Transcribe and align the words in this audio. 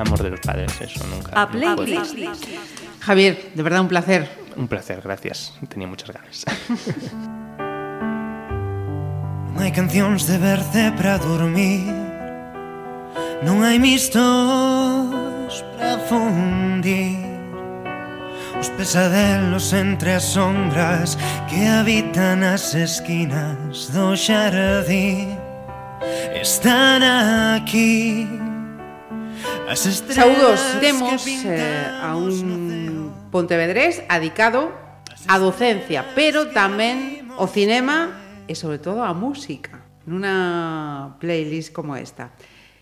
amor 0.00 0.22
de 0.22 0.30
los 0.30 0.40
padres, 0.40 0.72
eso 0.80 1.06
nunca. 1.06 1.32
Ah, 1.34 1.42
A 1.42 1.50
playlist. 1.50 2.16
Javier, 3.00 3.50
de 3.54 3.62
verdad 3.62 3.80
un 3.80 3.88
placer. 3.88 4.28
Un 4.56 4.68
placer, 4.68 5.00
gracias. 5.02 5.52
Tenía 5.68 5.86
muchas 5.86 6.10
ganas. 6.10 6.44
non 9.58 9.66
hai 9.66 9.74
cancións 9.74 10.22
de 10.30 10.38
verce 10.38 10.94
para 10.94 11.18
dormir 11.18 11.90
Non 13.42 13.66
hai 13.66 13.82
mistos 13.82 15.50
para 15.74 15.98
fundir 16.06 17.18
Os 18.54 18.70
pesadelos 18.78 19.74
entre 19.74 20.14
as 20.14 20.30
sombras 20.30 21.18
Que 21.50 21.66
habitan 21.66 22.46
as 22.46 22.70
esquinas 22.78 23.90
do 23.90 24.14
xardín 24.14 25.34
Están 26.38 27.02
aquí 27.02 28.30
As 29.68 29.80
Saudos 29.84 30.60
temos 30.80 31.26
eh, 31.26 31.60
a 32.02 32.16
un 32.16 33.12
pontevedrés 33.30 34.02
adicado 34.08 34.72
á 35.28 35.36
docencia, 35.36 36.14
pero 36.16 36.48
tamén 36.54 37.28
o 37.36 37.44
cinema 37.44 38.16
e 38.48 38.56
sobre 38.56 38.80
todo 38.80 39.04
a 39.04 39.12
música, 39.12 39.84
nunha 40.08 41.20
playlist 41.20 41.70
como 41.76 41.94
esta. 41.94 42.32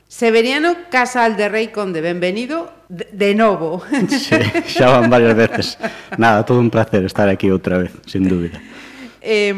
Severiano 0.07 0.87
Casal 0.87 1.35
de 1.35 1.51
Rei 1.51 1.75
Conde, 1.75 1.99
benvenido 1.99 2.71
de, 2.87 3.11
de 3.11 3.35
novo. 3.35 3.83
Sí, 4.07 4.39
xa 4.71 4.95
van 4.95 5.11
varias 5.11 5.35
veces. 5.35 5.75
Nada, 6.15 6.47
todo 6.47 6.63
un 6.63 6.71
placer 6.71 7.03
estar 7.03 7.27
aquí 7.27 7.51
outra 7.51 7.83
vez, 7.83 7.91
sin 8.07 8.31
dúbida. 8.31 8.63
Eh, 9.19 9.51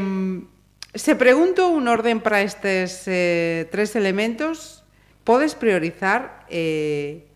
se 0.95 1.15
pregunto 1.15 1.69
un 1.69 1.87
orden 1.87 2.21
para 2.21 2.41
estes 2.41 3.05
eh, 3.07 3.69
tres 3.71 3.95
elementos, 3.95 4.78
Podes 5.29 5.53
priorizar 5.53 6.49
eh, 6.49 7.29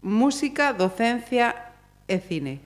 música, 0.00 0.72
docencia 0.72 1.52
e 2.08 2.16
cine. 2.16 2.64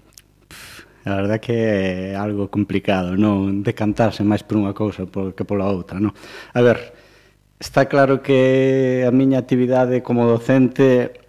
A 1.03 1.19
verdad 1.19 1.43
que 1.43 1.51
é 1.51 2.15
algo 2.15 2.47
complicado, 2.47 3.19
non 3.19 3.67
decantarse 3.67 4.23
máis 4.23 4.47
por 4.47 4.63
unha 4.63 4.71
cousa 4.71 5.03
que 5.11 5.43
pola 5.43 5.67
outra, 5.67 5.99
non? 5.99 6.15
A 6.55 6.63
ver, 6.63 6.95
está 7.59 7.91
claro 7.91 8.23
que 8.23 9.03
a 9.03 9.11
miña 9.11 9.43
actividade 9.43 10.07
como 10.07 10.31
docente 10.31 11.27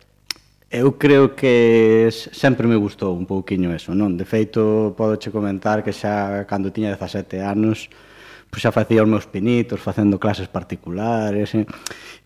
Eu 0.70 1.00
creo 1.00 1.32
que 1.34 2.12
sempre 2.12 2.68
me 2.68 2.76
gustou 2.76 3.16
un 3.16 3.24
pouquiño 3.24 3.72
eso, 3.72 3.96
non? 3.96 4.20
De 4.20 4.28
feito, 4.28 4.92
podo 5.00 5.16
che 5.16 5.32
comentar 5.32 5.80
que 5.80 5.96
xa 5.96 6.44
cando 6.44 6.76
tiña 6.76 6.92
17 6.92 7.40
anos 7.40 7.88
pois 8.50 8.64
xa 8.64 8.72
facía 8.72 9.04
os 9.04 9.10
meus 9.10 9.28
pinitos 9.28 9.84
facendo 9.84 10.18
clases 10.18 10.48
particulares 10.48 11.52
e, 11.54 11.68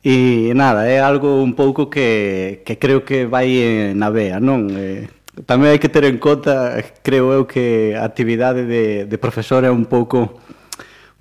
e 0.06 0.54
nada, 0.54 0.86
é 0.86 1.02
algo 1.02 1.42
un 1.42 1.58
pouco 1.58 1.90
que, 1.90 2.62
que 2.64 2.78
creo 2.78 3.02
que 3.02 3.26
vai 3.26 3.52
na 3.98 4.14
vea, 4.14 4.38
non? 4.38 4.70
E, 4.70 5.10
tamén 5.48 5.74
hai 5.74 5.80
que 5.82 5.90
ter 5.90 6.06
en 6.06 6.22
conta, 6.22 6.78
creo 7.02 7.34
eu 7.34 7.44
que 7.50 7.98
a 7.98 8.06
actividade 8.06 8.68
de, 8.68 9.10
de 9.10 9.18
profesor 9.18 9.66
é 9.66 9.72
un 9.72 9.90
pouco 9.90 10.42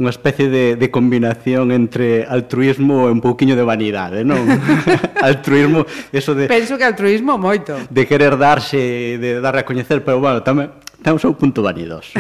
unha 0.01 0.09
especie 0.09 0.49
de, 0.49 0.81
de 0.81 0.89
combinación 0.89 1.69
entre 1.77 2.25
altruismo 2.25 3.05
e 3.05 3.13
un 3.13 3.21
pouquiño 3.21 3.53
de 3.53 3.65
vanidade, 3.69 4.25
non? 4.25 4.49
altruismo, 5.21 5.85
eso 6.09 6.33
de... 6.33 6.49
Penso 6.49 6.81
que 6.81 6.89
altruismo 6.89 7.37
moito. 7.37 7.77
De 7.93 8.09
querer 8.09 8.41
darse, 8.41 9.21
de 9.21 9.45
dar 9.45 9.61
a 9.61 9.65
coñecer, 9.69 10.01
pero 10.01 10.17
bueno, 10.17 10.41
tamén 10.41 10.73
Ten 11.01 11.17
o 11.17 11.21
seu 11.21 11.33
punto 11.33 11.65
vanidoso. 11.65 12.13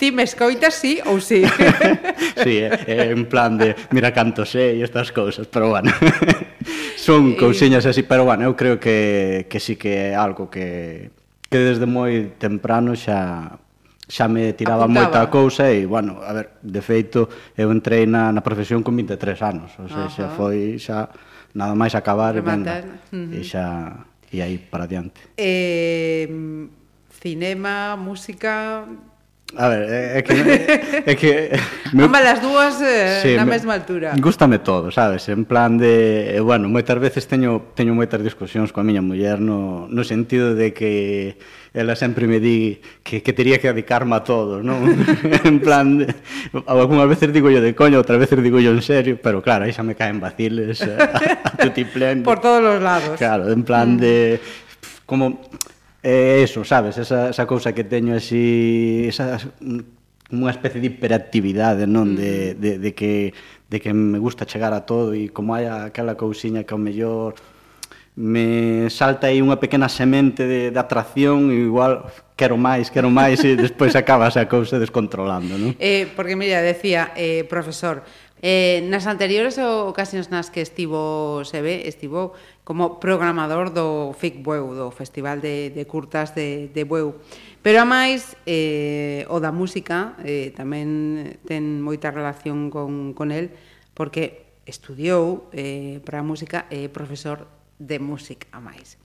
Ti 0.00 0.08
me 0.16 0.24
escoitas, 0.24 0.80
sí 0.80 0.96
ou 1.04 1.20
sí? 1.20 1.44
sí, 2.44 2.64
é, 2.64 2.72
é 2.88 3.12
en 3.12 3.28
plan 3.28 3.60
de 3.60 3.76
mira 3.92 4.16
canto 4.16 4.48
sei 4.48 4.80
estas 4.80 5.12
cousas, 5.12 5.44
pero 5.44 5.68
bueno. 5.68 5.92
Son 6.96 7.36
cousiñas 7.36 7.84
así, 7.84 8.00
pero 8.00 8.24
bueno, 8.24 8.48
eu 8.48 8.56
creo 8.56 8.80
que, 8.80 9.44
que 9.52 9.60
sí 9.60 9.76
que 9.76 10.12
é 10.12 10.16
algo 10.16 10.48
que, 10.48 11.12
que 11.52 11.60
desde 11.60 11.84
moi 11.84 12.32
temprano 12.40 12.96
xa 12.96 13.60
xa 14.08 14.28
me 14.28 14.52
tiraba 14.56 14.88
Apuntaba. 14.88 15.04
moita 15.04 15.20
cousa 15.32 15.68
e, 15.68 15.84
bueno, 15.84 16.20
a 16.24 16.32
ver, 16.32 16.60
de 16.60 16.80
feito, 16.80 17.28
eu 17.56 17.68
entrei 17.72 18.08
na, 18.08 18.32
na 18.32 18.40
profesión 18.40 18.80
con 18.80 18.96
23 18.96 19.20
anos, 19.44 19.72
ou 19.80 19.88
sea, 19.88 20.08
xa 20.08 20.32
foi 20.32 20.80
xa 20.80 21.12
nada 21.52 21.76
máis 21.76 21.92
acabar 21.92 22.36
Rematar. 22.36 22.84
e, 22.84 22.88
venga, 22.88 23.00
uh 23.12 23.20
-huh. 23.20 23.36
e 23.36 23.40
xa 23.44 23.64
e 24.32 24.40
aí 24.40 24.56
para 24.56 24.88
diante. 24.88 25.20
Eh, 25.36 26.28
cinema, 27.24 27.96
música... 27.96 28.84
A 29.56 29.68
ver, 29.68 30.18
é 30.18 30.20
que... 30.20 30.34
É 31.08 31.14
que 31.16 31.56
me... 31.96 32.04
Ambas 32.04 32.26
as 32.26 32.40
dúas 32.44 32.76
eh, 32.82 33.20
sí, 33.22 33.32
na 33.32 33.48
me, 33.48 33.56
mesma 33.56 33.72
altura. 33.80 34.12
Gústame 34.20 34.58
todo, 34.58 34.92
sabes? 34.92 35.24
En 35.32 35.48
plan 35.48 35.78
de... 35.80 36.36
Eh, 36.36 36.40
bueno, 36.44 36.68
moitas 36.68 37.00
veces 37.00 37.24
teño, 37.24 37.72
teño 37.72 37.96
moitas 37.96 38.20
discusións 38.20 38.76
coa 38.76 38.84
miña 38.84 39.00
muller 39.00 39.40
no, 39.40 39.88
no 39.88 40.02
sentido 40.04 40.52
de 40.52 40.76
que 40.76 41.40
ela 41.72 41.96
sempre 41.96 42.28
me 42.28 42.44
di 42.44 42.84
que, 43.00 43.24
que 43.24 43.32
teria 43.32 43.56
que 43.56 43.72
dedicarme 43.72 44.20
a 44.20 44.20
todo, 44.20 44.60
non? 44.60 44.84
en 45.48 45.64
plan, 45.64 46.04
de, 46.04 46.12
algunhas 46.68 47.08
veces 47.08 47.32
digo 47.32 47.48
yo 47.48 47.64
de 47.64 47.72
coño, 47.72 47.96
outras 47.96 48.20
veces 48.20 48.36
digo 48.44 48.60
yo 48.60 48.76
en 48.76 48.84
serio, 48.84 49.16
pero 49.16 49.40
claro, 49.40 49.64
aí 49.64 49.72
xa 49.72 49.80
me 49.80 49.96
caen 49.96 50.20
vaciles 50.20 50.84
eh, 50.84 50.92
a, 51.00 51.40
a 51.40 51.50
tutiplén. 51.56 52.20
Por 52.20 52.44
todos 52.44 52.60
os 52.60 52.84
lados. 52.84 53.16
Claro, 53.16 53.48
en 53.48 53.64
plan 53.64 53.96
mm. 53.96 54.02
de... 54.02 54.14
Como 55.04 55.40
É 56.04 56.44
eso, 56.44 56.68
sabes, 56.68 57.00
esa, 57.00 57.32
esa 57.32 57.48
cousa 57.48 57.72
que 57.72 57.80
teño 57.80 58.12
así, 58.12 59.08
esa, 59.08 59.40
unha 60.28 60.52
especie 60.52 60.84
de 60.84 60.92
hiperactividade, 60.92 61.88
non? 61.88 62.12
De, 62.12 62.52
mm. 62.52 62.60
de, 62.60 62.70
de, 62.76 62.90
que, 62.92 63.32
de 63.72 63.80
que 63.80 63.96
me 63.96 64.20
gusta 64.20 64.44
chegar 64.44 64.76
a 64.76 64.84
todo 64.84 65.16
e 65.16 65.32
como 65.32 65.56
hai 65.56 65.64
aquela 65.64 66.12
cousiña 66.12 66.68
que 66.68 66.76
ao 66.76 66.80
mellor 66.80 67.40
me 68.14 68.86
salta 68.94 69.26
aí 69.32 69.42
unha 69.42 69.58
pequena 69.58 69.90
semente 69.90 70.46
de, 70.46 70.70
de 70.70 70.78
atracción 70.78 71.50
e 71.50 71.66
igual 71.66 72.06
quero 72.38 72.54
máis, 72.54 72.92
quero 72.92 73.10
máis 73.10 73.42
e 73.42 73.58
despois 73.58 73.96
acaba 74.00 74.28
esa 74.28 74.44
cousa 74.44 74.76
descontrolando, 74.76 75.56
non? 75.56 75.72
Eh, 75.80 76.06
porque, 76.12 76.36
mira, 76.38 76.62
decía, 76.62 77.16
eh, 77.18 77.42
profesor, 77.48 78.06
eh, 78.44 78.84
nas 78.86 79.08
anteriores 79.10 79.56
ocasións 79.58 80.28
nas 80.28 80.52
que 80.52 80.60
estivo 80.60 81.42
se 81.48 81.64
ve, 81.64 81.88
estivo 81.88 82.36
como 82.64 82.98
programador 82.98 83.76
do 83.76 84.16
FIC 84.16 84.40
Bueu, 84.40 84.72
do 84.72 84.88
Festival 84.88 85.44
de, 85.44 85.68
de 85.68 85.84
Curtas 85.84 86.32
de, 86.32 86.72
de 86.72 86.82
Bueu. 86.88 87.20
Pero 87.60 87.84
a 87.84 87.86
máis, 87.86 88.40
eh, 88.48 89.28
o 89.28 89.36
da 89.36 89.52
música 89.52 90.16
eh, 90.24 90.50
tamén 90.56 91.40
ten 91.44 91.84
moita 91.84 92.08
relación 92.08 92.72
con, 92.72 93.12
con 93.12 93.28
el, 93.36 93.52
porque 93.92 94.64
estudiou 94.64 95.52
eh, 95.52 96.00
para 96.08 96.24
a 96.24 96.26
música 96.26 96.64
e 96.72 96.88
eh, 96.88 96.88
profesor 96.88 97.44
de 97.76 98.00
música 98.00 98.48
a 98.48 98.64
máis. 98.64 98.96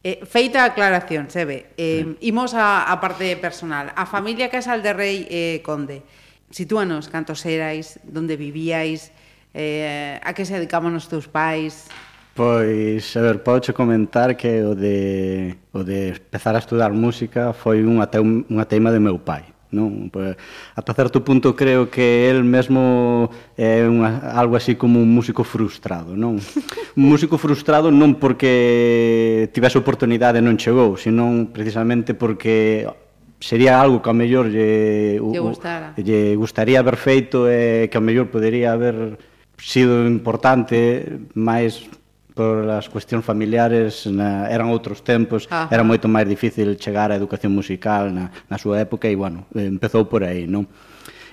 Eh, 0.00 0.24
feita 0.24 0.64
a 0.64 0.72
aclaración, 0.72 1.28
se 1.28 1.44
ve. 1.44 1.76
Eh. 1.76 2.16
Imos 2.24 2.56
a, 2.56 2.88
a 2.88 2.96
parte 2.96 3.36
personal. 3.36 3.92
A 3.92 4.08
familia 4.08 4.48
Casal 4.48 4.80
de 4.80 4.92
Rei 4.96 5.28
eh, 5.28 5.60
Conde, 5.60 6.00
sitúanos 6.48 7.12
cantos 7.12 7.44
erais, 7.44 8.00
donde 8.08 8.40
vivíais, 8.40 9.12
eh, 9.52 10.20
a 10.22 10.32
que 10.32 10.48
se 10.48 10.56
dedicaban 10.56 10.96
os 10.96 11.08
teus 11.10 11.28
pais, 11.28 11.88
Pois, 12.36 13.16
a 13.16 13.20
ver, 13.22 13.42
podo 13.42 13.72
comentar 13.72 14.36
que 14.36 14.60
o 14.60 14.76
de, 14.76 15.56
o 15.72 15.80
de 15.82 16.12
empezar 16.12 16.54
a 16.54 16.60
estudar 16.60 16.92
música 16.92 17.56
foi 17.56 17.80
unha, 17.80 18.04
te, 18.12 18.20
unha 18.20 18.68
teima 18.68 18.92
de 18.92 19.00
meu 19.00 19.16
pai. 19.16 19.56
Non? 19.72 20.12
Pois, 20.12 20.36
ata 20.76 20.92
certo 20.92 21.24
punto 21.24 21.56
creo 21.56 21.88
que 21.88 22.28
el 22.28 22.44
mesmo 22.44 23.32
é 23.56 23.88
unha, 23.88 24.36
algo 24.36 24.52
así 24.52 24.76
como 24.76 25.00
un 25.00 25.08
músico 25.08 25.48
frustrado. 25.48 26.12
Non? 26.12 26.36
Un 26.36 27.04
músico 27.08 27.40
frustrado 27.40 27.88
non 27.88 28.20
porque 28.20 29.48
tivese 29.56 29.80
oportunidade 29.80 30.36
e 30.36 30.44
non 30.44 30.60
chegou, 30.60 31.00
senón 31.00 31.56
precisamente 31.56 32.12
porque 32.12 32.84
sería 33.40 33.80
algo 33.80 34.04
que 34.04 34.12
a 34.12 34.16
mellor 34.16 34.52
lle, 34.52 35.16
lle, 35.16 35.40
gustara. 35.40 35.96
lle 35.96 36.36
gustaría 36.36 36.84
haber 36.84 37.00
feito 37.00 37.48
e 37.48 37.88
que 37.88 37.96
a 37.96 38.04
mellor 38.04 38.28
podería 38.28 38.76
haber 38.76 39.16
sido 39.56 40.04
importante, 40.04 41.16
máis 41.32 41.88
por 42.36 42.68
as 42.68 42.84
cuestións 42.92 43.24
familiares 43.24 44.04
na, 44.04 44.44
eran 44.52 44.68
outros 44.68 45.00
tempos, 45.00 45.48
Ajá. 45.48 45.72
era 45.72 45.80
moito 45.80 46.04
máis 46.04 46.28
difícil 46.28 46.76
chegar 46.76 47.08
á 47.08 47.16
educación 47.16 47.56
musical 47.56 48.12
na, 48.12 48.28
na 48.52 48.60
súa 48.60 48.84
época 48.84 49.08
e, 49.08 49.16
bueno, 49.16 49.48
empezou 49.56 50.04
por 50.04 50.20
aí, 50.20 50.44
non? 50.44 50.68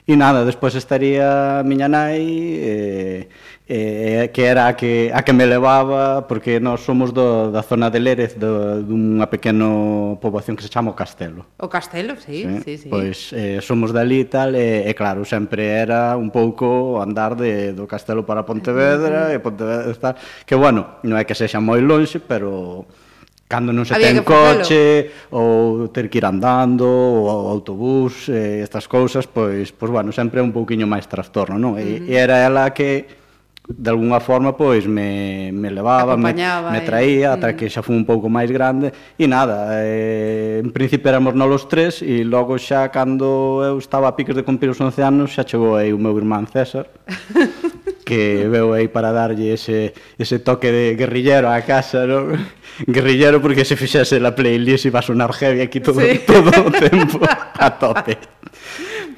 E 0.04 0.20
nada, 0.20 0.44
despois 0.44 0.76
estaría 0.76 1.60
a 1.60 1.64
miña 1.64 1.88
nai 1.88 2.20
eh, 2.60 3.32
eh, 3.64 4.28
eh, 4.28 4.32
que 4.36 4.44
era 4.44 4.68
a 4.68 4.76
que, 4.76 5.08
a 5.16 5.24
que 5.24 5.32
me 5.32 5.48
levaba 5.48 6.28
porque 6.28 6.60
nós 6.60 6.84
somos 6.84 7.16
do, 7.16 7.56
da 7.56 7.64
zona 7.64 7.88
de 7.88 8.04
Lérez 8.04 8.36
do, 8.36 8.84
dunha 8.84 9.32
pequena 9.32 10.20
poboación 10.20 10.60
que 10.60 10.64
se 10.64 10.68
chama 10.68 10.92
o 10.92 10.96
Castelo. 11.00 11.48
O 11.56 11.72
Castelo, 11.72 12.20
sí, 12.20 12.44
sí, 12.44 12.60
sí. 12.68 12.74
sí. 12.84 12.90
Pois 12.92 13.32
eh, 13.32 13.64
somos 13.64 13.96
dali 13.96 14.20
e 14.20 14.28
tal 14.28 14.60
e, 14.60 14.84
e 14.84 14.92
claro, 14.92 15.24
sempre 15.24 15.72
era 15.72 16.20
un 16.20 16.36
pouco 16.36 17.00
andar 17.00 17.40
de, 17.40 17.72
do 17.72 17.88
Castelo 17.88 18.28
para 18.28 18.44
Pontevedra 18.44 19.32
e 19.32 19.40
Pontevedra 19.40 19.96
tal, 19.96 20.20
que 20.44 20.60
bueno, 20.60 21.00
non 21.08 21.16
é 21.16 21.24
que 21.24 21.32
sexa 21.32 21.64
moi 21.64 21.80
lonxe, 21.80 22.20
pero 22.20 22.84
cando 23.54 23.70
non 23.70 23.86
se 23.86 23.94
Había 23.94 24.10
ten 24.10 24.26
coche, 24.26 25.14
ou 25.30 25.86
ter 25.94 26.10
que 26.10 26.18
ir 26.18 26.26
andando, 26.26 26.90
ou 26.90 27.54
autobús, 27.54 28.26
eh, 28.34 28.66
estas 28.66 28.90
cousas, 28.90 29.30
pois, 29.30 29.70
pois 29.70 29.94
bueno, 29.94 30.10
sempre 30.10 30.42
é 30.42 30.44
un 30.44 30.50
pouquiño 30.50 30.90
máis 30.90 31.06
trastorno, 31.06 31.62
non? 31.62 31.78
E, 31.78 31.86
uh 31.86 31.86
-huh. 32.02 32.10
e 32.10 32.14
era 32.18 32.42
ela 32.42 32.74
que 32.74 33.22
de 33.64 33.90
alguna 33.90 34.20
forma 34.20 34.58
pois 34.58 34.86
me, 34.86 35.50
me 35.54 35.72
levaba, 35.72 36.14
Acompañaba, 36.14 36.72
me, 36.72 36.80
me 36.80 36.86
traía 36.86 37.32
eh. 37.32 37.34
ata 37.34 37.56
que 37.56 37.70
xa 37.70 37.80
fui 37.80 37.96
un 37.96 38.04
pouco 38.04 38.28
máis 38.28 38.52
grande 38.52 38.92
e 39.16 39.24
nada, 39.24 39.80
eh, 39.80 40.60
en 40.60 40.72
principio 40.76 41.08
éramos 41.08 41.32
nós 41.32 41.48
os 41.48 41.64
tres 41.72 42.04
e 42.04 42.28
logo 42.28 42.60
xa 42.60 42.92
cando 42.92 43.64
eu 43.64 43.80
estaba 43.80 44.12
a 44.12 44.16
piques 44.20 44.36
de 44.36 44.44
cumprir 44.44 44.76
os 44.76 44.80
11 44.84 45.00
anos 45.00 45.32
xa 45.32 45.48
chegou 45.48 45.80
aí 45.80 45.96
o 45.96 46.00
meu 46.02 46.12
irmán 46.20 46.44
César 46.52 46.92
que 48.04 48.48
veu 48.52 48.76
aí 48.76 48.88
para 48.88 49.12
darlle 49.12 49.56
ese, 49.56 49.94
ese 50.20 50.40
toque 50.40 50.72
de 50.72 50.96
guerrillero 50.96 51.50
á 51.50 51.60
casa, 51.64 52.06
non? 52.06 52.36
Guerrillero 52.86 53.42
porque 53.42 53.66
se 53.66 53.78
fixese 53.78 54.20
la 54.20 54.36
playlist 54.36 54.86
iba 54.86 55.00
a 55.00 55.06
sonar 55.06 55.32
heavy 55.34 55.62
aquí 55.62 55.80
todo, 55.80 56.02
sí. 56.02 56.22
todo 56.28 56.50
o 56.50 56.72
tempo 56.72 57.22
a 57.24 57.70
tope. 57.80 58.18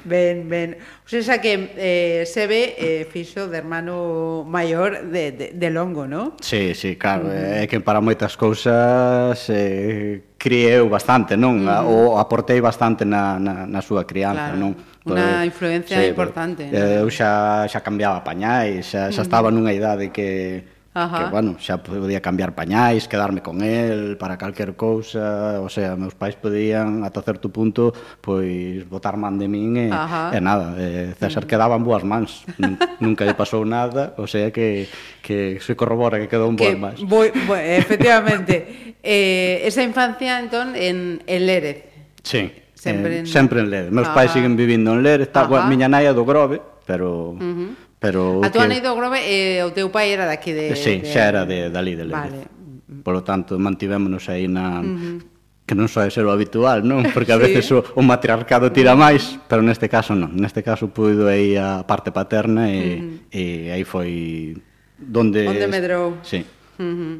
Ben, 0.06 0.48
ben. 0.48 0.78
O 1.06 1.22
sea 1.22 1.40
que 1.40 1.74
eh, 1.76 2.26
se 2.26 2.46
ve 2.46 2.74
eh, 2.78 3.08
fixo 3.10 3.48
de 3.48 3.58
hermano 3.58 4.44
maior 4.46 5.02
de, 5.02 5.32
de, 5.32 5.46
de 5.54 5.70
Longo, 5.70 6.06
non? 6.06 6.38
Sí, 6.38 6.78
sí, 6.78 6.94
claro. 6.94 7.26
É 7.26 7.62
eh, 7.62 7.66
que 7.66 7.82
para 7.82 7.98
moitas 7.98 8.38
cousas 8.38 9.34
eh, 9.50 10.38
crieu 10.38 10.86
bastante, 10.86 11.34
non? 11.34 11.66
Mm. 11.66 11.90
O 11.90 12.22
aportei 12.22 12.62
bastante 12.62 13.02
na, 13.02 13.42
na, 13.42 13.66
na 13.66 13.80
súa 13.82 14.06
crianza, 14.06 14.54
claro. 14.54 14.62
non? 14.62 14.72
Unha 15.06 15.46
pois, 15.46 15.54
influencia 15.54 16.02
sí, 16.02 16.10
importante. 16.10 16.66
Pero, 16.66 16.82
eh, 16.82 16.98
eu 16.98 17.08
xa, 17.14 17.62
xa 17.70 17.78
cambiaba 17.78 18.26
pañais, 18.26 18.90
xa, 18.90 19.14
xa 19.14 19.22
estaba 19.22 19.54
nunha 19.54 19.70
idade 19.70 20.10
que... 20.10 20.74
Ajá. 20.96 21.28
que, 21.28 21.30
bueno, 21.30 21.60
xa 21.60 21.84
podía 21.84 22.24
cambiar 22.24 22.56
pañais, 22.56 23.04
quedarme 23.04 23.44
con 23.44 23.60
el 23.60 24.16
para 24.16 24.40
calquer 24.40 24.80
cousa, 24.80 25.60
o 25.60 25.68
sea, 25.68 25.92
meus 25.92 26.16
pais 26.16 26.40
podían 26.40 27.04
ata 27.04 27.20
certo 27.20 27.52
punto 27.52 27.92
pois 28.24 28.80
botar 28.88 29.20
man 29.20 29.36
de 29.36 29.44
min 29.44 29.76
e, 29.76 29.92
Ajá. 29.92 30.32
e 30.32 30.40
nada, 30.40 30.72
e 30.80 31.12
César 31.20 31.44
mm. 31.44 31.50
quedaba 31.52 31.76
en 31.76 31.84
boas 31.84 32.00
mans, 32.00 32.48
nunca 33.04 33.28
lle 33.28 33.36
pasou 33.36 33.68
nada, 33.68 34.16
o 34.16 34.24
sea 34.24 34.48
que 34.48 34.88
que 35.20 35.60
se 35.60 35.76
corrobora 35.76 36.16
que 36.16 36.32
quedou 36.32 36.48
en 36.48 36.56
boas 36.56 36.80
mans. 36.80 36.98
Boi, 37.04 37.28
boi, 37.44 37.60
efectivamente. 37.76 38.96
eh, 39.04 39.68
esa 39.68 39.84
infancia 39.84 40.40
entón 40.40 40.72
en 40.72 41.20
el 41.28 41.44
Lérez. 41.44 41.92
Sí. 42.24 42.65
Sempre, 42.86 43.10
eh, 43.10 43.18
en... 43.20 43.26
sempre 43.26 43.56
en 43.60 43.68
Lérez. 43.70 43.90
Meus 43.90 44.08
ah. 44.08 44.14
pais 44.14 44.30
siguen 44.30 44.54
vivindo 44.54 44.94
en 44.94 45.02
Lérez, 45.02 45.28
está, 45.28 45.50
a 45.50 45.66
miña 45.66 45.90
nai 45.90 46.06
é 46.06 46.14
do 46.14 46.22
Grove, 46.22 46.62
pero... 46.86 47.34
Uh 47.34 47.42
-huh. 47.42 47.70
pero 47.98 48.40
a 48.46 48.48
tua 48.54 48.64
que... 48.64 48.70
nai 48.70 48.80
do 48.80 48.94
Grove 48.94 49.18
e 49.18 49.58
eh, 49.58 49.66
o 49.66 49.74
teu 49.74 49.90
pai 49.90 50.14
era 50.14 50.24
daqui 50.24 50.54
de... 50.54 50.78
Sí, 50.78 51.02
de... 51.02 51.10
xa 51.10 51.26
era 51.26 51.42
de, 51.42 51.68
dali 51.74 51.98
de 51.98 52.06
Lérez. 52.06 52.30
Vale. 52.30 53.02
Por 53.02 53.12
lo 53.18 53.22
tanto, 53.26 53.58
mantivémonos 53.58 54.30
aí 54.30 54.46
na... 54.46 54.80
Uh 54.80 54.86
-huh 54.86 55.36
que 55.66 55.74
non 55.74 55.90
soe 55.90 56.14
ser 56.14 56.22
o 56.22 56.30
habitual, 56.30 56.86
non? 56.86 57.02
Porque 57.14 57.34
a 57.34 57.40
veces 57.42 57.66
sí. 57.66 57.74
o, 57.74 57.82
o 57.82 58.02
matriarcado 58.06 58.70
tira 58.70 58.94
máis, 58.94 59.34
pero 59.50 59.66
neste 59.66 59.90
caso 59.90 60.14
non. 60.14 60.30
Neste 60.38 60.62
caso 60.62 60.94
puido 60.94 61.26
aí 61.26 61.58
a 61.58 61.82
parte 61.82 62.14
paterna 62.14 62.70
e, 62.70 62.78
uh 62.78 62.82
-huh. 63.02 63.34
e 63.34 63.44
aí 63.74 63.82
foi 63.82 64.54
donde... 64.94 65.42
Onde 65.42 65.66
medrou. 65.66 66.22
Sí. 66.22 66.46
Uh 66.78 66.86
-huh. 66.86 67.14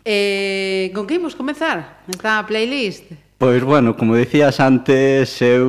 eh, 0.00 0.88
con 0.96 1.04
que 1.04 1.20
imos 1.20 1.36
comezar 1.36 2.00
esta 2.08 2.40
playlist? 2.48 3.12
Pois, 3.36 3.64
bueno, 3.64 3.96
como 3.96 4.14
dicías 4.14 4.60
antes, 4.60 5.42
eu 5.42 5.66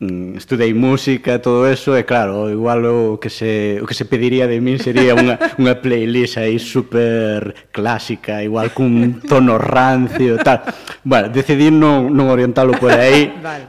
mm, 0.00 0.40
estudei 0.40 0.72
música 0.72 1.36
e 1.36 1.38
todo 1.38 1.68
eso, 1.68 1.92
e 1.92 2.08
claro, 2.08 2.48
igual 2.48 2.88
o 2.88 3.20
que 3.20 3.28
se, 3.28 3.76
o 3.78 3.86
que 3.86 3.92
se 3.92 4.08
pediría 4.08 4.48
de 4.48 4.64
min 4.64 4.80
sería 4.80 5.12
unha, 5.12 5.36
unha 5.60 5.76
playlist 5.76 6.40
aí 6.40 6.56
super 6.56 7.68
clásica, 7.68 8.40
igual 8.40 8.72
cun 8.72 9.20
tono 9.28 9.60
rancio 9.60 10.40
e 10.40 10.42
tal. 10.42 10.64
Bueno, 11.04 11.28
decidí 11.28 11.68
non, 11.68 12.08
non 12.08 12.32
orientalo 12.32 12.72
por 12.80 12.96
aí, 12.96 13.28
vale. 13.44 13.68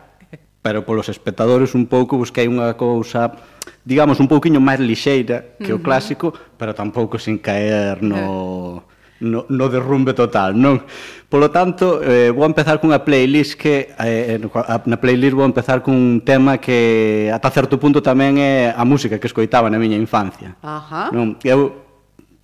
pero 0.64 0.88
polos 0.88 1.12
espectadores 1.12 1.76
un 1.76 1.92
pouco 1.92 2.16
pois, 2.16 2.32
busquei 2.32 2.48
unha 2.48 2.80
cousa 2.80 3.36
digamos, 3.84 4.24
un 4.24 4.32
pouquiño 4.32 4.64
máis 4.64 4.80
lixeira 4.80 5.60
que 5.60 5.76
uh 5.76 5.78
-huh. 5.78 5.84
o 5.84 5.86
clásico, 5.86 6.28
pero 6.58 6.72
tampouco 6.72 7.20
sin 7.20 7.44
caer 7.44 8.00
no... 8.02 8.18
Uh 8.18 8.76
-huh 8.80 8.95
no, 9.25 9.50
no 9.50 9.66
derrumbe 9.68 10.13
total, 10.13 10.54
non? 10.54 10.86
Polo 11.25 11.50
tanto, 11.50 12.00
eh, 12.06 12.30
vou 12.30 12.45
empezar 12.45 12.77
cunha 12.77 13.01
playlist 13.01 13.57
que 13.57 13.92
eh, 13.98 14.38
na 14.86 14.98
playlist 15.01 15.33
vou 15.33 15.44
empezar 15.44 15.81
cun 15.81 16.22
tema 16.22 16.62
que 16.62 17.27
ata 17.33 17.50
certo 17.50 17.81
punto 17.81 18.00
tamén 18.06 18.38
é 18.38 18.69
a 18.69 18.86
música 18.86 19.18
que 19.18 19.25
escoitaba 19.25 19.68
na 19.68 19.81
miña 19.81 19.98
infancia. 19.98 20.54
Ajá. 20.62 21.10
Non? 21.10 21.42
Eu, 21.42 21.81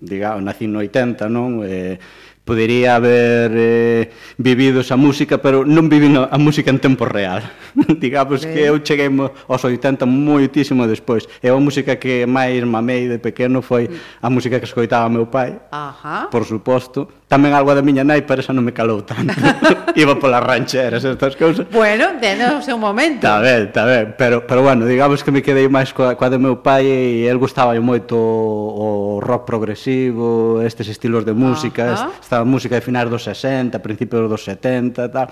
digamos, 0.02 0.42
nací 0.42 0.66
no 0.66 0.82
80, 0.82 1.30
non? 1.30 1.62
Eh, 1.62 2.02
podería 2.44 2.98
haber 2.98 3.54
eh, 3.54 4.04
vivido 4.42 4.82
esa 4.82 4.98
música, 4.98 5.38
pero 5.38 5.62
non 5.62 5.86
vivi 5.88 6.10
a 6.18 6.38
música 6.42 6.74
en 6.74 6.82
tempo 6.82 7.06
real. 7.06 7.46
digamos 8.00 8.44
ben. 8.44 8.54
que 8.54 8.62
eu 8.68 8.80
cheguei 8.84 9.08
aos 9.08 9.64
80 9.64 10.06
moitísimo 10.06 10.88
despois. 10.88 11.28
E 11.42 11.50
a 11.50 11.56
música 11.56 11.96
que 11.96 12.26
máis 12.26 12.64
mamei 12.64 13.08
de 13.08 13.18
pequeno 13.20 13.62
foi 13.62 13.90
a 14.22 14.30
música 14.30 14.60
que 14.60 14.66
escoitaba 14.66 15.10
meu 15.10 15.28
pai, 15.28 15.60
Ajá. 15.72 16.28
por 16.32 16.46
suposto. 16.46 17.08
Tamén 17.32 17.56
algo 17.56 17.72
da 17.72 17.80
miña 17.80 18.04
nai, 18.04 18.28
pero 18.28 18.44
esa 18.44 18.52
non 18.52 18.68
me 18.68 18.76
calou 18.76 19.08
tanto. 19.08 19.32
Iba 19.96 20.20
polas 20.20 20.44
rancheras, 20.44 21.00
estas 21.08 21.40
cousas. 21.40 21.64
Bueno, 21.72 22.20
deno 22.20 22.60
o 22.60 22.64
seu 22.64 22.76
momento. 22.76 23.24
Está 23.24 23.40
ben, 23.40 23.72
está 23.72 23.88
ben. 23.88 24.16
Pero, 24.20 24.44
pero 24.44 24.60
bueno, 24.68 24.84
digamos 24.84 25.24
que 25.24 25.32
me 25.32 25.40
quedei 25.40 25.72
máis 25.72 25.96
coa, 25.96 26.20
coa 26.20 26.28
de 26.28 26.36
meu 26.36 26.60
pai 26.60 26.84
e 26.84 27.28
el 27.32 27.40
gustaba 27.40 27.72
moito 27.80 28.20
o 28.20 29.20
rock 29.24 29.48
progresivo, 29.48 30.60
estes 30.62 30.88
estilos 30.92 31.24
de 31.24 31.32
música, 31.32 31.94
Ajá. 31.94 32.12
esta 32.20 32.44
música 32.44 32.76
de 32.76 32.84
finais 32.84 33.08
dos 33.10 33.24
60, 33.24 33.80
principios 33.80 34.28
dos 34.28 34.44
70, 34.44 35.08
tal 35.12 35.32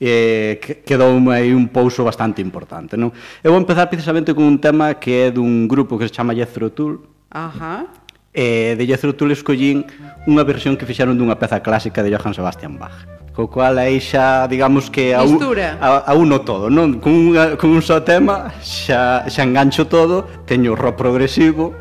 eh, 0.00 0.56
quedou 0.82 1.12
aí 1.30 1.52
un 1.52 1.68
pouso 1.68 2.02
bastante 2.02 2.40
importante. 2.40 2.96
Non? 2.96 3.12
Eu 3.44 3.52
vou 3.52 3.60
empezar 3.60 3.92
precisamente 3.92 4.32
con 4.32 4.48
un 4.48 4.58
tema 4.58 4.96
que 4.96 5.28
é 5.28 5.30
dun 5.30 5.68
grupo 5.68 6.00
que 6.00 6.08
se 6.08 6.14
chama 6.16 6.32
Jethro 6.32 6.72
Tull, 6.72 7.04
Ajá. 7.30 7.86
E 8.32 8.74
de 8.78 8.86
Jethro 8.86 9.14
Tull 9.14 9.34
escollín 9.34 9.86
unha 10.26 10.46
versión 10.46 10.78
que 10.78 10.86
fixeron 10.86 11.18
dunha 11.18 11.34
peza 11.34 11.62
clásica 11.62 12.02
de 12.02 12.14
Johann 12.14 12.34
Sebastian 12.34 12.78
Bach 12.78 13.20
co 13.34 13.46
cual 13.46 13.78
aí 13.78 14.02
xa, 14.02 14.46
digamos 14.46 14.90
que 14.90 15.14
a, 15.14 15.22
un, 15.22 15.38
a, 15.80 16.10
a 16.10 16.12
uno 16.14 16.42
todo, 16.42 16.68
non? 16.68 16.98
Con, 16.98 17.30
unha, 17.30 17.54
con 17.54 17.70
un 17.70 17.82
só 17.82 18.02
tema 18.02 18.50
xa, 18.60 19.24
xa 19.30 19.42
engancho 19.46 19.86
todo, 19.86 20.26
teño 20.46 20.74
rock 20.74 20.98
progresivo, 20.98 21.74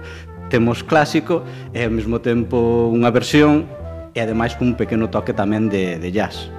temos 0.54 0.86
clásico 0.86 1.42
e 1.74 1.86
ao 1.86 1.94
mesmo 1.94 2.22
tempo 2.22 2.90
unha 2.90 3.10
versión 3.10 3.66
e 4.14 4.22
ademais 4.22 4.54
cun 4.58 4.78
pequeno 4.78 5.10
toque 5.10 5.34
tamén 5.34 5.70
de, 5.70 5.98
de 5.98 6.10
jazz. 6.14 6.50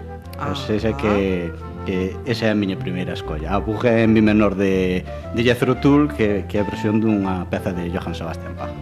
Ah. 0.40 0.46
Pois 0.46 0.70
ese 0.70 0.94
que, 0.94 1.52
que 1.84 2.16
esa 2.24 2.46
é 2.46 2.50
a 2.50 2.54
miña 2.56 2.78
primeira 2.78 3.12
escolla. 3.12 3.52
A 3.54 3.58
Buja 3.58 4.00
en 4.00 4.12
mi 4.12 4.22
menor 4.22 4.56
de, 4.56 5.04
de 5.34 5.42
Jethro 5.44 5.76
Tull, 5.76 6.08
que, 6.08 6.44
que 6.48 6.58
é 6.58 6.60
a 6.60 6.64
versión 6.64 7.00
dunha 7.00 7.44
peza 7.52 7.76
de 7.76 7.92
Johann 7.92 8.16
Sebastian 8.16 8.56
Bach. 8.56 8.72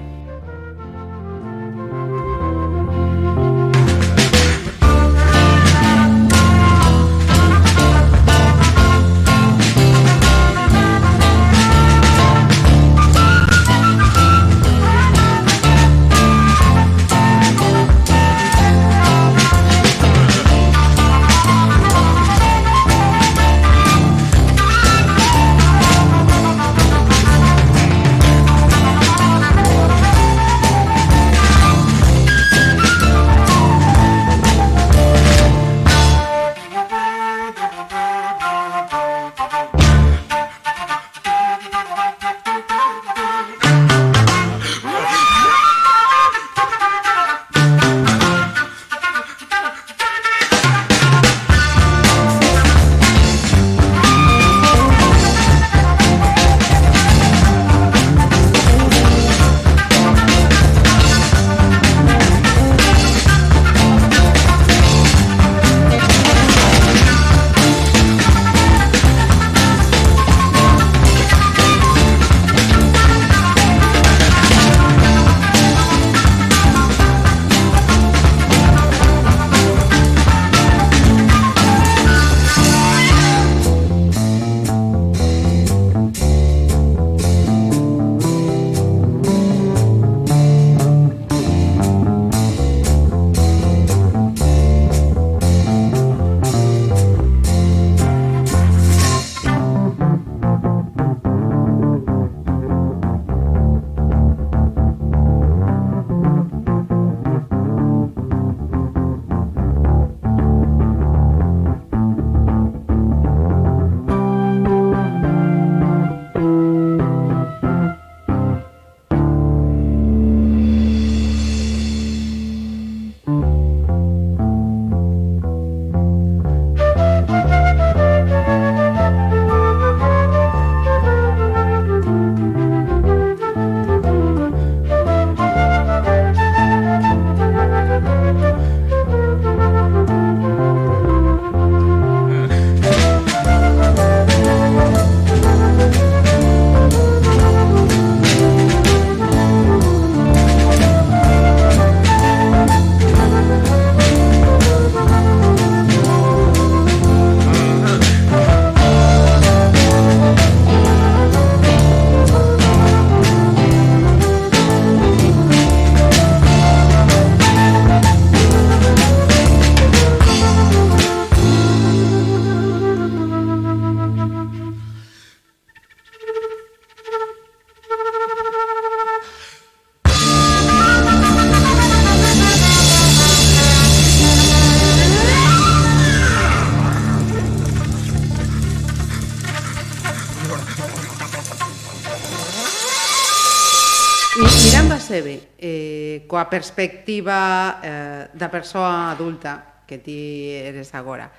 perspectiva 196.48 197.80
eh, 197.84 198.28
da 198.32 198.48
persoa 198.48 199.12
adulta 199.12 199.84
que 199.86 199.98
ti 199.98 200.52
eres 200.52 200.92
agora. 200.94 201.32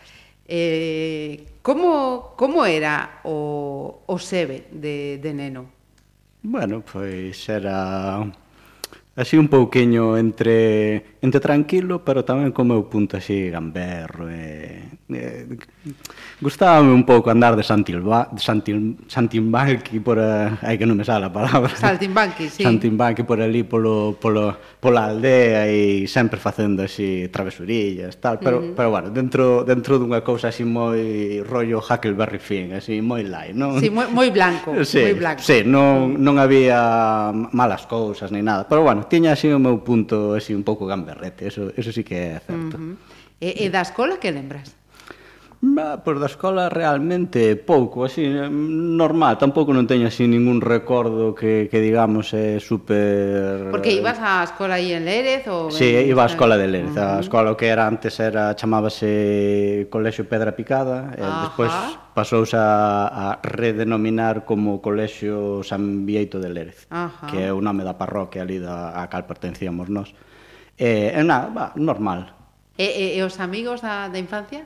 Eh, 0.47 1.59
como, 1.61 2.33
como 2.35 2.65
era 2.65 3.21
o, 3.23 4.01
o 4.07 4.15
sebe 4.17 4.65
de, 4.71 5.19
de 5.21 5.33
neno? 5.33 5.69
Bueno, 6.41 6.81
pois 6.81 7.37
era 7.49 8.25
así 9.15 9.37
un 9.37 9.47
pouquiño 9.47 10.17
entre 10.17 11.18
entre 11.21 11.39
tranquilo, 11.43 11.99
pero 11.99 12.23
tamén 12.23 12.55
co 12.55 12.63
meu 12.63 12.87
punto 12.87 13.19
así 13.19 13.51
gamberro. 13.51 14.31
E, 14.31 14.87
e, 15.11 15.51
gustábame 16.39 16.95
un 16.95 17.03
pouco 17.03 17.27
andar 17.27 17.59
de 17.59 17.63
Santilba, 17.63 18.31
de 18.31 18.39
Santil, 18.39 18.95
Santimbanqui 19.03 19.99
por 19.99 20.15
eh, 20.15 20.47
a, 20.47 20.63
ai 20.63 20.79
que 20.79 20.87
non 20.87 20.95
me 20.95 21.03
sale 21.03 21.27
a 21.27 21.31
palabra. 21.31 21.75
Saltimbanqui, 21.75 22.47
sí. 22.55 22.63
Santimbanqui 22.63 23.27
por 23.27 23.43
ali 23.43 23.67
polo, 23.67 24.15
polo, 24.15 24.79
pola 24.79 25.11
aldea 25.11 25.67
e 25.67 26.07
sempre 26.07 26.39
facendo 26.39 26.87
así 26.87 27.27
travesurillas, 27.27 28.15
tal, 28.23 28.39
pero, 28.39 28.63
uh 28.63 28.71
-huh. 28.71 28.75
pero 28.79 28.87
bueno, 28.87 29.11
dentro, 29.11 29.67
dentro 29.67 29.99
dunha 29.99 30.23
cousa 30.23 30.55
así 30.55 30.63
moi 30.63 31.43
rollo 31.43 31.83
Huckleberry 31.83 32.39
Finn, 32.39 32.79
así 32.79 33.03
moi 33.03 33.27
light, 33.27 33.51
non? 33.51 33.75
Sí, 33.75 33.91
moi, 33.91 34.07
moi 34.07 34.31
blanco, 34.31 34.71
sí, 34.87 35.03
moi 35.03 35.19
blanco. 35.19 35.43
Sí, 35.43 35.67
non, 35.67 36.15
non 36.15 36.39
había 36.39 37.35
malas 37.51 37.83
cousas 37.91 38.31
ni 38.31 38.39
nada, 38.39 38.63
pero 38.63 38.87
bueno, 38.87 39.03
tiña 39.03 39.35
así 39.35 39.51
o 39.51 39.59
meu 39.59 39.83
punto 39.83 40.39
así 40.39 40.55
un 40.55 40.63
pouco 40.63 40.87
gamberro 40.87 41.08
berrete, 41.09 41.49
eso, 41.49 41.73
eso 41.73 41.91
sí 41.91 42.05
que 42.05 42.37
é 42.37 42.39
certo. 42.39 42.77
Uh 42.77 42.93
-huh. 42.93 42.95
e, 43.41 43.49
e 43.63 43.73
da 43.73 43.81
escola 43.81 44.21
que 44.21 44.29
lembras? 44.29 44.79
Bah, 45.61 45.99
pois 46.05 46.15
da 46.23 46.31
escola 46.31 46.71
realmente 46.71 47.59
pouco, 47.59 48.05
así, 48.07 48.23
normal, 48.31 49.35
tampouco 49.35 49.75
non 49.75 49.83
teño 49.91 50.07
así 50.07 50.23
ningún 50.23 50.63
recordo 50.63 51.35
que, 51.35 51.67
que 51.67 51.83
digamos 51.83 52.31
é 52.31 52.63
super... 52.63 53.67
Porque 53.67 53.91
ibas 53.91 54.23
á 54.23 54.39
escola 54.47 54.79
aí 54.79 54.95
en 54.95 55.03
Lérez? 55.03 55.51
Ou... 55.51 55.67
Sí, 55.67 55.91
iba 56.07 56.23
á 56.23 56.31
escola 56.31 56.55
de 56.55 56.63
Lérez, 56.63 56.95
uh 56.95 57.03
-huh. 57.03 57.19
a 57.19 57.19
escola 57.19 57.59
que 57.59 57.67
era 57.67 57.91
antes 57.91 58.15
era 58.23 58.55
chamábase 58.55 59.91
Colexio 59.91 60.31
Pedra 60.31 60.55
Picada, 60.55 61.11
e 61.19 61.19
uh 61.19 61.27
-huh. 61.27 61.43
despois 61.51 61.75
pasouse 62.15 62.55
a, 62.55 63.11
a 63.11 63.25
redenominar 63.43 64.47
como 64.47 64.79
Colexio 64.79 65.59
San 65.67 66.07
Vieito 66.07 66.39
de 66.39 66.55
Lérez, 66.55 66.87
uh 66.87 67.11
-huh. 67.11 67.27
que 67.27 67.37
é 67.43 67.51
o 67.51 67.59
nome 67.59 67.83
da 67.83 67.99
parroquia 67.99 68.47
ali 68.47 68.63
da, 68.63 68.95
a 68.95 69.11
cal 69.11 69.27
pertencíamos 69.27 69.91
nós. 69.91 70.15
Uh 70.15 70.28
Eh, 70.79 71.11
é 71.11 71.23
nada, 71.27 71.51
bah, 71.51 71.71
normal. 71.75 72.31
E, 72.79 72.87
e, 72.87 73.05
e 73.19 73.23
os 73.27 73.35
amigos 73.43 73.83
da, 73.83 74.07
da 74.07 74.17
infancia? 74.17 74.63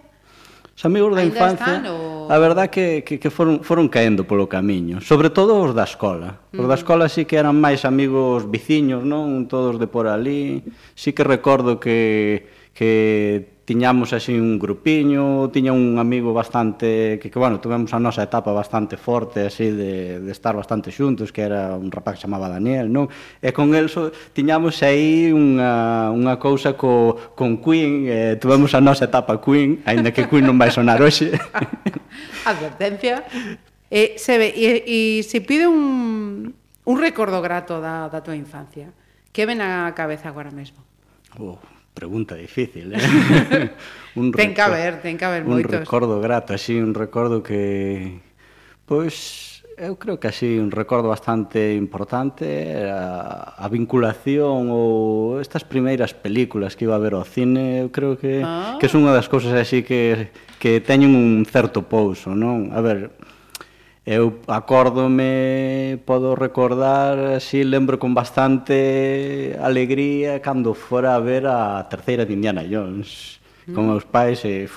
Os 0.77 0.85
amigos 0.85 1.13
da 1.13 1.21
Ainda 1.21 1.33
infancia, 1.33 1.81
están, 1.81 1.89
o... 1.89 2.29
a 2.29 2.37
verdad 2.37 2.69
que, 2.69 3.01
que, 3.01 3.17
que 3.17 3.29
foron, 3.29 3.65
foron 3.65 3.89
caendo 3.89 4.25
polo 4.25 4.49
camiño, 4.49 5.01
sobre 5.01 5.29
todo 5.29 5.57
os 5.57 5.73
da 5.73 5.85
escola. 5.85 6.37
Os 6.53 6.57
uh 6.57 6.65
-huh. 6.65 6.69
da 6.69 6.77
escola 6.77 7.09
sí 7.09 7.25
que 7.25 7.37
eran 7.37 7.57
máis 7.57 7.81
amigos 7.85 8.45
viciños, 8.45 9.01
non? 9.01 9.45
Todos 9.49 9.81
de 9.81 9.89
por 9.89 10.05
ali. 10.05 10.61
Sí 10.93 11.13
que 11.13 11.25
recordo 11.25 11.81
que 11.81 12.45
que 12.73 13.53
tiñamos 13.65 14.11
así 14.11 14.33
un 14.33 14.59
grupiño, 14.59 15.49
tiña 15.49 15.71
un 15.71 15.97
amigo 15.97 16.33
bastante, 16.33 17.17
que, 17.21 17.31
que 17.31 17.39
bueno, 17.39 17.59
tivemos 17.59 17.93
a 17.93 17.99
nosa 17.99 18.23
etapa 18.23 18.51
bastante 18.51 18.97
forte, 18.97 19.47
así, 19.47 19.71
de, 19.71 20.19
de 20.19 20.31
estar 20.31 20.55
bastante 20.55 20.91
xuntos, 20.91 21.31
que 21.31 21.43
era 21.43 21.75
un 21.75 21.91
rapaz 21.91 22.15
que 22.15 22.21
chamaba 22.27 22.49
Daniel, 22.49 22.91
non? 22.91 23.07
E 23.39 23.55
con 23.55 23.71
el 23.71 23.87
so, 23.87 24.11
tiñamos 24.35 24.83
aí 24.83 25.31
unha, 25.31 26.11
unha 26.11 26.35
cousa 26.41 26.75
co, 26.75 27.15
con 27.39 27.63
Queen, 27.63 28.09
eh, 28.11 28.35
tivemos 28.35 28.75
a 28.75 28.83
nosa 28.83 29.07
etapa 29.07 29.39
Queen, 29.39 29.79
aínda 29.87 30.11
que 30.11 30.27
Queen 30.27 30.43
non 30.43 30.59
vai 30.59 30.67
sonar 30.67 30.99
hoxe. 30.99 31.31
Advertencia. 32.51 33.23
Eh, 33.87 34.19
se 34.19 34.35
ve, 34.41 34.51
e, 34.51 34.83
e 34.83 34.97
se 35.23 35.39
pide 35.39 35.69
un, 35.71 36.51
un 36.83 36.95
recordo 36.99 37.39
grato 37.39 37.79
da, 37.79 38.11
da 38.11 38.19
tua 38.19 38.35
infancia, 38.35 38.91
que 39.31 39.47
ven 39.47 39.63
a 39.63 39.87
cabeza 39.95 40.27
agora 40.27 40.51
mesmo? 40.51 40.83
Oh, 41.39 41.57
Pregunta 41.93 42.35
difícil, 42.35 42.93
eh? 42.93 42.99
un 44.19 44.33
ten 44.33 44.53
que 44.53 44.61
haber, 44.61 45.01
ten 45.01 45.17
que 45.17 45.25
haber 45.25 45.45
moitos. 45.45 45.69
Un 45.69 45.85
recordo 45.85 46.17
grato, 46.19 46.53
así, 46.53 46.77
un 46.81 46.97
recordo 46.97 47.45
que... 47.45 48.19
Pois, 48.89 49.53
eu 49.77 49.97
creo 49.97 50.19
que 50.19 50.27
así, 50.27 50.57
un 50.59 50.71
recordo 50.71 51.09
bastante 51.09 51.73
importante 51.73 52.45
era 52.69 53.53
a 53.57 53.67
vinculación 53.69 54.69
ou 54.69 55.41
estas 55.41 55.65
primeiras 55.65 56.13
películas 56.13 56.77
que 56.77 56.85
iba 56.85 56.97
a 56.97 57.01
ver 57.01 57.13
ao 57.17 57.25
cine, 57.25 57.85
eu 57.85 57.89
creo 57.89 58.17
que, 58.17 58.41
ah. 58.45 58.77
que 58.77 58.85
é 58.85 58.93
unha 58.93 59.13
das 59.13 59.29
cousas 59.29 59.53
así 59.53 59.81
que, 59.81 60.29
que 60.61 60.81
teñen 60.81 61.17
un 61.17 61.45
certo 61.45 61.85
pouso, 61.85 62.37
non? 62.37 62.69
A 62.73 62.81
ver, 62.81 63.13
Eu 64.03 64.43
acórdome, 64.51 65.95
podo 66.03 66.35
recordar, 66.35 67.39
así 67.39 67.63
lembro 67.63 67.95
con 67.99 68.11
bastante 68.11 69.55
alegría 69.63 70.43
cando 70.43 70.75
fora 70.75 71.15
a 71.15 71.23
ver 71.23 71.47
a 71.47 71.87
terceira 71.87 72.27
de 72.27 72.35
Indiana 72.35 72.67
Jones 72.67 73.39
mm. 73.63 73.71
con 73.71 73.87
meus 73.87 74.03
pais 74.03 74.43
e 74.43 74.67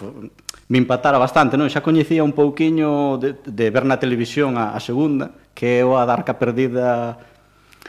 me 0.70 0.78
impactara 0.78 1.18
bastante, 1.18 1.58
non? 1.58 1.66
Xa 1.66 1.82
coñecía 1.82 2.22
un 2.22 2.38
pouquiño 2.38 3.18
de, 3.18 3.34
de 3.42 3.66
ver 3.74 3.82
na 3.82 3.98
televisión 3.98 4.54
a, 4.54 4.78
a 4.78 4.80
segunda, 4.82 5.34
que 5.58 5.78
é 5.78 5.82
o 5.82 5.98
a 5.98 6.06
Darca 6.06 6.38
Perdida 6.38 7.18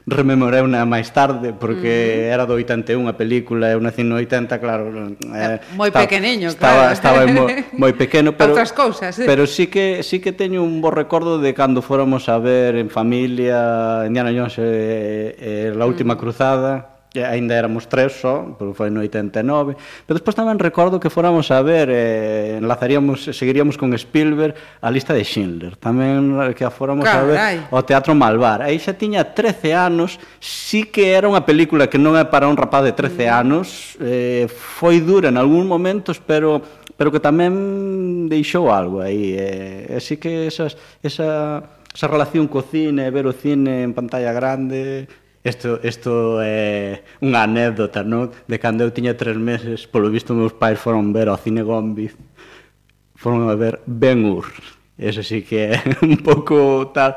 rememorei 0.06 0.62
unha 0.62 0.84
máis 0.86 1.10
tarde 1.10 1.56
porque 1.56 2.27
mm. 2.27 2.34
era 2.36 2.44
do 2.46 2.60
81 2.60 3.08
a 3.08 3.16
película, 3.16 3.72
eu 3.72 3.80
nací 3.80 4.04
no 4.04 4.20
80, 4.20 4.60
claro, 4.60 5.16
eh, 5.34 5.58
moi 5.74 5.89
estaba, 5.89 6.06
pequeniño, 6.06 6.51
estaba, 6.51 6.92
claro. 6.92 6.98
Estaba 6.98 7.20
moi, 7.25 7.50
moi 7.74 7.94
pequeno, 7.96 8.34
pero 8.38 8.54
outras 8.54 8.75
cousas, 8.75 9.16
sí. 9.16 9.24
Pero 9.25 9.48
sí 9.48 9.72
que 9.72 10.04
sí 10.04 10.20
que 10.20 10.36
teño 10.36 10.62
un 10.62 10.84
bo 10.84 10.92
recordo 10.92 11.39
de 11.39 11.56
cando 11.56 11.82
fóramos 11.82 12.30
a 12.30 12.38
ver 12.38 12.75
en 12.75 12.92
familia 12.92 14.04
Indiana 14.06 14.36
Jones 14.36 14.60
e 14.60 14.62
eh, 14.62 15.36
eh, 15.39 15.70
la 15.72 15.88
última 15.88 16.16
mm. 16.16 16.20
cruzada 16.20 16.97
que 17.18 17.26
aínda 17.26 17.58
éramos 17.58 17.90
tres 17.90 18.14
só, 18.22 18.54
pero 18.62 18.78
foi 18.78 18.94
no 18.94 19.02
89, 19.02 19.74
pero 20.06 20.22
despois 20.22 20.38
tamén 20.38 20.62
recordo 20.62 21.02
que 21.02 21.10
fóramos 21.10 21.50
a 21.50 21.66
ver, 21.66 21.90
eh, 21.90 22.62
enlazaríamos, 22.62 23.34
seguiríamos 23.34 23.74
con 23.74 23.90
Spielberg 23.98 24.54
a 24.86 24.94
lista 24.94 25.18
de 25.18 25.26
Schindler, 25.26 25.74
tamén 25.82 26.38
que 26.54 26.62
a 26.62 26.70
fóramos 26.70 27.10
Carai. 27.10 27.18
a 27.18 27.26
ver 27.26 27.40
o 27.74 27.82
Teatro 27.82 28.14
Malvar. 28.14 28.62
Aí 28.62 28.78
xa 28.78 28.94
tiña 28.94 29.34
13 29.34 29.74
anos, 29.74 30.22
sí 30.38 30.86
que 30.86 31.18
era 31.18 31.26
unha 31.26 31.42
película 31.42 31.90
que 31.90 31.98
non 31.98 32.14
é 32.14 32.22
para 32.22 32.46
un 32.46 32.54
rapaz 32.54 32.86
de 32.86 32.94
13 32.94 33.10
mm. 33.18 33.34
anos, 33.34 33.98
eh, 33.98 34.46
foi 34.46 35.02
dura 35.02 35.34
en 35.34 35.42
algún 35.42 35.66
momentos, 35.66 36.22
pero 36.22 36.62
pero 36.94 37.10
que 37.10 37.18
tamén 37.18 38.30
deixou 38.30 38.70
algo 38.70 39.02
aí. 39.02 39.34
Eh, 39.34 39.98
así 39.98 40.22
que 40.22 40.46
esas, 40.46 40.78
esa, 41.02 41.66
esa 41.90 42.08
relación 42.10 42.46
co 42.46 42.62
cine, 42.62 43.10
ver 43.10 43.26
o 43.26 43.34
cine 43.34 43.82
en 43.82 43.98
pantalla 43.98 44.34
grande, 44.34 45.10
Isto, 45.48 45.80
isto 45.80 46.44
é 46.44 47.08
unha 47.24 47.48
anécdota, 47.48 48.04
non? 48.04 48.27
De 48.51 48.60
cando 48.60 48.84
eu 48.84 48.92
tiña 48.92 49.16
tres 49.16 49.39
meses, 49.39 49.88
polo 49.88 50.12
visto 50.12 50.36
meus 50.36 50.51
pais 50.51 50.75
foron 50.75 51.16
ver 51.16 51.32
ao 51.32 51.39
cine 51.39 51.63
Gombiz, 51.63 52.20
foron 53.16 53.48
a 53.48 53.56
ver 53.56 53.80
Ben 53.88 54.27
Hur. 54.27 54.51
Eso 55.00 55.24
sí 55.24 55.48
que 55.48 55.72
é 55.72 55.80
un 56.04 56.20
pouco 56.20 56.92
tal 56.92 57.16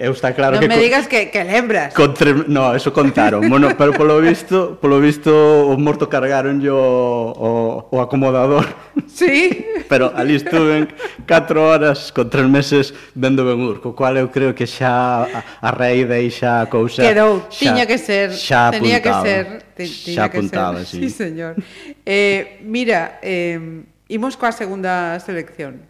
eu 0.00 0.16
está 0.16 0.32
claro 0.32 0.56
non 0.56 0.64
que... 0.64 0.68
Non 0.72 0.72
me 0.72 0.80
digas 0.80 1.04
que, 1.04 1.28
que 1.28 1.44
lembras. 1.44 1.92
Con 1.92 2.16
tre... 2.16 2.32
No, 2.48 2.72
eso 2.72 2.88
contaron. 2.88 3.44
bueno, 3.52 3.76
pero 3.76 3.92
polo 3.92 4.16
visto, 4.16 4.80
polo 4.80 4.96
visto 4.96 5.28
o 5.68 5.76
morto 5.76 6.08
cargaron 6.08 6.64
yo 6.64 6.80
o, 6.80 7.84
o 7.84 7.96
acomodador. 8.00 8.64
Sí. 9.12 9.60
pero 9.92 10.08
ali 10.16 10.40
estuven 10.40 10.88
4 11.28 11.52
horas 11.52 12.08
con 12.16 12.32
3 12.32 12.48
meses 12.48 12.96
vendo 13.12 13.44
Ben 13.44 13.60
Hur, 13.60 13.84
co 13.84 13.92
cual 13.92 14.16
eu 14.16 14.32
creo 14.32 14.56
que 14.56 14.64
xa 14.64 15.28
a, 15.28 15.44
a 15.60 15.68
raíz 15.68 16.08
de 16.08 16.32
xa 16.32 16.64
a 16.64 16.66
cousa... 16.72 17.04
Quedou, 17.04 17.44
xa, 17.52 17.60
tiña 17.60 17.84
que 17.84 18.00
ser, 18.00 18.32
xa 18.32 18.72
apuntaba, 18.72 18.80
tenía 18.80 18.98
que 19.04 19.12
ser. 19.20 19.44
Te, 19.76 19.84
xa 19.84 20.32
apuntaba, 20.32 20.78
que 20.80 20.88
ser. 20.88 20.96
sí. 20.96 21.10
Sí, 21.12 21.28
señor. 21.28 21.60
Eh, 22.08 22.64
mira, 22.64 23.20
eh, 23.20 23.84
imos 24.08 24.32
coa 24.40 24.48
segunda 24.48 25.20
selección. 25.20 25.84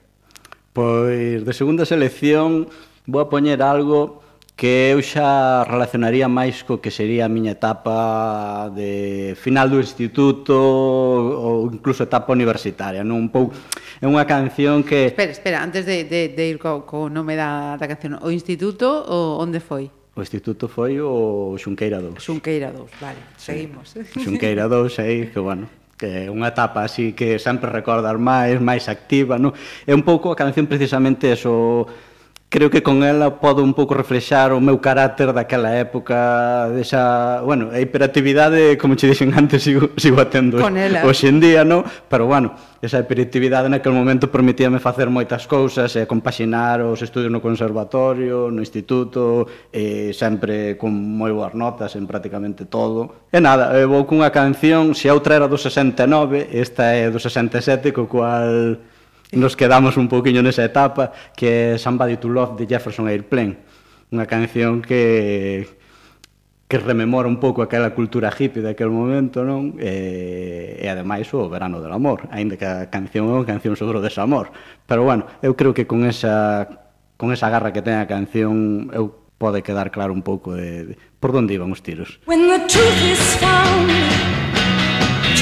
Pois 0.74 1.46
de 1.46 1.52
segunda 1.54 1.86
selección 1.86 2.66
vou 3.10 3.20
a 3.20 3.28
poñer 3.28 3.60
algo 3.60 4.22
que 4.60 4.92
eu 4.92 5.00
xa 5.00 5.64
relacionaría 5.64 6.28
máis 6.28 6.60
co 6.60 6.84
que 6.84 6.92
sería 6.92 7.24
a 7.24 7.32
miña 7.32 7.56
etapa 7.56 8.68
de 8.76 9.32
final 9.40 9.72
do 9.72 9.80
instituto 9.80 10.52
ou 10.52 11.72
incluso 11.72 12.04
etapa 12.04 12.36
universitaria, 12.36 13.00
non 13.00 13.16
un 13.16 13.32
pouco 13.32 13.56
é 13.98 14.04
unha 14.04 14.28
canción 14.28 14.84
que 14.84 15.16
Espera, 15.16 15.32
espera, 15.32 15.58
antes 15.64 15.88
de 15.88 16.04
de 16.04 16.36
de 16.36 16.44
ir 16.44 16.60
co, 16.60 16.84
co 16.84 17.08
nome 17.08 17.40
da 17.40 17.80
da 17.80 17.88
canción, 17.88 18.20
o 18.20 18.28
instituto 18.28 18.84
o 19.08 19.40
onde 19.40 19.64
foi? 19.64 19.88
O 20.12 20.20
instituto 20.20 20.68
foi 20.68 21.00
o 21.00 21.56
Xunqueira 21.56 21.96
2. 21.96 22.20
Xunqueira 22.20 22.68
2, 22.68 22.84
vale, 23.00 23.20
sí. 23.40 23.56
seguimos. 23.56 23.96
Xunqueira 24.24 24.68
2 24.68 24.92
aí 25.00 25.32
que 25.32 25.40
bueno, 25.40 25.72
que 25.96 26.28
é 26.28 26.32
unha 26.32 26.52
etapa 26.52 26.84
así 26.84 27.16
que 27.16 27.40
sempre 27.40 27.72
recordar 27.72 28.20
máis, 28.20 28.60
máis 28.60 28.92
activa, 28.92 29.40
non? 29.40 29.56
É 29.88 29.96
un 29.96 30.04
pouco 30.04 30.28
a 30.28 30.36
canción 30.36 30.68
precisamente 30.68 31.32
eso 31.32 31.88
creo 32.50 32.68
que 32.68 32.82
con 32.82 33.04
ela 33.04 33.38
podo 33.38 33.62
un 33.62 33.72
pouco 33.72 33.94
reflexar 33.94 34.50
o 34.50 34.58
meu 34.58 34.82
carácter 34.82 35.30
daquela 35.30 35.78
época, 35.78 36.66
desa, 36.74 37.40
bueno, 37.46 37.70
a 37.70 37.78
hiperactividade, 37.78 38.74
como 38.74 38.98
che 38.98 39.06
dixen 39.06 39.30
antes, 39.38 39.62
sigo, 39.66 39.94
sigo 39.94 40.18
atendo 40.18 40.58
con 40.58 40.74
ela. 40.74 41.06
hoxe 41.06 41.30
en 41.30 41.38
día, 41.38 41.62
no? 41.62 41.86
pero 42.10 42.26
bueno, 42.26 42.58
esa 42.82 42.98
hiperactividade 42.98 43.70
naquele 43.70 43.94
momento 43.94 44.34
permitíame 44.34 44.82
facer 44.82 45.06
moitas 45.06 45.46
cousas, 45.46 45.94
e 45.94 46.10
compaxinar 46.10 46.82
os 46.82 46.98
estudios 47.06 47.30
no 47.30 47.38
conservatorio, 47.38 48.50
no 48.50 48.58
instituto, 48.58 49.46
e 49.70 50.10
eh, 50.10 50.12
sempre 50.12 50.74
con 50.74 50.90
moi 50.90 51.30
boas 51.30 51.54
notas 51.54 51.94
en 51.94 52.10
prácticamente 52.10 52.66
todo. 52.66 53.30
E 53.30 53.38
nada, 53.38 53.78
eu 53.78 53.86
vou 53.86 54.02
cunha 54.10 54.34
canción, 54.34 54.98
se 54.98 55.06
a 55.06 55.14
outra 55.14 55.38
era 55.38 55.46
do 55.46 55.54
69, 55.54 56.50
esta 56.50 56.98
é 56.98 57.14
do 57.14 57.22
67, 57.22 57.94
co 57.94 58.10
cual 58.10 58.82
nos 59.32 59.54
quedamos 59.54 59.96
un 59.96 60.10
pouquiño 60.10 60.42
nesa 60.42 60.66
etapa 60.66 61.14
que 61.38 61.74
é 61.74 61.78
Somebody 61.78 62.18
to 62.18 62.28
Love 62.30 62.58
de 62.58 62.64
Jefferson 62.66 63.06
Airplane 63.06 63.62
unha 64.10 64.26
canción 64.26 64.82
que 64.82 65.66
que 66.70 66.78
rememora 66.78 67.26
un 67.26 67.42
pouco 67.42 67.66
aquela 67.66 67.90
cultura 67.90 68.30
hippie 68.30 68.62
daquele 68.62 68.94
momento, 68.94 69.42
non? 69.42 69.74
E, 69.82 70.78
e 70.78 70.86
ademais 70.86 71.26
o 71.34 71.50
verano 71.50 71.82
del 71.82 71.90
amor, 71.90 72.30
aínda 72.30 72.54
que 72.54 72.62
a 72.62 72.86
canción 72.86 73.26
é 73.26 73.34
unha 73.34 73.42
canción 73.42 73.74
sobre 73.74 73.98
o 73.98 74.04
desamor. 74.04 74.54
Pero 74.86 75.02
bueno, 75.02 75.26
eu 75.42 75.58
creo 75.58 75.74
que 75.74 75.90
con 75.90 76.06
esa 76.06 76.70
con 77.18 77.34
esa 77.34 77.50
garra 77.50 77.74
que 77.74 77.82
ten 77.82 77.98
a 77.98 78.06
canción 78.06 78.86
eu 78.94 79.10
pode 79.34 79.66
quedar 79.66 79.90
claro 79.90 80.14
un 80.14 80.22
pouco 80.22 80.54
de, 80.54 80.94
de 80.94 80.98
por 81.18 81.34
onde 81.34 81.58
iban 81.58 81.74
os 81.74 81.82
tiros. 81.82 82.22
When 82.30 82.46
the 82.46 82.62
truth 82.70 83.02
is 83.02 83.22
found 83.42 83.90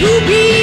to 0.00 0.08
be 0.24 0.57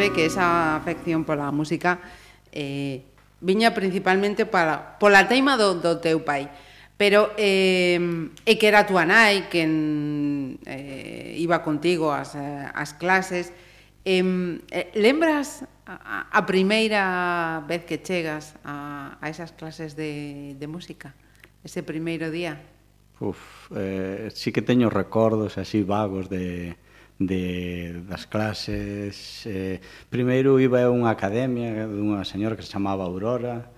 breve 0.00 0.16
que 0.16 0.24
esa 0.24 0.76
afección 0.76 1.28
pola 1.28 1.52
música 1.52 2.00
eh, 2.56 3.04
viña 3.44 3.76
principalmente 3.76 4.48
para, 4.48 4.96
pola 4.96 5.28
teima 5.28 5.60
do, 5.60 5.76
do 5.76 6.00
teu 6.00 6.24
pai. 6.24 6.48
Pero 6.96 7.36
eh, 7.36 8.00
e 8.48 8.56
que 8.56 8.64
era 8.64 8.84
a 8.84 8.88
tua 8.88 9.04
nai 9.04 9.52
quen 9.52 10.56
eh, 10.64 11.36
iba 11.36 11.60
contigo 11.60 12.16
as, 12.16 12.32
as 12.32 12.96
clases, 12.96 13.52
eh, 14.08 14.24
lembras 14.96 15.68
a, 15.84 16.32
a 16.32 16.40
primeira 16.48 17.60
vez 17.68 17.84
que 17.84 18.00
chegas 18.00 18.56
a, 18.64 19.20
a 19.20 19.28
esas 19.28 19.52
clases 19.52 20.00
de, 20.00 20.56
de 20.56 20.64
música? 20.64 21.12
Ese 21.60 21.84
primeiro 21.84 22.32
día? 22.32 22.56
Uf, 23.20 23.68
eh, 23.76 24.32
sí 24.32 24.48
que 24.48 24.64
teño 24.64 24.88
recordos 24.88 25.60
así 25.60 25.84
vagos 25.84 26.32
de, 26.32 26.76
de, 27.20 28.02
das 28.08 28.26
clases. 28.26 29.44
Eh, 29.46 29.78
primeiro 30.08 30.58
iba 30.58 30.80
a 30.82 30.90
unha 30.90 31.12
academia 31.12 31.84
dunha 31.86 32.24
señora 32.24 32.56
que 32.56 32.64
se 32.64 32.72
chamaba 32.72 33.04
Aurora. 33.04 33.68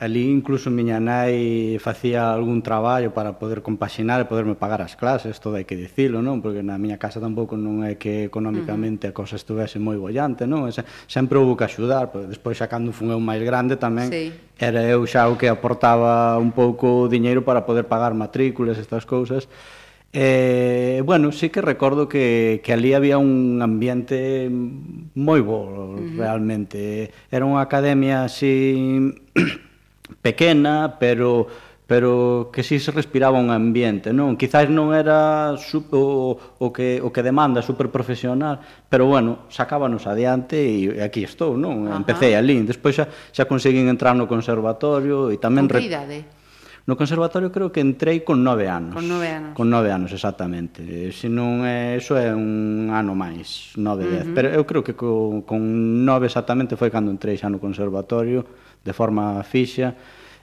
Ali 0.00 0.32
incluso 0.32 0.72
miña 0.72 0.96
nai 0.96 1.76
facía 1.76 2.32
algún 2.32 2.64
traballo 2.64 3.12
para 3.12 3.36
poder 3.36 3.60
compaxinar 3.60 4.24
e 4.24 4.24
poderme 4.24 4.56
pagar 4.56 4.80
as 4.80 4.96
clases, 4.96 5.36
todo 5.44 5.60
hai 5.60 5.68
que 5.68 5.76
dicilo, 5.76 6.24
non? 6.24 6.40
Porque 6.40 6.64
na 6.64 6.80
miña 6.80 6.96
casa 6.96 7.20
tampouco 7.20 7.52
non 7.54 7.84
é 7.84 8.00
que 8.00 8.26
economicamente 8.32 9.06
a 9.06 9.14
cosa 9.14 9.36
estuvese 9.36 9.76
moi 9.76 10.00
bollante, 10.00 10.48
non? 10.48 10.64
E 10.66 10.72
sempre 11.04 11.36
houve 11.36 11.60
que 11.60 11.68
axudar, 11.68 12.08
pero 12.08 12.24
despois 12.24 12.56
xa 12.56 12.64
cando 12.64 12.96
fun 12.96 13.12
eu 13.12 13.20
máis 13.20 13.44
grande 13.44 13.76
tamén 13.76 14.08
sí. 14.08 14.32
era 14.56 14.80
eu 14.88 15.04
xa 15.04 15.28
o 15.28 15.36
que 15.36 15.52
aportaba 15.52 16.40
un 16.40 16.48
pouco 16.56 17.04
o 17.04 17.08
diñeiro 17.12 17.44
para 17.44 17.68
poder 17.68 17.84
pagar 17.84 18.16
matrículas, 18.16 18.80
estas 18.80 19.04
cousas, 19.04 19.52
Eh, 20.12 21.02
bueno, 21.04 21.30
sí 21.30 21.50
que 21.50 21.62
recordo 21.62 22.08
que, 22.08 22.60
que 22.64 22.72
ali 22.72 22.94
había 22.94 23.18
un 23.18 23.62
ambiente 23.62 24.50
moi 24.50 25.38
bo, 25.38 25.94
realmente. 26.18 27.14
Era 27.30 27.46
unha 27.46 27.62
academia 27.62 28.26
así 28.26 28.98
pequena, 30.26 30.98
pero 30.98 31.46
pero 31.90 32.50
que 32.52 32.62
si 32.62 32.78
sí 32.78 32.84
se 32.86 32.92
respiraba 32.92 33.40
un 33.40 33.50
ambiente, 33.50 34.14
non? 34.14 34.38
Quizás 34.38 34.70
non 34.70 34.94
era 34.94 35.58
super, 35.58 35.98
o, 35.98 36.38
o, 36.38 36.70
que, 36.70 37.02
o 37.02 37.10
que 37.10 37.18
demanda 37.18 37.66
super 37.66 37.90
profesional, 37.90 38.62
pero 38.86 39.10
bueno, 39.10 39.50
sacábanos 39.50 40.06
adiante 40.06 40.54
e 40.54 41.02
aquí 41.02 41.26
estou, 41.26 41.58
non? 41.58 41.90
Ajá. 41.90 41.98
Empecé 41.98 42.38
ali, 42.38 42.62
despois 42.62 42.94
xa, 42.94 43.10
xa 43.10 43.50
conseguín 43.50 43.90
entrar 43.90 44.14
no 44.14 44.30
conservatorio 44.30 45.34
e 45.34 45.42
tamén... 45.42 45.66
Con 45.66 45.82
re... 45.82 45.82
No 46.90 46.96
conservatorio 46.96 47.52
creo 47.52 47.70
que 47.70 47.78
entrei 47.78 48.26
con 48.26 48.42
nove 48.42 48.66
anos. 48.66 48.98
Con 48.98 49.06
nove 49.06 49.30
anos. 49.30 49.54
Con 49.54 49.70
nove 49.70 49.94
anos, 49.94 50.10
exactamente. 50.10 50.82
Se 51.14 51.30
non 51.30 51.62
é, 51.62 51.94
iso 51.94 52.18
é 52.18 52.34
un 52.34 52.90
ano 52.90 53.14
máis, 53.14 53.78
nove, 53.78 54.10
dez. 54.10 54.26
Uh 54.26 54.26
-huh. 54.26 54.34
Pero 54.34 54.50
eu 54.50 54.66
creo 54.66 54.82
que 54.82 54.98
co, 54.98 55.46
con 55.46 55.62
nove 56.02 56.26
exactamente 56.26 56.74
foi 56.74 56.90
cando 56.90 57.14
entrei 57.14 57.38
xa 57.38 57.46
no 57.46 57.62
conservatorio 57.62 58.42
de 58.82 58.90
forma 58.90 59.38
fixa 59.46 59.94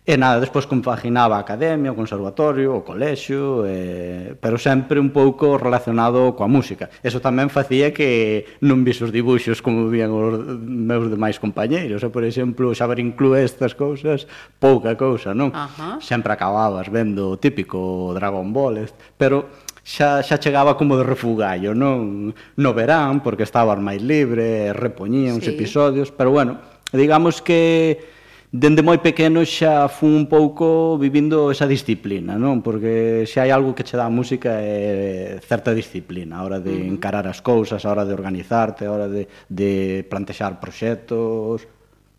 E 0.07 0.15
nada, 0.15 0.39
despois 0.39 0.63
compaginaba 0.63 1.35
a 1.35 1.43
academia, 1.43 1.91
o 1.91 1.99
conservatorio, 1.99 2.79
o 2.79 2.87
colexio, 2.87 3.67
eh, 3.67 4.39
pero 4.39 4.55
sempre 4.55 5.03
un 5.03 5.11
pouco 5.11 5.59
relacionado 5.59 6.31
coa 6.31 6.47
música. 6.47 6.87
Eso 7.03 7.19
tamén 7.19 7.51
facía 7.51 7.91
que 7.91 8.47
non 8.63 8.87
vis 8.87 9.03
os 9.03 9.11
dibuxos 9.11 9.59
como 9.59 9.91
vían 9.91 10.15
os 10.15 10.63
meus 10.63 11.11
demais 11.11 11.43
compañeiros. 11.43 12.07
Por 12.07 12.23
exemplo, 12.23 12.71
xa 12.71 12.87
ver 12.87 13.03
inclúe 13.03 13.43
estas 13.43 13.75
cousas, 13.75 14.31
pouca 14.63 14.95
cousa, 14.95 15.35
non? 15.35 15.51
Ajá. 15.51 15.99
Sempre 15.99 16.31
acababas 16.31 16.87
vendo 16.87 17.35
o 17.35 17.35
típico 17.35 18.15
Dragon 18.15 18.47
Ball, 18.55 18.87
pero 19.19 19.51
xa, 19.83 20.23
xa 20.23 20.39
chegaba 20.39 20.79
como 20.79 20.95
de 20.95 21.03
refugallo, 21.03 21.75
non? 21.75 22.31
No 22.55 22.71
verán, 22.71 23.19
porque 23.19 23.43
estabas 23.43 23.75
máis 23.83 23.99
libre, 23.99 24.71
repoñía 24.71 25.35
uns 25.35 25.43
sí. 25.43 25.51
episodios, 25.51 26.15
pero 26.15 26.31
bueno, 26.31 26.63
digamos 26.95 27.43
que 27.43 28.15
dende 28.51 28.79
moi 28.79 29.03
pequeno 29.03 29.43
xa 29.43 29.91
fun 29.91 30.15
un 30.15 30.25
pouco 30.31 30.95
vivindo 30.95 31.51
esa 31.51 31.67
disciplina, 31.67 32.39
non? 32.39 32.63
Porque 32.63 33.27
xa 33.27 33.43
hai 33.43 33.51
algo 33.51 33.75
que 33.75 33.83
che 33.83 33.99
dá 33.99 34.07
a 34.07 34.13
música 34.13 34.63
é 34.63 35.37
certa 35.43 35.75
disciplina, 35.75 36.39
a 36.39 36.47
hora 36.47 36.59
de 36.63 36.87
encarar 36.87 37.27
as 37.27 37.43
cousas, 37.43 37.83
a 37.83 37.91
hora 37.91 38.07
de 38.07 38.15
organizarte, 38.15 38.87
a 38.87 38.91
hora 38.95 39.11
de, 39.11 39.27
de 39.51 40.07
plantexar 40.07 40.63
proxectos, 40.63 41.67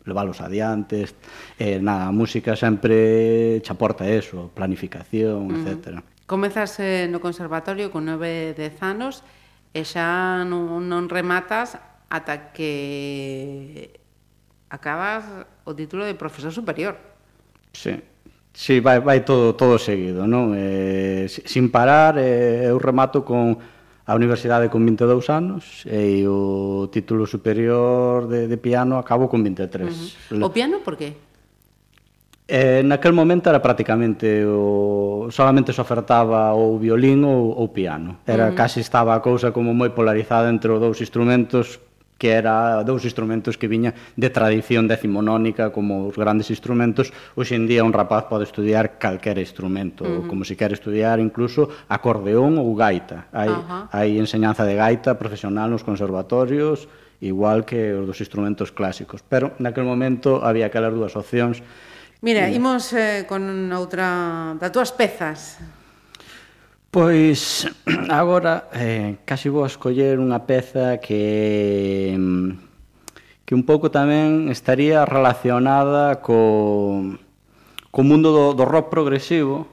leválos 0.05 0.41
adiante, 0.41 1.09
eh, 1.57 1.81
na 1.81 2.13
música 2.13 2.53
sempre 2.53 3.61
che 3.65 3.71
aporta 3.73 4.05
eso, 4.05 4.53
planificación, 4.53 5.49
uh 5.49 5.57
-huh. 5.65 6.03
Comezas 6.29 6.77
eh, 6.77 7.09
no 7.09 7.17
conservatorio 7.17 7.89
con 7.89 8.05
9, 8.05 8.53
10 8.53 8.85
anos 8.85 9.25
e 9.73 9.81
xa 9.81 10.45
non, 10.45 10.85
non 10.85 11.09
rematas 11.09 11.73
ata 12.09 12.53
que 12.53 13.97
acabas 14.69 15.25
o 15.69 15.77
título 15.77 16.01
de 16.09 16.17
profesor 16.17 16.49
superior. 16.49 16.97
Sí. 17.77 17.93
Sí, 18.49 18.81
vai, 18.81 18.99
vai 18.99 19.21
todo, 19.21 19.53
todo 19.53 19.77
seguido, 19.77 20.25
non? 20.25 20.57
Eh, 20.57 21.29
sin 21.29 21.69
parar, 21.69 22.17
eh, 22.17 22.65
eu 22.65 22.81
remato 22.81 23.21
con 23.21 23.53
a 24.09 24.17
universidade 24.17 24.73
con 24.73 24.81
22 24.81 25.29
anos 25.29 25.85
e 25.85 26.25
o 26.25 26.89
título 26.89 27.29
superior 27.29 28.25
de, 28.25 28.49
de 28.49 28.57
piano 28.57 28.97
acabo 28.97 29.29
con 29.29 29.45
23. 29.45 29.85
Uh 29.85 30.41
-huh. 30.41 30.43
O 30.43 30.49
piano 30.49 30.81
por 30.81 30.97
qué? 30.97 31.13
Eh, 32.49 32.81
naquel 32.81 33.13
momento 33.13 33.53
era 33.53 33.61
prácticamente 33.61 34.41
o 34.49 35.29
solamente 35.29 35.69
se 35.69 35.77
ofertaba 35.77 36.57
ou 36.57 36.81
violín 36.81 37.21
ou, 37.21 37.53
ou 37.53 37.69
piano. 37.69 38.25
Era 38.25 38.49
uh 38.49 38.51
-huh. 38.51 38.57
casi 38.57 38.81
estaba 38.81 39.13
a 39.13 39.21
cousa 39.21 39.53
como 39.53 39.77
moi 39.77 39.93
polarizada 39.93 40.49
entre 40.49 40.73
os 40.73 40.81
dous 40.81 40.97
instrumentos 41.05 41.77
que 42.19 42.35
era 42.35 42.83
dous 42.83 43.07
instrumentos 43.07 43.55
que 43.55 43.71
viña 43.71 43.95
de 44.19 44.29
tradición 44.29 44.91
decimonónica 44.91 45.71
como 45.71 46.11
os 46.11 46.19
grandes 46.19 46.51
instrumentos, 46.51 47.15
hoxe 47.33 47.55
en 47.55 47.65
día 47.65 47.87
un 47.87 47.95
rapaz 47.95 48.27
pode 48.27 48.43
estudiar 48.43 48.99
calquer 48.99 49.39
instrumento, 49.39 50.03
uh 50.03 50.07
-huh. 50.07 50.27
como 50.27 50.43
se 50.43 50.59
quer 50.59 50.75
estudiar 50.75 51.17
incluso 51.23 51.71
acordeón 51.87 52.59
ou 52.59 52.75
gaita. 52.75 53.31
Hai, 53.31 53.47
uh 53.47 53.63
-huh. 53.63 53.83
hai 53.95 54.19
enseñanza 54.19 54.67
de 54.67 54.75
gaita 54.75 55.15
profesional 55.15 55.71
nos 55.71 55.87
conservatorios, 55.87 56.91
igual 57.23 57.63
que 57.63 57.95
os 57.95 58.03
dos 58.03 58.19
instrumentos 58.19 58.75
clásicos. 58.75 59.23
Pero 59.23 59.55
naquel 59.63 59.87
momento 59.87 60.43
había 60.43 60.67
aquelas 60.67 60.91
dúas 60.91 61.15
opcións. 61.15 61.63
Mira, 62.19 62.51
e... 62.51 62.59
imos 62.59 62.91
eh, 62.91 63.23
con 63.23 63.47
outra 63.71 64.59
das 64.59 64.71
túas 64.75 64.91
pezas. 64.91 65.63
Pois 66.89 67.69
agora 68.09 68.69
eh, 68.73 69.21
casi 69.25 69.49
vou 69.49 69.65
escoller 69.65 70.17
unha 70.17 70.41
peza 70.49 70.97
que 70.97 72.17
mm, 72.17 72.69
que 73.45 73.57
un 73.57 73.65
pouco 73.65 73.89
tamén 73.89 74.49
estaría 74.53 75.05
relacionada 75.09 76.21
co, 76.21 77.01
co 77.89 77.99
mundo 78.05 78.29
do, 78.29 78.45
do 78.53 78.61
rock 78.61 78.93
progresivo, 78.93 79.65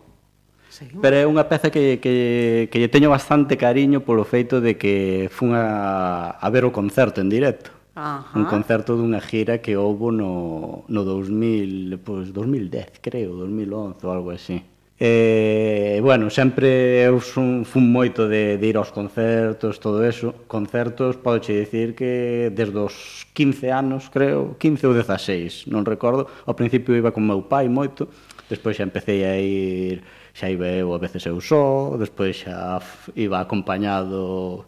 Seguimos. 0.69 1.01
pero 1.05 1.17
é 1.21 1.25
unha 1.29 1.45
peza 1.45 1.69
que, 1.69 2.01
que, 2.01 2.69
que 2.73 2.77
lle 2.81 2.89
teño 2.89 3.13
bastante 3.13 3.61
cariño 3.61 4.01
polo 4.05 4.25
feito 4.25 4.65
de 4.65 4.81
que 4.81 5.29
fun 5.29 5.53
a, 5.53 6.37
a 6.37 6.49
ver 6.53 6.65
o 6.65 6.73
concerto 6.73 7.21
en 7.21 7.29
directo. 7.29 7.73
Ajá. 7.97 8.37
Un 8.37 8.45
concerto 8.45 8.93
dunha 8.97 9.25
gira 9.25 9.65
que 9.65 9.77
houbo 9.77 10.13
no, 10.13 10.85
no 10.89 11.01
2000, 11.05 11.97
pois, 12.01 12.33
2010, 12.33 13.01
creo, 13.01 13.41
2011 13.41 14.05
ou 14.05 14.13
algo 14.13 14.33
así. 14.33 14.61
E, 14.99 16.01
bueno, 16.01 16.31
sempre 16.33 17.05
eu 17.05 17.21
son, 17.21 17.69
fun 17.69 17.85
moito 17.85 18.25
de, 18.33 18.57
de 18.57 18.65
ir 18.65 18.81
aos 18.81 18.89
concertos, 18.89 19.77
todo 19.77 20.01
eso. 20.01 20.33
Concertos, 20.49 21.21
podo 21.21 21.37
che 21.37 21.53
dicir 21.53 21.93
que 21.93 22.49
desde 22.49 22.81
os 22.81 23.29
15 23.37 23.77
anos, 23.77 24.09
creo, 24.09 24.57
15 24.57 24.89
ou 24.89 24.97
16, 24.97 25.69
non 25.69 25.85
recordo. 25.85 26.25
Ao 26.49 26.57
principio 26.57 26.97
iba 26.97 27.13
con 27.13 27.29
meu 27.29 27.45
pai 27.45 27.69
moito, 27.69 28.09
despois 28.49 28.81
xa 28.81 28.89
empecé 28.89 29.29
a 29.29 29.37
ir, 29.37 30.01
xa 30.33 30.49
iba 30.49 30.65
eu 30.65 30.89
a 30.97 30.99
veces 30.99 31.21
eu 31.29 31.45
só, 31.45 31.93
despois 32.01 32.41
xa 32.41 32.81
iba 33.13 33.37
acompañado 33.37 34.65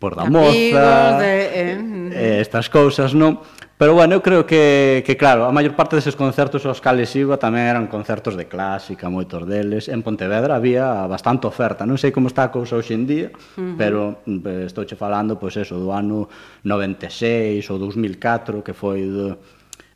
por 0.00 0.16
da 0.16 0.24
moza, 0.24 1.20
de, 1.20 1.36
eh, 1.52 1.76
eh, 2.16 2.40
estas 2.40 2.72
cousas, 2.72 3.12
non? 3.12 3.44
Pero 3.80 3.94
bueno, 3.94 4.12
eu 4.12 4.20
creo 4.20 4.44
que, 4.44 5.02
que 5.08 5.16
claro, 5.16 5.48
a 5.48 5.52
maior 5.56 5.72
parte 5.72 5.96
deses 5.96 6.12
concertos 6.12 6.68
aos 6.68 6.84
cales 6.84 7.16
iba 7.16 7.40
tamén 7.40 7.64
eran 7.64 7.88
concertos 7.88 8.36
de 8.36 8.44
clásica, 8.44 9.08
moitos 9.08 9.48
deles. 9.48 9.88
En 9.88 10.04
Pontevedra 10.04 10.52
había 10.52 11.08
bastante 11.08 11.48
oferta. 11.48 11.88
Non 11.88 11.96
sei 11.96 12.12
como 12.12 12.28
está 12.28 12.44
a 12.44 12.52
cousa 12.52 12.76
hoxe 12.76 12.92
en 12.92 13.08
día, 13.08 13.32
uh 13.32 13.40
-huh. 13.40 13.80
pero 13.80 14.20
mm, 14.28 14.38
pues, 14.44 14.58
estou 14.68 14.84
che 14.84 15.00
falando 15.00 15.40
pois 15.40 15.56
eso, 15.56 15.80
do 15.80 15.96
ano 15.96 16.28
96 16.60 17.64
ou 17.72 17.80
2004, 17.80 18.60
que 18.60 18.76
foi 18.76 19.00
do, 19.08 19.40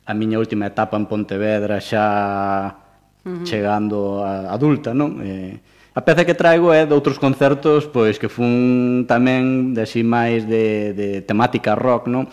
a 0.01 0.13
miña 0.17 0.41
última 0.41 0.65
etapa 0.65 0.97
en 0.97 1.05
Pontevedra 1.05 1.77
xa 1.77 2.73
uh 2.73 3.29
-huh. 3.29 3.45
chegando 3.45 4.25
a 4.25 4.49
adulta, 4.49 4.97
non? 4.97 5.21
Eh, 5.21 5.61
A 5.95 6.03
peza 6.03 6.25
que 6.25 6.35
traigo 6.35 6.75
é 6.75 6.83
de 6.83 6.91
outros 6.91 7.15
concertos 7.15 7.87
pois 7.87 8.19
que 8.19 8.27
fun 8.27 9.07
tamén 9.07 9.71
de 9.71 9.87
así 9.87 10.03
máis 10.03 10.43
de, 10.43 10.91
de 10.91 11.23
temática 11.23 11.71
rock, 11.71 12.11
non? 12.11 12.27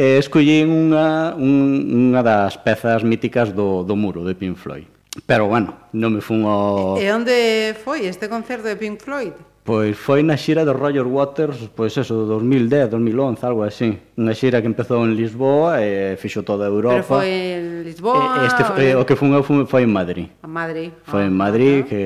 E 0.00 0.16
escollín 0.16 0.72
unha, 0.72 1.36
un, 1.36 2.08
unha 2.08 2.24
das 2.24 2.56
pezas 2.56 3.04
míticas 3.04 3.52
do, 3.52 3.84
do 3.84 3.92
muro 4.00 4.24
de 4.24 4.32
Pink 4.32 4.56
Floyd. 4.56 4.88
Pero, 5.28 5.44
bueno, 5.44 5.76
non 5.92 6.16
me 6.16 6.24
fun 6.24 6.48
ao... 6.48 6.96
E 6.96 7.04
onde 7.12 7.76
foi 7.76 8.08
este 8.08 8.24
concerto 8.32 8.64
de 8.64 8.80
Pink 8.80 8.96
Floyd? 8.96 9.36
Pois 9.60 9.92
foi 9.92 10.24
na 10.24 10.40
xira 10.40 10.64
do 10.64 10.72
Roger 10.72 11.04
Waters, 11.04 11.68
pois 11.76 11.92
eso, 12.00 12.24
2010, 12.24 12.96
2011, 12.96 13.44
algo 13.44 13.60
así. 13.60 13.92
Unha 14.16 14.32
xira 14.32 14.64
que 14.64 14.72
empezou 14.72 15.04
en 15.04 15.12
Lisboa 15.12 15.84
e 15.84 16.16
fixo 16.16 16.48
toda 16.48 16.64
a 16.64 16.72
Europa. 16.72 17.04
Pero 17.04 17.20
foi 17.20 17.60
en 17.60 17.84
Lisboa? 17.84 18.40
E 18.40 18.48
este, 18.48 18.64
foi, 18.64 18.96
o, 18.96 19.04
o 19.04 19.06
que 19.06 19.20
fun 19.20 19.36
eu 19.36 19.44
fun, 19.44 19.68
foi 19.68 19.84
en 19.84 19.92
Madrid. 19.92 20.32
A 20.40 20.48
Madrid. 20.48 20.96
Foi 21.04 21.22
ah, 21.22 21.28
en 21.28 21.36
Madrid 21.36 21.84
ah. 21.84 21.88
que 21.92 22.02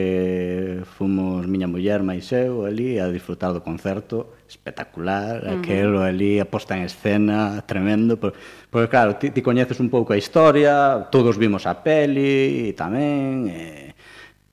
fomos 0.98 1.46
miña 1.46 1.70
muller 1.70 2.02
máis 2.02 2.26
eu 2.34 2.66
ali 2.66 2.98
a 2.98 3.06
disfrutar 3.06 3.54
do 3.54 3.62
concerto 3.62 4.34
espectacular, 4.54 5.42
uh 5.42 5.46
-huh. 5.46 5.58
aquelo 5.58 5.98
ali, 6.02 6.38
a 6.38 6.46
posta 6.46 6.78
en 6.78 6.86
escena, 6.86 7.62
tremendo, 7.66 8.16
porque, 8.16 8.38
porque 8.70 8.88
claro, 8.88 9.10
ti, 9.20 9.30
ti 9.34 9.40
coñeces 9.42 9.78
un 9.80 9.90
pouco 9.90 10.14
a 10.14 10.20
historia, 10.22 10.72
todos 11.10 11.34
vimos 11.36 11.66
a 11.66 11.74
peli 11.82 12.70
e 12.70 12.72
tamén, 12.72 13.50
eh, 13.50 13.94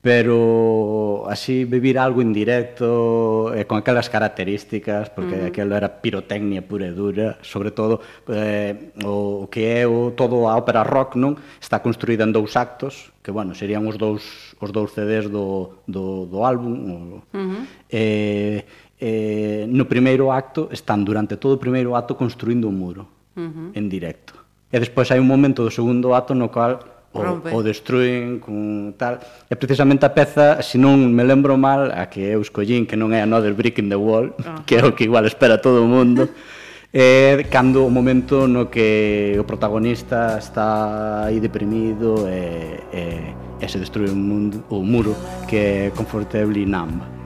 pero 0.02 1.30
así 1.30 1.64
vivir 1.64 1.96
algo 1.96 2.20
en 2.20 2.32
directo 2.32 3.54
eh, 3.54 3.66
con 3.66 3.78
aquelas 3.78 4.10
características 4.10 5.10
porque 5.10 5.36
uh 5.36 5.38
-huh. 5.38 5.48
aquilo 5.54 5.78
era 5.78 6.02
pirotecnia 6.02 6.66
pura 6.66 6.90
e 6.90 6.92
dura 6.92 7.38
sobre 7.46 7.70
todo 7.70 8.02
eh, 8.26 8.90
o, 9.06 9.46
que 9.46 9.78
é 9.78 9.86
o, 9.86 10.10
todo 10.10 10.50
a 10.50 10.58
ópera 10.58 10.82
rock 10.82 11.14
non 11.14 11.38
está 11.62 11.78
construída 11.78 12.26
en 12.26 12.34
dous 12.34 12.58
actos 12.58 13.14
que 13.22 13.30
bueno, 13.30 13.54
serían 13.54 13.86
os 13.86 13.94
dous, 13.94 14.58
os 14.58 14.74
dous 14.74 14.90
CDs 14.90 15.30
do, 15.30 15.78
do, 15.86 16.26
do 16.26 16.42
álbum 16.42 16.74
o, 16.74 16.94
uh 17.22 17.38
-huh. 17.38 17.62
eh, 17.86 18.66
eh, 19.02 19.66
no 19.66 19.90
primeiro 19.90 20.30
acto 20.30 20.70
están 20.70 21.02
durante 21.02 21.34
todo 21.34 21.58
o 21.58 21.60
primeiro 21.60 21.98
acto 21.98 22.14
construindo 22.14 22.70
un 22.70 22.78
muro 22.78 23.10
uh 23.34 23.42
-huh. 23.42 23.68
en 23.74 23.90
directo. 23.90 24.38
E 24.70 24.78
despois 24.78 25.10
hai 25.10 25.18
un 25.18 25.26
momento 25.26 25.66
do 25.66 25.74
segundo 25.74 26.14
acto 26.14 26.38
no 26.38 26.54
cal 26.54 26.78
o, 27.10 27.18
Rompe. 27.18 27.50
o 27.50 27.66
destruen 27.66 28.38
con 28.38 28.94
tal. 28.94 29.18
E 29.50 29.58
precisamente 29.58 30.06
a 30.06 30.14
peza, 30.14 30.62
se 30.62 30.78
non 30.78 31.10
me 31.10 31.26
lembro 31.26 31.58
mal, 31.58 31.90
a 31.90 32.06
que 32.06 32.30
eu 32.30 32.40
escollín, 32.46 32.86
que 32.86 32.94
non 32.94 33.10
é 33.10 33.18
Another 33.26 33.58
Brick 33.58 33.82
in 33.82 33.90
the 33.90 33.98
Wall, 33.98 34.30
uh 34.30 34.46
ah. 34.46 34.62
-huh. 34.62 34.64
que 34.70 34.78
é 34.78 34.86
o 34.86 34.94
que 34.94 35.02
igual 35.10 35.26
espera 35.26 35.58
todo 35.58 35.82
o 35.82 35.88
mundo, 35.90 36.30
é 36.94 37.42
cando 37.50 37.82
o 37.82 37.90
momento 37.90 38.46
no 38.46 38.70
que 38.70 39.34
o 39.34 39.42
protagonista 39.42 40.38
está 40.38 41.26
aí 41.26 41.42
deprimido 41.42 42.30
e, 42.30 42.78
e, 42.94 43.02
e 43.58 43.66
se 43.66 43.82
destrue 43.82 44.08
o, 44.08 44.14
mundo, 44.14 44.62
o 44.70 44.78
muro 44.86 45.12
que 45.50 45.56
é 45.58 45.90
Comfortably 45.90 46.64
Numb. 46.64 47.21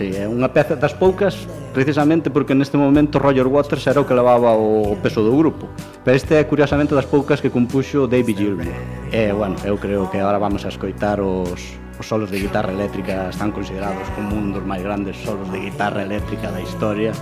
Sí, 0.00 0.16
é 0.16 0.24
unha 0.24 0.48
peza 0.48 0.80
das 0.80 0.96
poucas 0.96 1.36
precisamente 1.76 2.32
porque 2.32 2.56
neste 2.56 2.80
momento 2.80 3.20
Roger 3.20 3.44
Waters 3.44 3.84
era 3.84 4.00
o 4.00 4.08
que 4.08 4.16
levaba 4.16 4.56
o 4.56 4.96
peso 4.96 5.20
do 5.20 5.28
grupo. 5.36 5.68
Pero 6.00 6.16
este 6.16 6.40
é 6.40 6.48
curiosamente 6.48 6.96
das 6.96 7.04
poucas 7.04 7.44
que 7.44 7.52
compuxo 7.52 8.08
David 8.08 8.40
Gilmour. 8.40 8.72
E, 9.12 9.28
bueno, 9.36 9.60
eu 9.60 9.76
creo 9.76 10.08
que 10.08 10.16
agora 10.16 10.40
vamos 10.40 10.64
a 10.64 10.72
escoitar 10.72 11.20
os, 11.20 11.76
os 12.00 12.06
solos 12.08 12.32
de 12.32 12.40
guitarra 12.40 12.72
eléctrica 12.72 13.28
están 13.28 13.52
considerados 13.52 14.08
como 14.16 14.40
un 14.40 14.56
dos 14.56 14.64
máis 14.64 14.80
grandes 14.80 15.20
solos 15.20 15.52
de 15.52 15.68
guitarra 15.68 16.00
eléctrica 16.00 16.48
da 16.48 16.64
historia. 16.64 17.12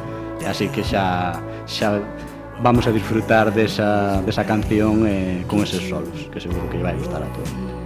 Así 0.47 0.71
que 0.71 0.87
xa, 0.87 1.35
xa 1.67 1.99
vamos 2.62 2.87
a 2.87 2.95
disfrutar 2.95 3.51
desa, 3.51 4.23
desa 4.23 4.47
canción 4.47 5.03
eh, 5.03 5.43
con 5.51 5.67
eses 5.67 5.83
solos, 5.83 6.31
que 6.31 6.38
seguro 6.38 6.71
que 6.71 6.79
vai 6.79 6.95
gustar 6.95 7.27
a 7.27 7.31
todos. 7.35 7.78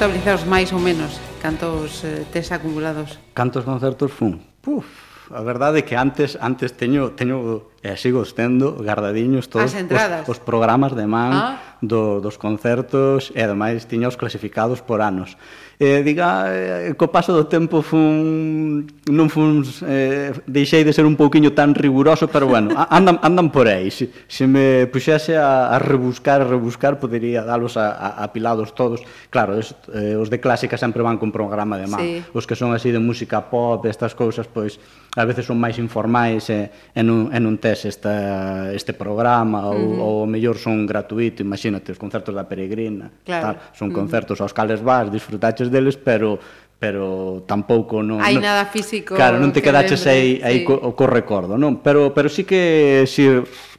contabilizados 0.00 0.48
máis 0.48 0.72
ou 0.72 0.80
menos? 0.80 1.20
Cantos 1.44 2.00
eh, 2.08 2.24
tes 2.32 2.48
acumulados? 2.56 3.20
Cantos 3.36 3.68
concertos 3.68 4.08
fun? 4.08 4.40
Puf, 4.64 4.88
a 5.28 5.44
verdade 5.44 5.80
é 5.80 5.82
que 5.84 5.92
antes 5.92 6.40
antes 6.40 6.72
teño 6.72 7.12
teño 7.12 7.68
e 7.84 7.92
sigo 8.00 8.24
tendo 8.24 8.80
gardadiños 8.80 9.52
todos 9.52 9.76
os, 9.76 9.84
os 10.24 10.40
programas 10.40 10.96
de 10.96 11.04
man 11.04 11.36
ah. 11.36 11.76
do, 11.84 12.24
dos 12.24 12.40
concertos 12.40 13.28
e 13.36 13.44
ademais 13.44 13.84
tiña 13.84 14.08
os 14.08 14.16
clasificados 14.16 14.80
por 14.80 15.04
anos 15.04 15.36
eh, 15.80 16.02
diga, 16.04 16.44
eh, 16.52 16.92
co 16.92 17.08
paso 17.08 17.32
do 17.32 17.48
tempo 17.48 17.80
fun, 17.80 18.84
non 19.08 19.32
fun, 19.32 19.64
eh, 19.88 20.28
deixei 20.44 20.84
de 20.84 20.92
ser 20.92 21.08
un 21.08 21.16
pouquiño 21.16 21.56
tan 21.56 21.72
riguroso, 21.72 22.28
pero 22.28 22.44
bueno, 22.44 22.76
andan, 22.92 23.16
andan 23.24 23.48
por 23.48 23.64
aí. 23.64 23.88
Se, 23.88 24.12
se 24.28 24.44
me 24.44 24.84
puxese 24.92 25.40
a, 25.40 25.72
a 25.72 25.80
rebuscar, 25.80 26.44
a 26.44 26.46
rebuscar, 26.52 27.00
podería 27.00 27.48
dalos 27.48 27.80
a, 27.80 27.96
a, 27.96 28.20
apilados 28.28 28.76
todos. 28.76 29.00
Claro, 29.32 29.56
es, 29.56 29.72
eh, 29.96 30.20
os 30.20 30.28
de 30.28 30.36
clásica 30.36 30.76
sempre 30.76 31.00
van 31.00 31.16
con 31.16 31.32
programa 31.32 31.80
de 31.80 31.88
má. 31.88 31.96
Sí. 31.96 32.20
Os 32.36 32.44
que 32.44 32.52
son 32.52 32.76
así 32.76 32.92
de 32.92 33.00
música 33.00 33.48
pop, 33.48 33.80
estas 33.88 34.12
cousas, 34.12 34.44
pois, 34.52 34.76
a 35.16 35.24
veces 35.24 35.48
son 35.48 35.56
máis 35.56 35.80
informais 35.80 36.52
e, 36.52 36.68
e, 36.92 37.00
non, 37.00 37.32
e 37.32 37.38
non 37.40 37.56
tes 37.56 37.88
esta, 37.88 38.68
este 38.76 38.92
programa 38.92 39.72
ou, 39.72 39.80
uh 39.80 39.96
-huh. 39.96 40.28
ou 40.28 40.28
mellor 40.28 40.60
son 40.60 40.84
gratuito, 40.84 41.40
imagínate, 41.40 41.90
os 41.90 41.98
concertos 41.98 42.36
da 42.36 42.44
Peregrina, 42.44 43.08
claro. 43.24 43.42
tal, 43.42 43.54
son 43.72 43.88
concertos 43.90 44.36
uh 44.36 44.44
-huh. 44.44 44.46
aos 44.46 44.52
cales 44.52 44.84
vas, 44.84 45.08
disfrutaches 45.08 45.69
deles, 45.70 45.96
pero 45.96 46.42
pero 46.80 47.44
tampouco 47.44 48.00
non 48.00 48.24
hai 48.24 48.40
nada 48.40 48.64
físico. 48.64 49.12
Claro, 49.12 49.36
non 49.36 49.52
te 49.52 49.60
que 49.60 49.68
quedaches 49.68 50.00
aí 50.08 50.40
aí 50.40 50.64
sí. 50.64 50.66
co, 50.66 50.96
co 50.96 51.04
recordo, 51.04 51.60
non? 51.60 51.84
Pero 51.84 52.16
pero 52.16 52.32
sí 52.32 52.48
que 52.48 53.04
si 53.04 53.28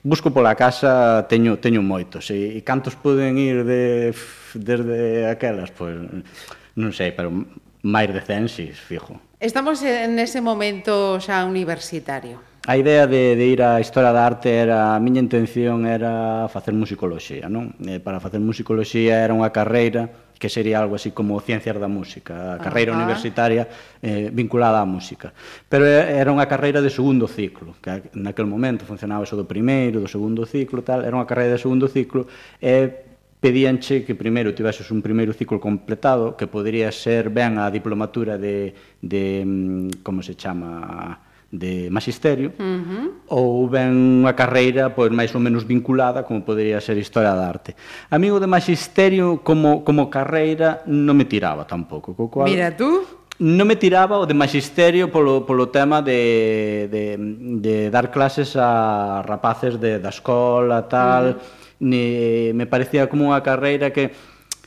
busco 0.06 0.30
pola 0.30 0.54
casa 0.54 1.26
teño 1.26 1.58
teño 1.58 1.82
moitos 1.82 2.30
e, 2.30 2.54
e 2.54 2.62
cantos 2.62 2.94
poden 2.94 3.42
ir 3.42 3.66
de 3.66 4.14
desde 4.54 5.26
aquelas, 5.26 5.74
pois 5.74 5.98
non 6.78 6.94
sei, 6.94 7.10
pero 7.10 7.34
máis 7.82 8.14
de 8.14 8.22
100, 8.22 8.54
si, 8.54 8.70
fijo. 8.70 9.18
Estamos 9.42 9.82
en 9.82 10.22
ese 10.22 10.38
momento 10.38 11.18
xa 11.18 11.42
universitario. 11.50 12.38
A 12.70 12.78
idea 12.78 13.10
de, 13.10 13.34
de 13.34 13.46
ir 13.50 13.66
á 13.66 13.82
Historia 13.82 14.14
da 14.14 14.30
Arte 14.30 14.62
era, 14.62 14.94
a 14.94 15.02
miña 15.02 15.18
intención 15.18 15.90
era 15.90 16.46
facer 16.54 16.78
musicoloxía, 16.78 17.50
non? 17.50 17.74
E 17.82 17.98
para 17.98 18.22
facer 18.22 18.38
musicoloxía 18.38 19.26
era 19.26 19.34
unha 19.34 19.50
carreira 19.50 20.31
que 20.42 20.50
sería 20.50 20.82
algo 20.82 20.96
así 20.96 21.12
como 21.12 21.40
Ciencias 21.40 21.78
da 21.78 21.86
Música, 21.86 22.56
a 22.56 22.58
carreira 22.58 22.98
Ajá. 22.98 23.06
universitaria 23.06 23.70
eh, 24.02 24.34
vinculada 24.34 24.82
á 24.82 24.90
música. 24.90 25.30
Pero 25.70 25.86
era 25.86 26.34
unha 26.34 26.50
carreira 26.50 26.82
de 26.82 26.90
segundo 26.90 27.30
ciclo, 27.30 27.78
que 27.78 28.10
naquel 28.18 28.50
momento 28.50 28.82
funcionaba 28.82 29.22
eso 29.22 29.38
do 29.38 29.46
primeiro, 29.46 30.02
do 30.02 30.10
segundo 30.10 30.50
ciclo, 30.50 30.82
tal, 30.82 31.06
era 31.06 31.14
unha 31.14 31.30
carreira 31.30 31.54
de 31.54 31.62
segundo 31.62 31.86
ciclo, 31.86 32.26
e 32.58 33.06
pedíanche 33.38 34.02
que 34.02 34.18
primeiro 34.18 34.58
tiveses 34.58 34.90
un 34.90 35.06
primeiro 35.06 35.30
ciclo 35.30 35.62
completado, 35.62 36.34
que 36.34 36.50
podría 36.50 36.90
ser 36.90 37.30
ben 37.30 37.62
a 37.62 37.70
diplomatura 37.70 38.42
de, 38.42 38.74
de 38.98 39.46
mm, 39.46 40.02
como 40.02 40.26
se 40.26 40.34
chama, 40.34 41.22
de 41.52 41.92
magisterio 41.92 42.56
uh 42.56 42.64
-huh. 42.64 43.08
ou 43.28 43.68
ben 43.68 44.24
unha 44.24 44.32
carreira 44.32 44.96
pois 44.96 45.12
máis 45.12 45.36
ou 45.36 45.44
menos 45.44 45.68
vinculada 45.68 46.24
como 46.24 46.48
poderia 46.48 46.80
ser 46.80 46.96
historia 46.96 47.36
da 47.36 47.44
arte. 47.44 47.76
Amigo 48.08 48.40
de 48.40 48.48
magisterio 48.48 49.44
como 49.44 49.84
como 49.84 50.08
carreira 50.08 50.80
non 50.88 51.20
me 51.20 51.28
tiraba 51.28 51.68
tampouco, 51.68 52.16
co 52.16 52.32
cual 52.32 52.48
Mira 52.48 52.72
tú, 52.72 53.04
non 53.44 53.68
me 53.68 53.76
tiraba 53.76 54.16
o 54.16 54.24
de 54.24 54.38
magisterio 54.38 55.12
polo, 55.12 55.44
polo 55.44 55.68
tema 55.68 56.00
de, 56.00 56.88
de, 56.88 57.20
de 57.60 57.92
dar 57.92 58.16
clases 58.16 58.56
a 58.56 59.20
rapaces 59.26 59.76
de, 59.76 60.00
da 60.00 60.14
escola, 60.14 60.88
tal, 60.88 61.26
uh 61.26 61.36
-huh. 61.36 61.84
ni, 61.84 62.54
me 62.56 62.64
parecía 62.64 63.12
como 63.12 63.28
unha 63.28 63.44
carreira 63.44 63.92
que 63.92 64.16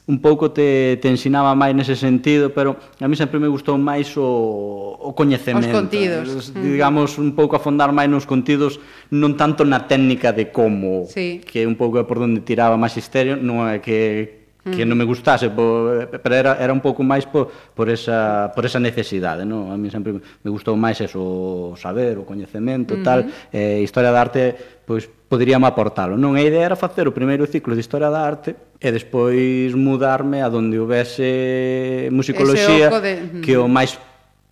un 0.07 0.21
pouco 0.21 0.51
te, 0.51 0.99
te 1.01 1.09
ensinaba 1.09 1.57
máis 1.57 1.73
nese 1.73 1.97
sentido, 1.97 2.53
pero 2.53 2.77
a 3.01 3.09
mí 3.09 3.17
sempre 3.17 3.41
me 3.41 3.49
gustou 3.49 3.81
máis 3.81 4.13
o, 4.21 5.01
o 5.01 5.17
coñecemento. 5.17 5.73
Os 5.73 5.73
contidos. 5.73 6.29
Es, 6.29 6.45
mm. 6.53 6.61
digamos, 6.61 7.17
un 7.17 7.33
pouco 7.33 7.57
afondar 7.57 7.89
máis 7.89 8.13
nos 8.13 8.29
contidos, 8.29 8.77
non 9.09 9.33
tanto 9.41 9.65
na 9.65 9.89
técnica 9.89 10.37
de 10.37 10.53
como, 10.53 11.09
sí. 11.09 11.41
que 11.41 11.65
un 11.65 11.81
pouco 11.81 11.97
é 11.97 12.05
por 12.05 12.21
onde 12.21 12.45
tiraba 12.45 12.77
Magisterio, 12.77 13.41
non 13.41 13.65
é 13.65 13.81
que 13.81 14.45
que 14.65 14.81
mm. 14.85 14.89
non 14.89 14.97
me 14.97 15.05
gustase, 15.05 15.53
po, 15.53 16.09
pero 16.09 16.33
era, 16.33 16.57
era 16.57 16.73
un 16.73 16.81
pouco 16.81 17.05
máis 17.05 17.29
por, 17.29 17.53
por, 17.77 17.93
esa, 17.93 18.49
por 18.57 18.65
esa 18.65 18.81
necesidade, 18.81 19.45
non? 19.45 19.69
A 19.69 19.77
mí 19.77 19.93
sempre 19.93 20.17
me 20.17 20.51
gustou 20.53 20.73
máis 20.73 20.97
eso, 21.05 21.21
o 21.21 21.77
saber, 21.77 22.17
o 22.17 22.25
coñecemento, 22.25 22.97
uh 22.97 23.01
-huh. 23.01 23.05
tal, 23.05 23.21
eh, 23.53 23.85
historia 23.85 24.09
da 24.09 24.25
arte, 24.25 24.57
pois 24.89 25.05
poderíamos 25.29 25.69
aportalo. 25.69 26.17
Non, 26.17 26.33
a 26.33 26.41
idea 26.41 26.65
era 26.65 26.81
facer 26.81 27.05
o 27.05 27.13
primeiro 27.13 27.45
ciclo 27.45 27.77
de 27.77 27.85
historia 27.85 28.09
da 28.09 28.25
arte 28.25 28.57
e 28.85 28.93
despois 28.93 29.73
mudarme 29.73 30.45
a 30.45 30.53
donde 30.53 30.77
houvese 30.77 32.13
musicoloxía 32.13 32.93
de... 33.01 33.41
que 33.41 33.57
o 33.57 33.65
máis 33.65 33.97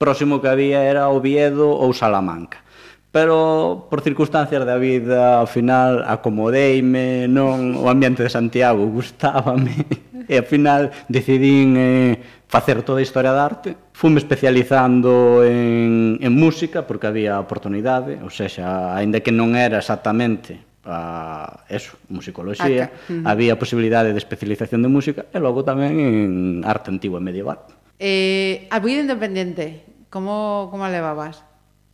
próximo 0.01 0.41
que 0.41 0.49
había 0.49 0.81
era 0.89 1.13
Oviedo 1.13 1.69
ou 1.69 1.93
Salamanca. 1.93 2.65
Pero 3.13 3.87
por 3.93 4.01
circunstancias 4.01 4.65
da 4.65 4.81
vida 4.81 5.37
ao 5.37 5.45
final 5.45 6.01
acomodeime 6.09 7.29
non 7.29 7.77
o 7.77 7.93
ambiente 7.93 8.25
de 8.25 8.33
Santiago 8.33 8.89
gustábame 8.89 9.85
e 10.25 10.41
ao 10.41 10.49
final 10.49 10.89
decidín 11.13 11.77
eh, 11.77 12.17
facer 12.49 12.81
toda 12.81 13.05
a 13.05 13.07
historia 13.07 13.37
da 13.37 13.45
arte. 13.45 13.77
Fume 13.93 14.17
especializando 14.17 15.45
en, 15.45 16.17
en 16.25 16.33
música 16.33 16.89
porque 16.89 17.05
había 17.05 17.37
oportunidade 17.37 18.17
ou 18.25 18.33
sexa, 18.33 18.97
aínda 18.97 19.21
que 19.21 19.29
non 19.29 19.53
era 19.53 19.77
exactamente 19.77 20.72
a 20.85 21.63
eso, 21.69 21.95
musicoloxía, 22.09 22.91
Arte. 22.91 23.15
uh 23.15 23.23
había 23.29 23.59
posibilidade 23.59 24.11
de 24.11 24.19
especialización 24.19 24.83
de 24.83 24.91
música 24.91 25.31
e 25.31 25.39
logo 25.39 25.63
tamén 25.63 25.99
en 26.03 26.23
arte 26.67 26.91
antigo 26.91 27.19
e 27.19 27.23
medieval. 27.23 27.63
Eh, 28.03 28.67
a 28.67 28.83
vida 28.83 28.99
independente, 28.99 29.87
como 30.11 30.67
como 30.75 30.87
levabas? 30.91 31.47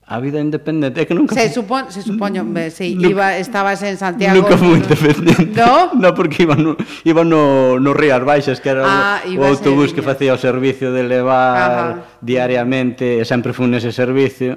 A 0.09 0.24
vida 0.24 0.41
independente, 0.41 1.05
é 1.05 1.05
que 1.05 1.12
nunca... 1.12 1.36
Se 1.36 1.53
supón, 1.53 1.93
se 1.93 2.01
supoño, 2.01 2.41
si 2.72 2.97
nunca, 2.97 3.12
iba, 3.12 3.26
estabas 3.36 3.84
en 3.84 4.01
Santiago... 4.01 4.41
Nunca 4.41 4.57
fui 4.57 4.80
independente. 4.80 5.53
No? 5.53 5.93
No, 6.01 6.16
porque 6.16 6.49
iba 6.49 6.57
no, 6.57 6.80
iba 7.05 7.28
no, 7.28 7.76
no 7.76 7.93
Rías 7.93 8.24
Baixas, 8.24 8.57
que 8.64 8.72
era 8.72 8.89
ah, 8.89 9.20
o, 9.28 9.36
o 9.36 9.45
autobús 9.45 9.93
que 9.93 10.01
facía 10.01 10.32
o 10.32 10.41
servicio 10.41 10.97
de 10.97 11.05
levar 11.05 12.01
Ajá. 12.01 12.09
diariamente, 12.24 13.20
e 13.20 13.24
sempre 13.28 13.53
fui 13.53 13.68
nese 13.68 13.93
servicio 13.93 14.57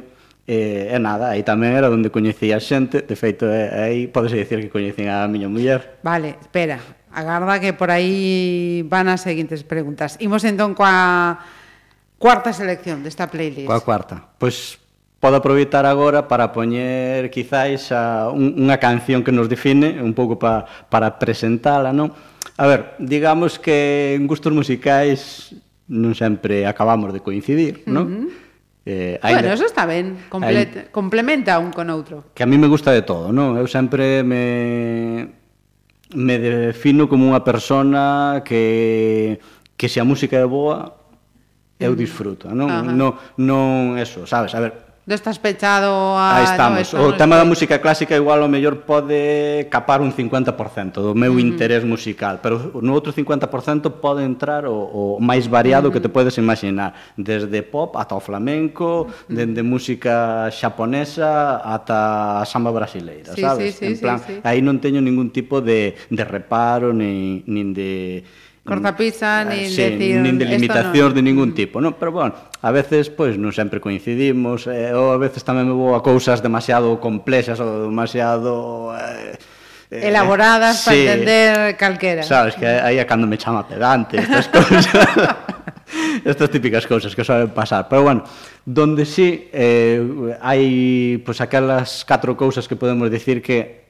E, 0.50 0.89
e 0.89 0.98
nada, 0.98 1.38
aí 1.38 1.46
tamén 1.46 1.78
era 1.78 1.88
onde 1.94 2.10
coñecía 2.10 2.58
a 2.58 2.64
xente, 2.64 3.06
de 3.06 3.16
feito, 3.16 3.46
é, 3.46 3.88
aí 3.88 4.10
podese 4.10 4.42
dicir 4.42 4.58
que 4.66 4.74
coñecín 4.74 5.08
a 5.08 5.30
miña 5.30 5.46
muller. 5.46 6.02
Vale, 6.02 6.42
espera, 6.42 6.82
agarda 7.14 7.62
que 7.62 7.78
por 7.78 7.94
aí 7.94 8.82
van 8.89 9.06
as 9.08 9.22
seguintes 9.22 9.62
preguntas. 9.62 10.18
Imos 10.18 10.42
entón 10.42 10.74
coa 10.74 11.38
cuarta 12.18 12.52
selección 12.58 13.06
desta 13.06 13.30
playlist. 13.30 13.70
Coa 13.70 13.86
cuarta. 13.86 14.18
Pois 14.42 14.82
podo 15.22 15.38
aproveitar 15.38 15.86
agora 15.86 16.26
para 16.26 16.50
poñer 16.50 17.30
quizáis 17.30 17.94
a 17.94 18.34
un, 18.34 18.58
unha 18.58 18.82
canción 18.82 19.22
que 19.22 19.30
nos 19.30 19.46
define, 19.46 20.02
un 20.02 20.18
pouco 20.18 20.42
pa, 20.42 20.66
para 20.89 21.22
presentala, 21.22 21.94
non? 21.94 22.10
A 22.58 22.66
ver, 22.66 22.98
digamos 22.98 23.62
que 23.62 24.18
en 24.18 24.26
gustos 24.26 24.50
musicais 24.50 25.54
non 25.86 26.18
sempre 26.18 26.66
acabamos 26.66 27.14
de 27.14 27.22
coincidir, 27.22 27.86
non? 27.86 28.06
Uh 28.10 28.10
-huh. 28.10 28.41
Eh, 28.86 29.19
bueno, 29.21 29.38
bueno, 29.38 29.53
eso 29.53 29.65
está 29.65 29.86
ben, 29.86 30.17
Complet... 30.29 30.89
complementa 30.89 31.59
un 31.59 31.69
con 31.69 31.89
outro. 31.93 32.34
Que 32.34 32.41
a 32.41 32.49
mí 32.49 32.57
me 32.57 32.65
gusta 32.65 32.89
de 32.89 33.05
todo, 33.05 33.29
non? 33.29 33.53
Eu 33.53 33.69
sempre 33.69 34.25
me 34.25 35.38
me 36.17 36.36
defino 36.41 37.05
como 37.05 37.29
unha 37.29 37.45
persona 37.45 38.41
que 38.41 39.38
que 39.77 39.86
se 39.86 40.01
a 40.01 40.05
música 40.05 40.34
é 40.34 40.47
boa 40.49 40.97
eu 41.77 41.93
mm. 41.93 41.97
disfruto, 41.97 42.49
non? 42.49 42.73
Ajá. 42.73 42.89
Non 42.89 43.21
non 43.38 44.01
eso, 44.01 44.25
sabes? 44.25 44.57
A 44.57 44.65
ver, 44.65 44.91
Estás 45.08 45.39
pechado 45.39 46.16
a... 46.16 46.38
Aí 46.38 46.43
estamos. 46.45 46.93
No, 46.93 47.08
o 47.10 47.14
tema 47.18 47.36
da 47.36 47.43
música 47.43 47.82
clásica 47.82 48.14
igual 48.14 48.45
o 48.45 48.47
mellor 48.47 48.86
pode 48.86 49.66
capar 49.74 49.97
un 49.97 50.14
50% 50.14 51.02
do 51.02 51.18
meu 51.18 51.34
uh 51.34 51.36
-huh. 51.36 51.41
interés 51.41 51.82
musical, 51.82 52.38
pero 52.38 52.70
no 52.86 52.93
outro 52.93 53.10
50% 53.10 53.97
pode 53.97 54.22
entrar 54.22 54.70
o, 54.70 55.18
o 55.18 55.18
máis 55.18 55.49
variado 55.49 55.89
uh 55.89 55.89
-huh. 55.89 55.93
que 55.97 56.06
te 56.06 56.10
podes 56.10 56.38
imaginar, 56.38 56.93
desde 57.18 57.66
pop 57.66 57.97
ata 57.97 58.14
o 58.14 58.22
flamenco, 58.22 58.86
uh 58.86 59.06
-huh. 59.10 59.34
dende 59.34 59.66
música 59.66 60.45
xaponesa 60.54 61.66
ata 61.66 62.38
a 62.38 62.45
samba 62.45 62.70
brasileira, 62.70 63.34
sí, 63.34 63.41
sabes? 63.41 63.74
Sí, 63.74 63.80
sí, 63.82 63.86
en 63.89 63.99
plan, 63.99 64.20
sí, 64.22 64.38
sí. 64.38 64.45
aí 64.45 64.62
non 64.62 64.78
teño 64.78 65.02
ningún 65.02 65.34
tipo 65.34 65.66
de, 65.66 65.97
de 66.14 66.24
reparo 66.24 66.93
nin, 66.93 67.41
nin 67.49 67.74
de 67.74 68.22
cortapisa 68.62 69.41
ah, 69.41 69.45
nin 69.45 69.66
sí, 69.66 69.82
decir 69.82 70.22
nin 70.22 70.38
de 70.38 70.45
limitacións 70.45 71.12
no. 71.12 71.18
de 71.18 71.22
ningún 71.26 71.57
tipo, 71.57 71.82
non? 71.82 71.97
Pero 71.97 72.14
bueno, 72.14 72.38
a 72.62 72.70
veces 72.70 73.09
pois 73.09 73.34
non 73.41 73.49
sempre 73.49 73.82
coincidimos, 73.82 74.70
eh, 74.70 74.93
ou 74.93 75.09
a 75.09 75.18
veces 75.18 75.41
tamén 75.41 75.66
me 75.66 75.74
vou 75.74 75.97
a 75.97 76.05
cousas 76.05 76.45
demasiado 76.45 76.93
complexas 77.01 77.57
ou 77.57 77.89
demasiado 77.89 78.93
eh, 78.93 79.34
eh 79.89 80.14
elaboradas 80.14 80.78
sí, 80.78 80.93
para 80.93 80.97
entender 81.01 81.51
calquera. 81.74 82.22
Sabes 82.22 82.53
que 82.53 82.70
aí 82.70 83.01
é 83.01 83.05
cando 83.09 83.26
me 83.26 83.41
chama 83.41 83.66
pedante 83.66 84.22
estas 84.22 84.45
cousas. 84.53 84.86
estas 86.22 86.49
típicas 86.53 86.86
cousas 86.86 87.16
que 87.16 87.26
soben 87.26 87.49
pasar. 87.49 87.89
Pero 87.89 88.03
bueno, 88.03 88.24
donde 88.66 89.09
sí 89.09 89.49
eh, 89.51 90.38
hai 90.38 91.18
pois, 91.26 91.41
aquelas 91.41 92.05
catro 92.05 92.38
cousas 92.38 92.70
que 92.70 92.78
podemos 92.78 93.09
dicir 93.09 93.41
que 93.41 93.80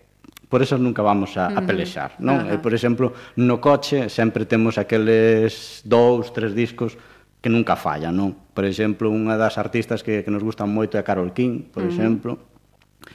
por 0.52 0.60
eso 0.62 0.76
nunca 0.76 0.99
vamos 0.99 1.39
a, 1.39 1.47
a 1.47 1.64
pelexar, 1.64 2.20
non? 2.20 2.43
Uh 2.43 2.52
-huh. 2.52 2.54
E, 2.54 2.56
por 2.60 2.76
exemplo, 2.76 3.16
no 3.39 3.64
coche 3.64 4.12
sempre 4.12 4.43
temos 4.43 4.76
aqueles 4.76 5.80
dous, 5.88 6.36
tres 6.36 6.52
discos 6.52 6.99
que 7.39 7.47
nunca 7.47 7.80
fallan, 7.80 8.12
non? 8.12 8.36
Por 8.52 8.68
exemplo, 8.68 9.08
unha 9.08 9.39
das 9.39 9.56
artistas 9.56 10.04
que, 10.04 10.28
que 10.28 10.30
nos 10.30 10.43
gustan 10.43 10.68
moito 10.68 10.99
é 10.99 11.04
Carol 11.08 11.32
King, 11.32 11.72
por 11.72 11.82
uh 11.82 11.88
-huh. 11.88 11.93
exemplo, 11.95 12.32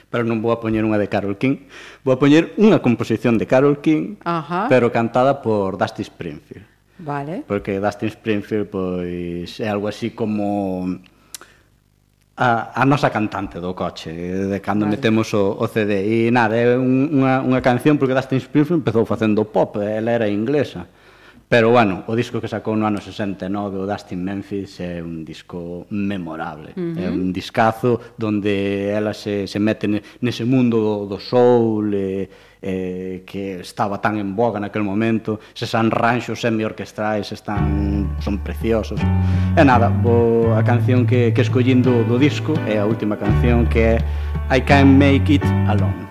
pero 0.08 0.24
non 0.24 0.40
vou 0.40 0.48
a 0.50 0.58
poñer 0.64 0.80
unha 0.80 0.96
de 0.96 1.12
Carol 1.12 1.36
King, 1.36 1.68
vou 2.00 2.16
a 2.16 2.18
poñer 2.18 2.56
unha 2.56 2.80
composición 2.80 3.36
de 3.36 3.44
Carol 3.44 3.84
King, 3.84 4.16
uh 4.24 4.40
-huh. 4.40 4.66
pero 4.72 4.88
cantada 4.88 5.44
por 5.44 5.76
Dusty 5.76 6.08
Springfield. 6.08 6.64
Vale. 6.98 7.44
Porque 7.44 7.76
Dusty 7.76 8.08
Springfield 8.08 8.72
pois 8.72 9.60
é 9.60 9.68
algo 9.68 9.92
así 9.92 10.16
como 10.16 10.88
a, 12.36 12.82
a 12.82 12.84
nosa 12.84 13.08
cantante 13.08 13.60
do 13.60 13.72
coche 13.72 14.12
de 14.12 14.60
cando 14.60 14.84
vale. 14.84 14.96
metemos 14.96 15.32
o, 15.32 15.56
o 15.56 15.66
CD 15.68 16.28
e 16.28 16.30
nada, 16.30 16.52
é 16.52 16.76
unha, 16.76 17.40
unha 17.40 17.60
canción 17.64 17.96
porque 17.96 18.12
Dustin 18.12 18.36
Springfield 18.36 18.84
empezou 18.84 19.08
facendo 19.08 19.48
pop 19.48 19.80
ela 19.80 20.12
era 20.12 20.28
inglesa 20.28 20.84
pero 21.48 21.70
bueno, 21.70 22.02
o 22.10 22.18
disco 22.18 22.42
que 22.42 22.50
sacou 22.50 22.74
no 22.74 22.90
ano 22.90 22.98
69 22.98 23.78
o 23.78 23.86
Dustin 23.86 24.18
Memphis 24.18 24.82
é 24.82 24.98
un 24.98 25.22
disco 25.22 25.86
memorable, 25.94 26.74
uh 26.74 26.80
-huh. 26.82 27.04
é 27.04 27.08
un 27.08 27.30
discazo 27.30 28.18
donde 28.18 28.90
ela 28.90 29.14
se, 29.14 29.46
se 29.46 29.62
mete 29.62 29.86
nese 30.18 30.42
mundo 30.42 30.82
do, 30.82 30.94
do 31.06 31.18
soul 31.22 31.94
e 31.94 32.28
eh, 32.62 33.22
que 33.26 33.60
estaba 33.60 34.00
tan 34.00 34.18
en 34.18 34.36
boga 34.36 34.60
naquel 34.60 34.82
momento, 34.82 35.40
se 35.54 35.66
san 35.66 35.90
ranxos 35.90 36.40
semi-orquestrais 36.40 37.32
están, 37.32 38.16
son 38.20 38.38
preciosos. 38.38 39.00
E 39.56 39.64
nada, 39.64 39.88
bo, 39.88 40.54
a 40.56 40.62
canción 40.62 41.06
que, 41.06 41.32
que 41.32 41.42
escollín 41.42 41.82
do, 41.82 42.04
do 42.04 42.18
disco 42.18 42.54
é 42.66 42.78
a 42.78 42.86
última 42.86 43.16
canción 43.16 43.66
que 43.66 43.96
é 43.96 44.04
I 44.50 44.60
Can't 44.60 44.96
Make 44.96 45.34
It 45.34 45.44
Alone. 45.68 46.06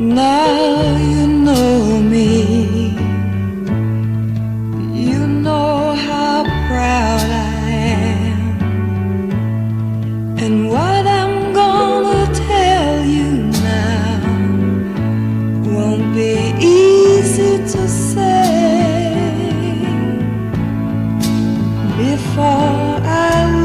Now 0.00 0.96
you 0.96 1.26
know 1.26 2.00
me 2.00 2.96
You 4.94 5.26
know 5.26 5.94
how 5.94 6.44
proud 6.68 7.20
I 7.20 7.68
am 7.68 8.60
And 10.38 10.70
what 10.70 11.06
I'm 11.06 11.52
gonna 11.52 12.32
tell 12.32 13.04
you 13.04 13.29
won't 15.90 16.14
be 16.14 16.54
easy 16.60 17.58
to 17.72 17.88
say. 17.88 19.10
Before 21.98 23.00
I 23.04 23.59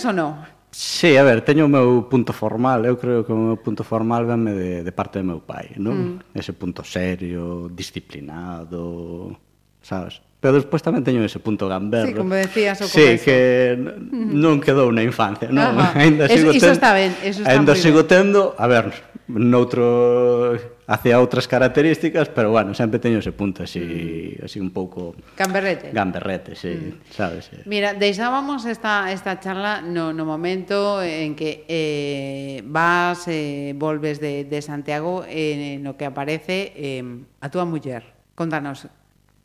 tedes 0.00 0.08
ou 0.08 0.16
non? 0.16 0.32
Sí, 0.70 1.18
a 1.18 1.26
ver, 1.26 1.42
teño 1.42 1.66
o 1.66 1.72
meu 1.72 2.06
punto 2.06 2.30
formal, 2.32 2.86
eu 2.86 2.94
creo 2.96 3.26
que 3.26 3.34
o 3.34 3.36
meu 3.36 3.58
punto 3.58 3.82
formal 3.82 4.24
venme 4.24 4.54
de, 4.54 4.72
de 4.86 4.92
parte 4.94 5.18
do 5.18 5.26
meu 5.26 5.42
pai, 5.42 5.74
non? 5.76 6.22
Mm. 6.22 6.38
Ese 6.38 6.54
punto 6.54 6.86
serio, 6.86 7.68
disciplinado, 7.68 9.34
sabes? 9.82 10.22
Pero 10.40 10.56
despois 10.56 10.80
tamén 10.80 11.04
teño 11.04 11.20
ese 11.26 11.42
punto 11.42 11.68
gamberro. 11.68 12.08
Sí, 12.08 12.16
como 12.16 12.32
decías 12.32 12.80
o 12.80 12.88
Sí, 12.88 13.18
comezo. 13.18 13.24
que 13.28 13.38
mm-hmm. 13.76 14.30
non 14.40 14.62
quedou 14.62 14.88
na 14.94 15.02
infancia, 15.04 15.50
non? 15.50 15.74
Ainda 15.98 16.24
sigo 16.32 16.54
eso, 16.54 16.64
ten... 16.64 16.70
eso 16.70 16.72
está 16.72 16.90
ben, 16.94 17.12
eso 17.20 17.42
está 17.44 17.50
Ainda 17.50 17.74
sigo 17.76 18.06
ben. 18.06 18.08
tendo, 18.08 18.54
a 18.56 18.66
ver, 18.70 18.94
noutro 19.26 20.54
hacia 20.90 21.22
outras 21.22 21.46
características, 21.46 22.34
pero 22.34 22.50
bueno, 22.50 22.74
sempre 22.74 22.98
teño 22.98 23.22
ese 23.22 23.30
punto 23.30 23.62
así, 23.62 23.78
mm. 23.78 24.44
así 24.44 24.58
un 24.58 24.74
pouco... 24.74 25.14
Gamberrete. 25.38 25.94
Gamberrete, 25.94 26.58
sí, 26.58 26.74
mm. 26.74 27.14
sabes. 27.14 27.46
Sí. 27.46 27.62
Mira, 27.64 27.94
deixábamos 27.94 28.66
esta, 28.66 29.12
esta 29.14 29.38
charla 29.38 29.86
no, 29.86 30.12
no 30.12 30.26
momento 30.26 30.98
en 31.00 31.38
que 31.38 31.64
eh, 31.70 32.62
vas, 32.66 33.28
eh, 33.28 33.72
volves 33.78 34.18
de, 34.18 34.42
de 34.44 34.58
Santiago, 34.62 35.22
eh, 35.28 35.78
no 35.78 35.94
que 35.96 36.06
aparece 36.10 36.74
eh, 36.74 37.22
a 37.40 37.46
túa 37.48 37.64
muller. 37.64 38.02
Contanos, 38.34 38.90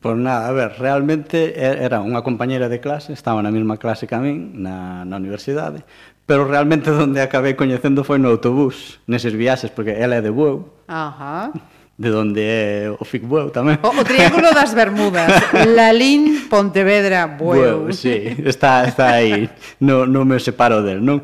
Pois 0.06 0.18
nada, 0.18 0.46
a 0.46 0.52
ver, 0.52 0.76
realmente 0.78 1.56
era 1.56 2.04
unha 2.04 2.20
compañera 2.20 2.68
de 2.68 2.84
clase, 2.84 3.16
estaba 3.16 3.40
na 3.40 3.50
mesma 3.50 3.80
clase 3.80 4.04
que 4.04 4.14
a 4.14 4.20
min 4.20 4.60
na, 4.60 5.08
na 5.08 5.16
universidade, 5.16 5.88
pero 6.26 6.46
realmente 6.46 6.90
donde 6.90 7.22
acabei 7.22 7.54
coñecendo 7.54 8.02
foi 8.02 8.18
no 8.18 8.34
autobús, 8.34 8.98
neses 9.06 9.32
viaxes, 9.32 9.70
porque 9.70 9.94
ela 9.94 10.18
é 10.18 10.22
de 10.22 10.34
Bueu. 10.34 10.66
Ajá. 10.90 11.54
De 11.96 12.10
donde 12.10 12.42
é 12.42 12.90
o 12.90 13.06
Fic 13.06 13.24
Bueu 13.24 13.54
tamén. 13.54 13.78
O, 13.86 13.94
o 13.94 14.02
Triángulo 14.02 14.50
das 14.50 14.74
Bermudas, 14.74 15.30
Lalín, 15.78 16.50
Pontevedra, 16.50 17.30
Bueu. 17.30 17.86
Bueu, 17.86 17.94
sí, 17.94 18.34
está, 18.42 18.84
está 18.84 19.22
aí, 19.22 19.48
no, 19.78 20.04
non 20.04 20.26
me 20.26 20.42
separo 20.42 20.82
del, 20.82 20.98
non? 20.98 21.22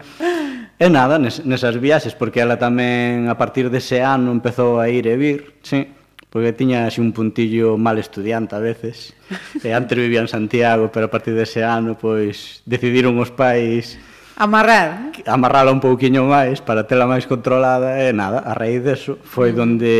E 0.78 0.86
nada, 0.86 1.18
nes, 1.18 1.42
nesas 1.42 1.82
viaxes, 1.82 2.14
porque 2.14 2.38
ela 2.38 2.54
tamén 2.54 3.26
a 3.26 3.34
partir 3.34 3.74
dese 3.74 4.06
ano 4.06 4.30
empezou 4.30 4.78
a 4.78 4.86
ir 4.86 5.10
e 5.10 5.18
vir, 5.18 5.58
sí 5.66 5.98
porque 6.32 6.56
tiña 6.56 6.88
así 6.88 6.98
un 6.98 7.12
puntillo 7.12 7.76
mal 7.76 8.00
estudiante 8.00 8.56
a 8.56 8.58
veces. 8.58 9.12
E 9.60 9.76
antes 9.76 9.92
vivía 9.92 10.24
en 10.24 10.32
Santiago, 10.32 10.88
pero 10.88 11.04
a 11.04 11.12
partir 11.12 11.36
dese 11.36 11.60
ano 11.60 11.92
pois 12.00 12.64
decidiron 12.64 13.20
os 13.20 13.28
pais 13.28 14.00
Amarrar. 14.36 15.12
Amarrala 15.26 15.72
un 15.72 15.80
pouquiño 15.80 16.24
máis 16.24 16.64
para 16.64 16.88
tela 16.88 17.04
máis 17.04 17.28
controlada 17.28 18.00
e 18.00 18.16
nada, 18.16 18.40
a 18.40 18.56
raíz 18.56 18.80
deso 18.80 19.20
foi 19.20 19.52
mm. 19.52 19.56
donde 19.56 19.92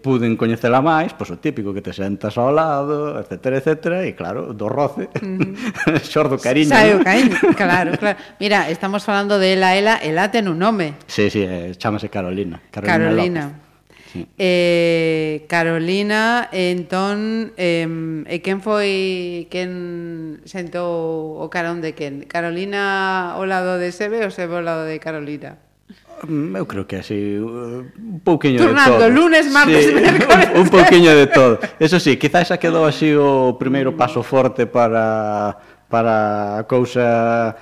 puden 0.00 0.38
coñecela 0.38 0.78
máis, 0.78 1.10
pois 1.12 1.34
o 1.34 1.38
típico 1.42 1.74
que 1.74 1.82
te 1.82 1.90
sentas 1.90 2.38
ao 2.38 2.54
lado, 2.54 3.18
etc, 3.18 3.58
etc, 3.58 4.06
e 4.06 4.14
claro, 4.14 4.54
do 4.54 4.70
roce, 4.70 5.10
mm-hmm. 5.10 5.98
xordo 6.12 6.38
cariño. 6.38 6.70
Sae 6.70 6.94
o 6.94 7.02
cariño, 7.02 7.36
claro, 7.58 7.98
claro. 7.98 8.18
Mira, 8.38 8.70
estamos 8.70 9.02
falando 9.02 9.38
de 9.42 9.58
ela, 9.58 9.74
ela, 9.74 9.98
ela 9.98 10.30
ten 10.30 10.46
un 10.46 10.58
nome. 10.58 10.94
Sí, 11.10 11.26
sí, 11.28 11.42
eh, 11.42 11.74
chamase 11.74 12.08
Carolina. 12.08 12.62
Carolina. 12.70 12.94
Carolina. 12.94 13.44
López. 13.50 13.69
Sí. 14.12 14.26
Eh, 14.38 15.46
Carolina, 15.46 16.48
entón, 16.50 17.52
eh, 17.56 17.86
e 18.26 18.36
quen 18.42 18.58
foi 18.58 19.46
quen 19.54 20.42
sentou 20.44 21.38
o 21.38 21.46
carón 21.46 21.78
de 21.78 21.94
quen? 21.94 22.26
Carolina 22.26 23.30
ao 23.38 23.46
lado 23.46 23.78
de 23.78 23.94
Sebe 23.94 24.26
ou 24.26 24.34
Sebe 24.34 24.58
ao 24.58 24.66
lado 24.66 24.82
de 24.82 24.98
Carolina? 24.98 25.62
Eu 26.28 26.66
creo 26.68 26.84
que 26.84 27.00
así 27.00 27.38
un 27.40 28.20
pouquiño 28.20 28.60
Turnando, 28.60 28.98
de 29.00 29.08
todo. 29.08 29.14
lunes, 29.14 29.48
martes, 29.48 29.86
sí, 29.86 29.94
mércoles. 29.94 30.50
Un, 30.54 30.60
un 30.60 30.68
pouquiño 30.68 31.16
de 31.16 31.26
todo. 31.26 31.60
Eso 31.80 31.96
sí, 31.96 32.18
quizás 32.20 32.50
xa 32.50 32.58
quedou 32.60 32.84
así 32.84 33.14
o 33.16 33.56
primeiro 33.56 33.96
paso 33.96 34.20
forte 34.20 34.66
para 34.66 35.56
para 35.88 36.58
a 36.60 36.64
cousa 36.68 37.56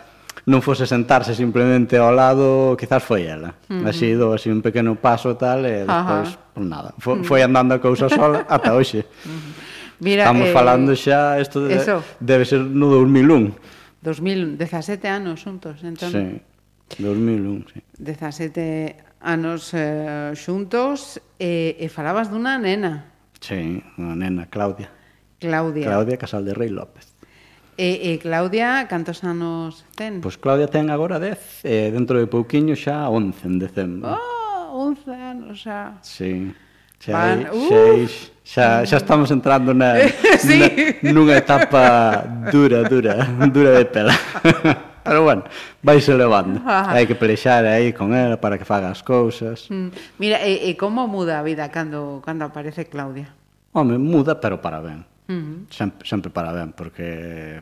non 0.48 0.64
fose 0.64 0.88
sentarse 0.88 1.36
simplemente 1.36 2.00
ao 2.00 2.08
lado, 2.08 2.72
quizás 2.80 3.04
foi 3.04 3.28
ela. 3.28 3.60
Uh 3.68 3.84
-huh. 3.84 3.92
Así, 3.92 4.16
do, 4.16 4.32
así 4.32 4.48
un 4.48 4.64
pequeno 4.64 4.96
paso 4.96 5.36
tal, 5.36 5.68
e 5.68 5.84
despois, 5.84 6.40
por 6.56 6.64
nada. 6.64 6.96
Foi, 6.96 7.20
foi 7.20 7.40
andando 7.44 7.76
a 7.76 7.80
cousa 7.84 8.08
sola 8.08 8.48
ata 8.56 8.72
hoxe. 8.72 9.04
Uh 9.04 9.28
-huh. 9.28 9.68
Mira, 10.00 10.22
Estamos 10.24 10.48
eh, 10.48 10.52
falando 10.56 10.96
xa, 10.96 11.36
isto 11.36 11.66
de, 11.66 11.74
eso. 11.76 12.00
debe 12.16 12.48
ser 12.48 12.64
no 12.64 12.88
2001. 12.88 13.52
2017 14.00 15.04
anos 15.10 15.42
xuntos, 15.42 15.82
entón. 15.84 16.14
Sí, 16.14 16.40
2001, 17.02 17.66
sí. 17.68 17.82
17 17.98 18.96
anos 19.20 19.74
eh, 19.74 20.32
xuntos 20.38 21.20
e, 21.36 21.76
e 21.76 21.86
falabas 21.90 22.30
dunha 22.30 22.56
nena. 22.56 23.10
Sí, 23.42 23.82
unha 23.98 24.14
nena, 24.14 24.46
Claudia. 24.46 24.88
Claudia. 25.42 25.86
Claudia 25.90 26.16
Casal 26.16 26.46
de 26.46 26.54
Rei 26.54 26.70
López. 26.70 27.07
E, 27.78 28.10
e 28.10 28.18
Claudia, 28.18 28.90
cantos 28.90 29.22
anos 29.22 29.86
ten? 29.94 30.18
Pois 30.18 30.34
Claudia 30.34 30.66
ten 30.66 30.90
agora 30.90 31.22
10, 31.22 31.62
e 31.62 31.94
dentro 31.94 32.18
de 32.18 32.26
pouquiño 32.26 32.74
xa 32.74 33.06
11 33.06 33.46
en 33.46 33.54
decembro. 33.62 34.18
Oh, 34.18 34.90
11 34.90 35.14
anos 35.14 35.62
xa. 35.62 35.94
Sí. 36.02 36.50
Xa, 36.98 37.14
Van, 37.14 37.46
xa, 37.46 37.82
xa, 38.42 38.66
xa 38.82 38.96
estamos 38.98 39.30
entrando 39.30 39.70
na, 39.70 39.94
sí. 40.42 40.58
na, 40.58 41.14
nunha 41.14 41.38
etapa 41.38 42.26
dura, 42.50 42.82
dura, 42.82 43.22
dura 43.46 43.70
de 43.78 43.86
pela. 43.86 44.14
Pero 45.06 45.22
bueno, 45.22 45.46
vais 45.80 46.02
levando. 46.10 46.60
Ah. 46.66 46.92
Hai 46.92 47.06
que 47.06 47.14
pelexar 47.14 47.62
aí 47.62 47.94
con 47.94 48.10
ela 48.10 48.42
para 48.42 48.58
que 48.58 48.66
faga 48.66 48.90
as 48.90 49.06
cousas. 49.06 49.70
Mm. 49.70 50.18
Mira, 50.18 50.42
e, 50.42 50.66
e 50.66 50.74
como 50.74 51.06
muda 51.06 51.38
a 51.38 51.46
vida 51.46 51.70
cando, 51.70 52.18
cando 52.26 52.44
aparece 52.44 52.90
Claudia? 52.90 53.32
Home, 53.72 53.96
muda, 53.96 54.36
pero 54.36 54.60
para 54.60 54.82
ben. 54.82 55.07
Uh 55.28 55.68
sempre, 55.68 56.08
sempre 56.08 56.30
para 56.32 56.52
ben, 56.52 56.72
porque 56.72 57.60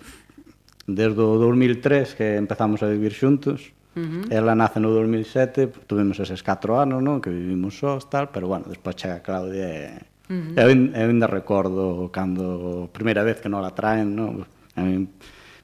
desde 0.86 1.18
o 1.18 1.34
2003 1.38 2.14
que 2.14 2.38
empezamos 2.38 2.82
a 2.82 2.88
vivir 2.88 3.12
xuntos, 3.12 3.74
Uh 3.96 4.02
-huh. 4.02 4.22
Ela 4.28 4.54
nace 4.54 4.78
no 4.78 4.92
2007, 4.92 5.72
tuvemos 5.88 6.20
eses 6.20 6.44
4 6.44 6.76
anos, 6.76 7.00
non? 7.00 7.24
que 7.24 7.32
vivimos 7.32 7.80
sós, 7.80 8.04
tal, 8.12 8.28
pero 8.28 8.44
bueno, 8.44 8.68
despois 8.68 8.92
chega 8.92 9.24
Claudia 9.24 9.72
e... 9.72 9.84
Uh 10.28 10.52
-huh. 10.52 10.60
eu, 10.60 10.68
eu 10.92 11.08
ainda 11.08 11.24
recordo 11.24 12.12
cando 12.12 12.92
primeira 12.92 13.24
vez 13.24 13.40
que 13.40 13.48
non 13.48 13.64
la 13.64 13.72
traen, 13.72 14.12
non? 14.12 14.44
a 14.76 14.84
min 14.84 15.08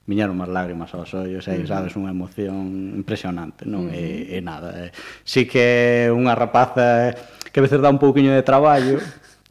viñeron 0.09 0.35
máis 0.35 0.49
lágrimas 0.49 0.91
aos 0.97 1.13
ollos, 1.13 1.45
e, 1.45 1.53
uh 1.53 1.61
-huh. 1.61 1.69
sabes, 1.69 1.93
unha 1.93 2.09
emoción 2.09 2.97
impresionante, 2.97 3.69
non? 3.69 3.87
Uh 3.87 3.93
-huh. 3.93 4.33
e, 4.33 4.37
e 4.37 4.39
nada, 4.41 4.89
e, 4.89 4.97
sí 5.29 5.45
que 5.45 6.09
unha 6.09 6.33
rapaza 6.33 7.13
eh, 7.13 7.15
que 7.53 7.61
a 7.61 7.65
veces 7.69 7.85
dá 7.85 7.93
un 7.93 8.01
pouquiño 8.01 8.33
de 8.33 8.41
traballo, 8.41 8.97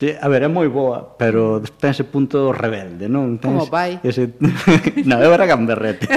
De, 0.02 0.18
a 0.18 0.26
ver, 0.26 0.42
é 0.42 0.50
moi 0.50 0.66
boa, 0.66 1.14
pero 1.14 1.62
ten 1.78 1.94
ese 1.94 2.02
punto 2.02 2.50
rebelde, 2.50 3.06
non? 3.06 3.38
Ten 3.38 3.54
Como 3.54 3.70
pai? 3.70 4.02
Ese... 4.02 4.34
non, 5.06 5.22
eu 5.22 5.30
era 5.30 5.46
gamberrete. 5.46 6.10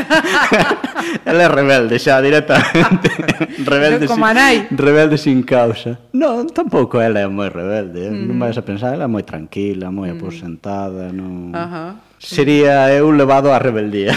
Ela 1.28 1.44
é 1.44 1.48
rebelde 1.52 2.00
xa, 2.00 2.16
directamente. 2.24 3.12
rebelde 3.68 4.08
Como 4.08 4.24
sin, 4.24 4.40
nai. 4.40 4.56
Rebelde 4.72 5.20
sin 5.20 5.44
causa. 5.44 6.00
Non, 6.16 6.48
tampouco 6.48 6.96
ela 6.96 7.20
é 7.20 7.28
moi 7.28 7.52
rebelde. 7.52 8.08
Eh? 8.08 8.12
Mm. 8.12 8.24
Non 8.24 8.40
vais 8.40 8.56
a 8.56 8.64
pensar, 8.64 8.96
ela 8.96 9.04
é 9.04 9.10
moi 9.12 9.20
tranquila, 9.20 9.92
moi 9.92 10.08
mm. 10.08 10.16
aposentada, 10.16 11.12
non... 11.12 11.52
Ajá. 11.52 12.00
Sería 12.16 12.88
eu 12.88 13.12
levado 13.12 13.52
á 13.52 13.60
rebeldía. 13.60 14.16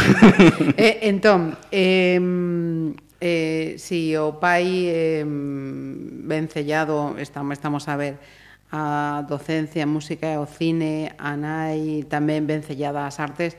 eh, 0.80 1.12
entón, 1.12 1.60
eh, 1.76 2.16
eh, 3.20 3.76
si 3.76 4.16
o 4.16 4.40
pai 4.40 4.88
eh, 4.88 5.28
vencellado, 6.24 7.20
estamos, 7.20 7.60
estamos 7.60 7.84
a 7.92 8.00
ver, 8.00 8.16
a 8.72 9.24
docencia, 9.28 9.84
a 9.84 9.90
música 9.90 10.28
e 10.28 10.38
o 10.38 10.44
cine, 10.44 11.16
a 11.16 11.40
nai 11.40 12.04
tamén 12.12 12.44
vencellada 12.44 13.08
ás 13.08 13.20
artes, 13.24 13.56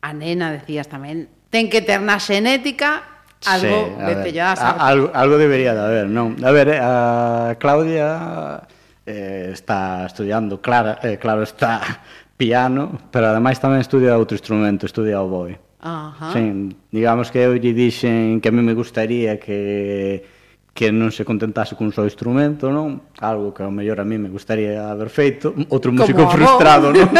a 0.00 0.16
nena, 0.16 0.48
decías 0.54 0.88
tamén, 0.88 1.28
ten 1.52 1.68
que 1.68 1.84
ter 1.84 2.00
na 2.00 2.16
xenética 2.16 3.04
algo 3.44 3.92
sí, 3.92 4.08
vencellada 4.08 4.56
ás 4.56 4.60
artes. 4.64 4.82
Algo, 4.82 5.06
algo 5.12 5.36
debería 5.36 5.76
de 5.76 5.82
haber, 5.84 6.06
non? 6.08 6.40
A 6.40 6.50
ver, 6.50 6.72
eh, 6.72 6.80
a 6.80 7.60
Claudia 7.60 8.64
eh, 9.04 9.52
está 9.52 10.08
estudiando, 10.08 10.64
Clara, 10.64 10.96
eh, 11.04 11.20
claro, 11.20 11.44
está 11.44 11.84
piano, 12.40 12.96
pero 13.12 13.28
ademais 13.28 13.60
tamén 13.60 13.84
estudia 13.84 14.16
outro 14.16 14.32
instrumento, 14.32 14.88
estudia 14.88 15.20
o 15.20 15.28
boi. 15.28 15.60
Ajá. 15.80 16.32
Sí, 16.32 16.74
digamos 16.90 17.30
que 17.30 17.44
eu 17.44 17.54
lle 17.54 17.76
dixen 17.76 18.40
que 18.40 18.48
a 18.48 18.54
mí 18.54 18.64
me 18.64 18.72
gustaría 18.72 19.36
que 19.36 20.37
que 20.78 20.94
non 20.94 21.10
se 21.10 21.26
contentase 21.26 21.74
cun 21.74 21.90
só 21.90 22.06
instrumento, 22.06 22.70
non? 22.70 23.10
Algo 23.18 23.50
que 23.50 23.66
ao 23.66 23.74
mellor 23.74 23.98
a 23.98 24.06
mí 24.06 24.14
me 24.14 24.30
gustaría 24.30 24.86
haber 24.86 25.10
feito, 25.10 25.50
outro 25.74 25.90
músico 25.90 26.22
Como 26.22 26.30
frustrado, 26.30 26.94
non? 26.94 27.10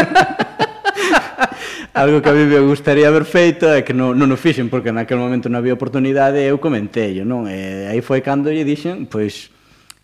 Algo 1.98 2.22
que 2.22 2.30
a 2.30 2.36
mí 2.38 2.46
me 2.46 2.62
gustaría 2.62 3.10
haber 3.10 3.26
feito 3.26 3.66
é 3.66 3.82
que 3.82 3.90
non, 3.90 4.14
non 4.14 4.30
o 4.30 4.38
fixen 4.38 4.70
porque 4.70 4.94
naquel 4.94 5.18
momento 5.18 5.50
non 5.50 5.58
había 5.58 5.74
oportunidade 5.74 6.38
e 6.38 6.46
eu 6.46 6.62
comentei, 6.62 7.18
non? 7.26 7.50
E 7.50 7.90
aí 7.90 7.98
foi 7.98 8.22
cando 8.22 8.46
lle 8.46 8.62
dixen, 8.62 9.10
pois 9.10 9.50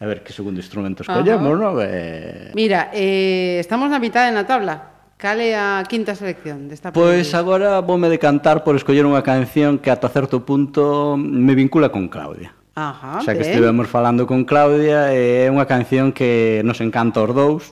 a 0.02 0.04
ver 0.10 0.26
que 0.26 0.34
segundo 0.34 0.58
instrumento 0.58 1.06
escollemos, 1.06 1.54
non? 1.54 1.78
E... 1.78 2.50
Mira, 2.58 2.90
eh, 2.90 3.62
estamos 3.62 3.86
na 3.86 4.02
mitad 4.02 4.26
na 4.34 4.42
tabla. 4.42 5.14
Cal 5.14 5.38
é 5.38 5.54
a 5.54 5.86
quinta 5.86 6.18
selección 6.18 6.66
desta 6.66 6.90
Pois 6.90 7.30
pues 7.30 7.38
agora 7.38 7.78
voume 7.86 8.10
decantar 8.10 8.66
por 8.66 8.74
escoller 8.74 9.06
unha 9.06 9.22
canción 9.22 9.78
que 9.78 9.94
ata 9.94 10.10
certo 10.10 10.42
punto 10.42 11.14
me 11.14 11.54
vincula 11.54 11.94
con 11.94 12.10
Claudia. 12.10 12.63
Ajá, 12.74 13.22
xa 13.22 13.38
que 13.38 13.46
ben. 13.46 13.50
estivemos 13.54 13.86
falando 13.86 14.26
con 14.26 14.42
Claudia, 14.42 15.14
é 15.14 15.46
unha 15.46 15.64
canción 15.64 16.10
que 16.10 16.58
nos 16.66 16.82
encanta 16.82 17.22
os 17.22 17.30
dous, 17.30 17.62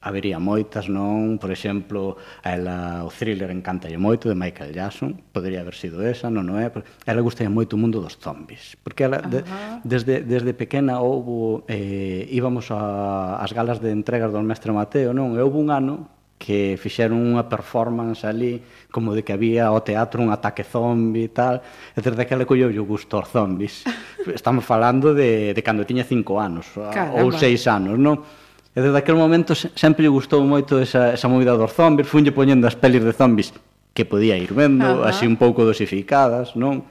habería 0.00 0.40
moitas, 0.40 0.88
non? 0.88 1.36
Por 1.36 1.52
exemplo, 1.52 2.16
a 2.40 2.56
ela 2.56 2.76
o 3.04 3.12
thriller 3.12 3.52
encanta 3.52 3.92
moito 4.00 4.32
de 4.32 4.36
Michael 4.36 4.72
Jackson, 4.72 5.20
podría 5.32 5.60
haber 5.60 5.76
sido 5.76 6.00
esa, 6.00 6.32
non, 6.32 6.48
non 6.48 6.56
é? 6.56 6.72
A 6.72 7.10
ela 7.12 7.20
gusta 7.20 7.44
moito 7.52 7.76
o 7.76 7.80
mundo 7.80 8.00
dos 8.00 8.16
zombies, 8.16 8.80
porque 8.80 9.04
ela 9.04 9.20
de, 9.20 9.44
desde, 9.84 10.24
desde 10.24 10.56
pequena 10.56 11.04
houbo 11.04 11.68
eh, 11.68 12.24
íbamos 12.32 12.72
a, 12.72 13.36
as 13.44 13.52
galas 13.52 13.84
de 13.84 13.92
entregas 13.92 14.32
do 14.32 14.40
mestre 14.40 14.72
Mateo, 14.72 15.12
non? 15.12 15.36
E 15.36 15.40
houve 15.44 15.60
un 15.60 15.68
ano 15.68 16.19
que 16.40 16.80
fixeron 16.80 17.20
unha 17.20 17.44
performance 17.44 18.24
ali 18.24 18.64
como 18.88 19.12
de 19.12 19.20
que 19.20 19.36
había 19.36 19.68
ao 19.68 19.84
teatro 19.84 20.24
un 20.24 20.32
ataque 20.32 20.64
zombi 20.64 21.28
e 21.28 21.30
tal, 21.36 21.60
e 21.92 22.00
desde 22.00 22.24
aquela 22.24 22.48
colleu 22.48 22.72
o 22.72 22.84
gusto 22.88 23.20
aos 23.20 23.28
zombis. 23.28 23.84
Estamos 24.24 24.64
falando 24.64 25.12
de, 25.12 25.52
de 25.52 25.60
cando 25.60 25.84
tiña 25.84 26.08
cinco 26.08 26.40
anos 26.40 26.72
ah, 26.80 26.88
Caramba. 26.88 27.20
ou 27.20 27.28
seis 27.36 27.68
anos, 27.68 28.00
non? 28.00 28.24
E 28.72 28.80
desde 28.80 28.96
aquel 28.96 29.20
momento 29.20 29.52
sempre 29.52 30.00
lle 30.00 30.08
gustou 30.08 30.40
moito 30.40 30.80
esa, 30.80 31.12
esa 31.12 31.28
movida 31.28 31.60
dos 31.60 31.76
zombis, 31.76 32.08
funlle 32.08 32.32
poñendo 32.32 32.64
as 32.64 32.74
pelis 32.74 33.04
de 33.04 33.12
zombis 33.12 33.52
que 33.92 34.08
podía 34.08 34.40
ir 34.40 34.56
vendo, 34.56 35.04
Ajá. 35.04 35.12
así 35.12 35.28
un 35.28 35.36
pouco 35.36 35.68
dosificadas, 35.68 36.56
non? 36.56 36.88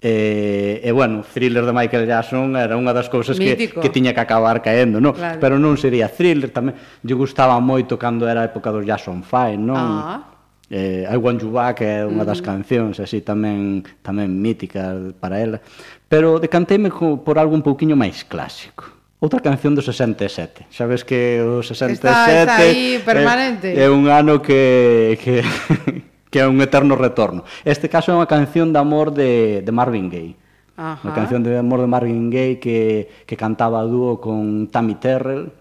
E, 0.00 0.80
e 0.84 0.90
bueno, 0.92 1.24
Thriller 1.24 1.64
de 1.64 1.72
Michael 1.72 2.04
Jackson 2.06 2.56
era 2.56 2.76
unha 2.76 2.92
das 2.92 3.08
cousas 3.08 3.40
Mítico. 3.40 3.80
que, 3.80 3.88
que 3.88 3.94
tiña 3.94 4.12
que 4.12 4.20
acabar 4.20 4.60
caendo, 4.60 5.00
non? 5.00 5.16
Claro. 5.16 5.40
Pero 5.40 5.54
non 5.56 5.80
sería 5.80 6.12
Thriller, 6.12 6.52
tamén 6.52 6.76
lle 7.00 7.16
gustaba 7.16 7.56
moito 7.62 7.96
cando 7.96 8.28
era 8.28 8.44
a 8.44 8.48
época 8.48 8.68
dos 8.68 8.84
Jackson 8.84 9.24
5, 9.24 9.56
non? 9.60 9.80
Ah. 9.80 10.34
Eh, 10.70 11.04
I 11.08 11.16
Want 11.16 11.44
You 11.44 11.52
Back 11.52 11.84
é 11.84 12.08
unha 12.08 12.24
das 12.24 12.40
mm. 12.40 12.44
cancións 12.44 12.96
así 12.96 13.20
tamén 13.20 13.84
tamén 14.00 14.32
mítica 14.32 14.96
para 15.20 15.36
ela, 15.36 15.60
pero 16.08 16.40
decanteime 16.40 16.88
por 16.92 17.36
algo 17.36 17.52
un 17.52 17.64
pouquiño 17.64 17.96
máis 17.96 18.24
clásico. 18.24 18.94
Outra 19.24 19.40
canción 19.40 19.72
do 19.72 19.80
67. 19.80 20.68
Sabes 20.68 21.00
que 21.00 21.40
o 21.40 21.64
67 21.64 21.96
está, 21.96 22.28
está 22.28 22.56
aí 22.60 23.00
permanente. 23.00 23.72
É, 23.72 23.84
é 23.84 23.88
un 23.88 24.08
ano 24.08 24.44
que 24.44 25.16
que 25.20 25.40
que 26.34 26.42
é 26.42 26.48
un 26.50 26.58
eterno 26.58 26.98
retorno. 26.98 27.46
Este 27.62 27.86
caso 27.86 28.10
é 28.10 28.18
unha 28.18 28.26
canción 28.26 28.74
de 28.74 28.82
amor 28.82 29.14
de, 29.14 29.62
de 29.62 29.70
Marvin 29.70 30.10
Gaye. 30.10 30.34
Ajá. 30.74 30.98
Unha 31.06 31.14
canción 31.14 31.46
de 31.46 31.54
amor 31.54 31.78
de 31.78 31.86
Marvin 31.86 32.26
Gaye 32.26 32.58
que, 32.58 33.06
que 33.22 33.38
cantaba 33.38 33.78
a 33.78 33.86
dúo 33.86 34.18
con 34.18 34.66
Tammy 34.66 34.98
Terrell, 34.98 35.54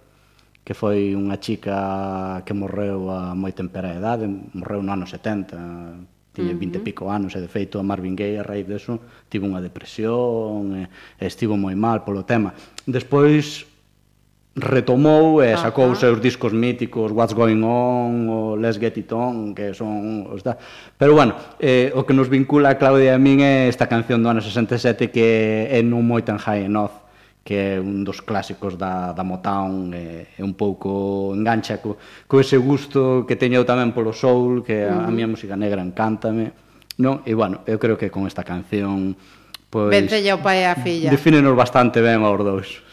que 0.65 0.73
foi 0.73 1.13
unha 1.13 1.37
chica 1.37 2.41
que 2.41 2.57
morreu 2.57 3.05
a 3.13 3.37
moi 3.37 3.53
tempera 3.53 3.93
idade, 3.93 4.25
morreu 4.25 4.81
no 4.81 4.97
ano 4.97 5.05
70, 5.05 6.33
tiña 6.33 6.57
20 6.57 6.81
e 6.81 6.81
pico 6.81 7.13
anos 7.13 7.37
e 7.37 7.39
de 7.45 7.53
feito 7.53 7.77
a 7.77 7.85
Marvin 7.85 8.17
Gaye 8.17 8.41
a 8.41 8.47
raíz 8.47 8.65
deso 8.65 8.97
tivo 9.29 9.45
unha 9.45 9.61
depresión 9.61 10.73
e, 10.73 10.89
e 11.21 11.23
estivo 11.29 11.53
moi 11.53 11.77
mal 11.77 12.01
polo 12.01 12.25
tema. 12.25 12.57
Despois 12.89 13.69
retomou 14.55 15.41
e 15.41 15.57
sacou 15.57 15.89
os 15.89 15.97
seus 15.97 16.21
discos 16.21 16.53
míticos 16.53 17.09
What's 17.09 17.33
Going 17.33 17.63
On, 17.65 18.29
o 18.29 18.39
Let's 18.55 18.77
Get 18.77 18.97
It 19.01 19.09
On 19.09 19.57
que 19.57 19.73
son 19.73 20.29
os 20.29 20.45
da... 20.45 20.57
pero 20.97 21.17
bueno, 21.17 21.33
eh, 21.57 21.89
o 21.97 22.05
que 22.05 22.13
nos 22.13 22.29
vincula 22.29 22.69
a 22.69 22.77
Claudia 22.77 23.13
e 23.13 23.17
a 23.17 23.17
min 23.17 23.41
é 23.41 23.65
esta 23.65 23.89
canción 23.89 24.21
do 24.21 24.29
ano 24.29 24.45
67 24.45 25.09
que 25.09 25.73
é 25.73 25.81
No 25.81 26.05
moi 26.05 26.21
tan 26.21 26.37
high 26.37 26.69
enough 26.69 27.01
que 27.41 27.75
é 27.75 27.81
un 27.81 28.05
dos 28.05 28.21
clásicos 28.21 28.77
da, 28.77 29.17
da 29.17 29.25
Motown 29.25 29.89
e, 29.89 30.29
é 30.37 30.43
un 30.45 30.53
pouco 30.53 31.33
engancha 31.33 31.81
co, 31.81 31.97
co 32.29 32.37
ese 32.37 32.61
gusto 32.61 33.25
que 33.25 33.33
teño 33.33 33.65
tamén 33.65 33.89
polo 33.89 34.13
soul 34.13 34.61
que 34.61 34.85
a, 34.85 35.01
a 35.01 35.09
miña 35.09 35.33
música 35.33 35.57
negra 35.57 35.81
encántame 35.81 36.53
non? 37.01 37.25
e 37.25 37.33
bueno, 37.33 37.65
eu 37.65 37.81
creo 37.81 37.97
que 37.97 38.13
con 38.13 38.29
esta 38.29 38.45
canción 38.45 39.17
pois, 39.73 39.89
Vencelle 39.89 40.29
ao 40.29 40.45
pai 40.45 40.61
e 40.61 40.69
a 40.69 40.77
filla. 40.77 41.09
defínenos 41.09 41.57
bastante 41.57 42.05
ben 42.05 42.21
aos 42.21 42.37
dous. 42.45 42.92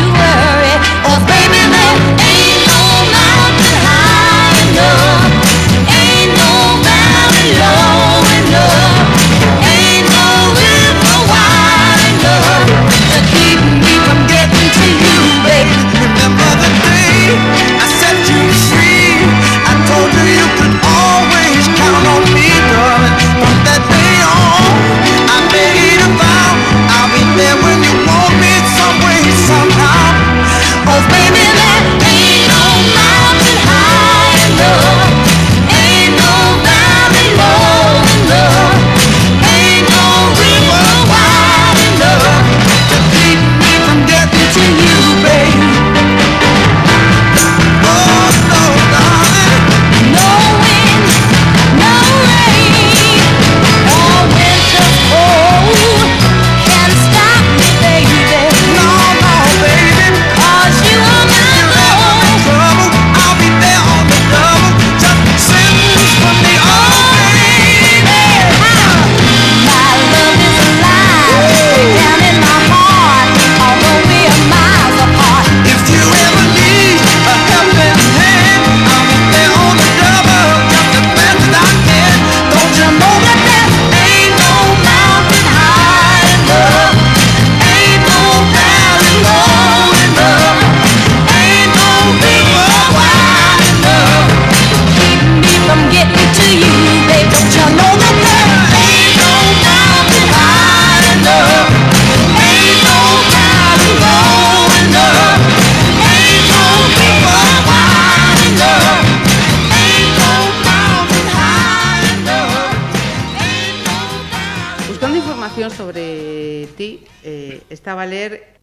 Yeah. 7.51 7.90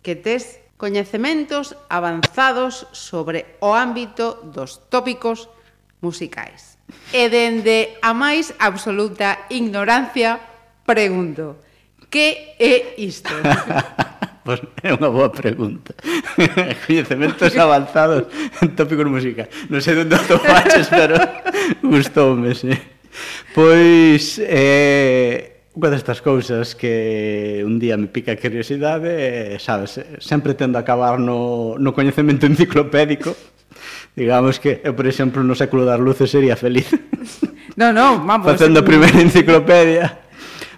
que 0.09 0.16
tes 0.16 0.64
coñecementos 0.80 1.76
avanzados 1.92 2.88
sobre 2.96 3.61
o 3.61 3.76
ámbito 3.76 4.40
dos 4.40 4.88
tópicos 4.88 5.52
musicais. 6.00 6.80
E 7.12 7.28
dende 7.28 8.00
a 8.00 8.16
máis 8.16 8.56
absoluta 8.56 9.44
ignorancia, 9.52 10.40
pregunto, 10.88 11.61
que 12.09 12.56
é 12.56 12.96
isto? 12.96 13.28
Pois 14.48 14.64
é 14.80 14.96
unha 14.96 15.12
boa 15.12 15.28
pregunta. 15.28 15.92
Coñecementos 16.88 17.52
avanzados 17.52 18.32
en 18.64 18.72
tópicos 18.72 19.04
musicais. 19.04 19.52
Non 19.68 19.84
sei 19.84 19.92
onde 19.92 20.16
o 20.16 20.40
faches, 20.40 20.88
pero 20.88 21.20
gustoume, 21.84 22.56
sí. 22.56 22.72
Pois, 23.52 24.40
eh, 24.40 25.57
Unha 25.79 25.95
destas 25.95 26.18
cousas 26.18 26.74
que 26.74 27.62
un 27.62 27.79
día 27.79 27.95
me 27.95 28.11
pica 28.11 28.35
a 28.35 28.41
curiosidade, 28.43 29.62
sabes, 29.62 30.03
sempre 30.18 30.59
tendo 30.59 30.74
a 30.74 30.83
acabar 30.83 31.22
no, 31.22 31.79
no 31.79 31.95
coñecemento 31.95 32.51
enciclopédico, 32.51 33.31
digamos 34.18 34.59
que, 34.59 34.83
eu, 34.83 34.99
por 34.99 35.07
exemplo, 35.07 35.47
no 35.47 35.55
século 35.55 35.87
das 35.87 36.03
luces 36.03 36.35
sería 36.35 36.59
feliz. 36.59 36.91
No, 37.79 37.95
no, 37.95 38.18
vamos. 38.26 38.43
Facendo 38.43 38.83
a 38.83 38.83
primeira 38.83 39.22
enciclopedia. 39.22 40.18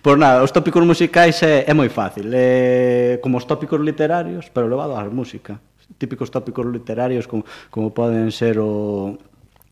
Por 0.05 0.21
nada, 0.21 0.45
os 0.45 0.53
tópicos 0.53 0.85
musicais 0.85 1.41
é, 1.41 1.65
é 1.65 1.73
moi 1.73 1.89
fácil. 1.89 2.29
É, 2.37 3.17
como 3.25 3.41
os 3.41 3.49
tópicos 3.49 3.81
literarios, 3.81 4.53
pero 4.53 4.69
levado 4.69 5.01
á 5.01 5.09
música. 5.09 5.65
Típicos 5.97 6.29
tópicos 6.29 6.69
literarios 6.69 7.25
como, 7.25 7.49
como 7.73 7.97
poden 7.97 8.29
ser 8.29 8.61
o, 8.61 9.17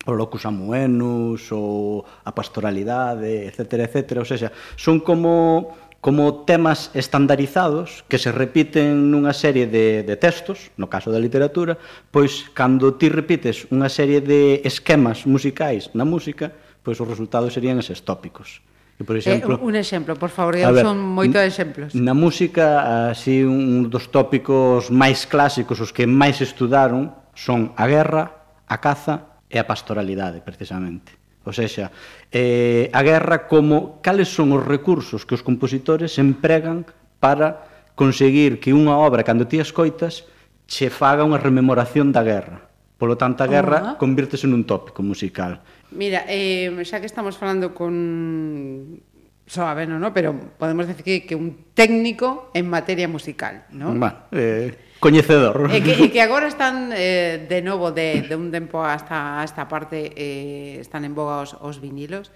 o 0.08 0.16
locus 0.16 0.48
amuenus 0.48 1.52
ou 1.52 2.00
a 2.24 2.32
pastoralidade, 2.32 3.44
etc, 3.44 3.84
etc, 3.84 4.24
ou 4.24 4.24
seja, 4.24 4.48
son 4.76 5.04
como 5.04 5.76
como 6.00 6.46
temas 6.46 6.94
estandarizados 6.94 8.06
que 8.06 8.22
se 8.22 8.30
repiten 8.30 9.10
nunha 9.10 9.34
serie 9.34 9.66
de, 9.66 10.06
de 10.06 10.14
textos, 10.14 10.70
no 10.78 10.86
caso 10.86 11.10
da 11.10 11.18
literatura, 11.18 11.74
pois 12.14 12.46
cando 12.54 12.94
ti 12.94 13.10
repites 13.10 13.66
unha 13.74 13.90
serie 13.90 14.22
de 14.22 14.62
esquemas 14.62 15.26
musicais 15.26 15.90
na 15.98 16.06
música, 16.06 16.54
pois 16.86 17.02
os 17.02 17.08
resultados 17.10 17.50
serían 17.50 17.82
eses 17.82 18.06
tópicos. 18.06 18.62
E, 18.94 19.02
por 19.02 19.18
eh, 19.18 19.26
exemplo, 19.26 19.58
eh, 19.58 19.66
un 19.66 19.74
exemplo, 19.74 20.14
por 20.14 20.30
favor, 20.30 20.54
eu 20.54 20.70
ver, 20.70 20.86
son 20.86 21.02
moitos 21.02 21.42
exemplos. 21.42 21.90
Na 21.98 22.14
música, 22.14 23.10
así 23.10 23.42
un 23.42 23.90
dos 23.90 24.06
tópicos 24.14 24.94
máis 24.94 25.26
clásicos, 25.26 25.82
os 25.82 25.90
que 25.90 26.06
máis 26.06 26.38
estudaron, 26.38 27.10
son 27.34 27.74
a 27.74 27.90
guerra, 27.90 28.38
a 28.70 28.78
caza 28.78 29.27
é 29.48 29.58
a 29.58 29.66
pastoralidade, 29.66 30.44
precisamente. 30.44 31.16
Ou 31.48 31.52
seja, 31.56 31.88
eh, 32.28 32.92
a 32.92 33.00
guerra 33.00 33.48
como 33.48 34.04
cales 34.04 34.28
son 34.28 34.52
os 34.52 34.62
recursos 34.64 35.24
que 35.24 35.32
os 35.32 35.44
compositores 35.44 36.20
empregan 36.20 36.84
para 37.18 37.64
conseguir 37.96 38.60
que 38.60 38.76
unha 38.76 38.94
obra, 39.00 39.24
cando 39.24 39.48
ti 39.48 39.56
escoitas, 39.56 40.28
che 40.68 40.92
faga 40.92 41.24
unha 41.24 41.40
rememoración 41.40 42.12
da 42.12 42.20
guerra. 42.20 42.68
Polo 43.00 43.16
tanto, 43.16 43.40
a 43.40 43.48
guerra 43.48 43.78
uh 43.78 43.84
-huh. 43.84 43.96
convírtese 43.96 44.44
nun 44.44 44.68
tópico 44.68 45.00
musical. 45.00 45.64
Mira, 45.88 46.28
eh, 46.28 46.68
xa 46.84 47.00
que 47.00 47.08
estamos 47.08 47.40
falando 47.40 47.72
con 47.72 49.00
só 49.48 49.64
a 49.64 49.74
no, 49.88 49.96
no, 49.98 50.12
pero 50.12 50.36
podemos 50.60 50.84
decir 50.86 51.02
que, 51.02 51.24
que 51.24 51.32
un 51.34 51.72
técnico 51.72 52.52
en 52.52 52.68
materia 52.68 53.08
musical, 53.08 53.64
¿no? 53.72 53.96
Bueno, 53.96 54.28
eh, 54.30 54.76
coñecedor. 55.00 55.70
E 55.70 55.80
que, 55.82 55.94
e 55.94 56.06
que 56.10 56.20
agora 56.22 56.50
están 56.50 56.90
eh, 56.94 57.46
de 57.46 57.60
novo 57.62 57.94
de, 57.94 58.26
de 58.26 58.34
un 58.34 58.50
tempo 58.50 58.82
hasta 58.82 59.42
esta 59.46 59.70
parte 59.70 60.12
eh, 60.14 60.78
están 60.82 61.06
en 61.06 61.14
boga 61.14 61.42
os, 61.42 61.54
os 61.58 61.78
vinilos. 61.78 62.34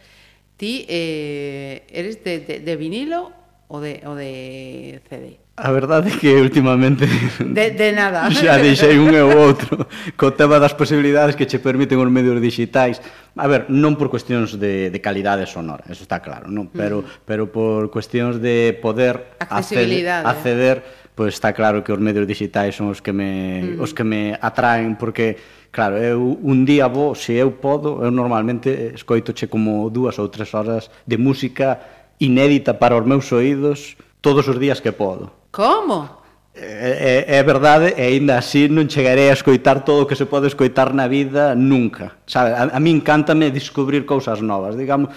Ti 0.56 0.86
eh, 0.86 1.86
eres 1.90 2.22
de, 2.22 2.38
de, 2.40 2.54
de 2.62 2.74
vinilo 2.78 3.34
ou 3.66 3.82
de, 3.82 4.04
ou 4.06 4.14
de 4.14 5.00
CD? 5.08 5.42
A 5.54 5.70
verdade 5.70 6.08
é 6.08 6.16
que 6.16 6.32
últimamente 6.32 7.04
de, 7.38 7.70
de 7.76 7.92
nada. 7.92 8.24
xa 8.32 8.56
deixei 8.56 8.96
un 8.96 9.12
e 9.12 9.20
o 9.20 9.36
outro 9.36 9.84
co 10.16 10.32
tema 10.32 10.56
das 10.56 10.72
posibilidades 10.72 11.36
que 11.36 11.44
che 11.44 11.60
permiten 11.60 12.00
os 12.00 12.08
medios 12.08 12.40
digitais. 12.40 13.04
A 13.36 13.44
ver, 13.48 13.68
non 13.68 14.00
por 14.00 14.08
cuestións 14.08 14.56
de, 14.56 14.88
de 14.88 14.98
calidade 15.04 15.44
sonora, 15.44 15.84
eso 15.92 16.08
está 16.08 16.24
claro, 16.24 16.48
non? 16.48 16.72
Mm. 16.72 16.76
pero, 16.76 16.96
uh 17.00 17.04
-huh. 17.04 17.24
pero 17.28 17.42
por 17.52 17.92
cuestións 17.92 18.40
de 18.40 18.72
poder 18.80 19.36
acceder, 19.44 20.24
acceder 20.24 20.76
pois 21.14 21.34
está 21.34 21.52
claro 21.52 21.84
que 21.84 21.92
os 21.92 22.00
medios 22.00 22.26
digitais 22.26 22.76
son 22.76 22.88
os 22.88 23.00
que 23.00 23.12
me, 23.12 23.76
mm. 23.76 23.80
os 23.80 23.92
que 23.92 24.04
me 24.04 24.36
atraen 24.40 24.96
porque 24.96 25.60
Claro, 25.72 25.96
eu 25.96 26.36
un 26.44 26.68
día 26.68 26.84
vou, 26.84 27.16
se 27.16 27.32
eu 27.32 27.56
podo, 27.56 28.04
eu 28.04 28.12
normalmente 28.12 28.92
escoitoche 28.92 29.48
como 29.48 29.88
dúas 29.88 30.20
ou 30.20 30.28
tres 30.28 30.52
horas 30.52 30.92
de 31.08 31.16
música 31.16 31.80
inédita 32.20 32.76
para 32.76 32.92
os 32.92 33.08
meus 33.08 33.32
oídos 33.32 33.96
todos 34.20 34.44
os 34.52 34.60
días 34.60 34.84
que 34.84 34.92
podo. 34.92 35.32
Como? 35.48 36.20
É, 36.52 37.24
é, 37.26 37.38
é 37.38 37.42
verdade, 37.42 37.96
e 37.96 38.04
aínda 38.04 38.36
así 38.36 38.68
non 38.68 38.84
chegarei 38.84 39.32
a 39.32 39.38
escoitar 39.40 39.80
todo 39.80 40.04
o 40.04 40.06
que 40.06 40.12
se 40.12 40.28
pode 40.28 40.52
escoitar 40.52 40.92
na 40.92 41.08
vida 41.08 41.56
nunca. 41.56 42.20
Sabe, 42.28 42.52
a, 42.52 42.76
a 42.76 42.80
min 42.80 43.00
cántame 43.00 43.48
descubrir 43.48 44.04
cousas 44.04 44.44
novas, 44.44 44.76
digamos, 44.76 45.08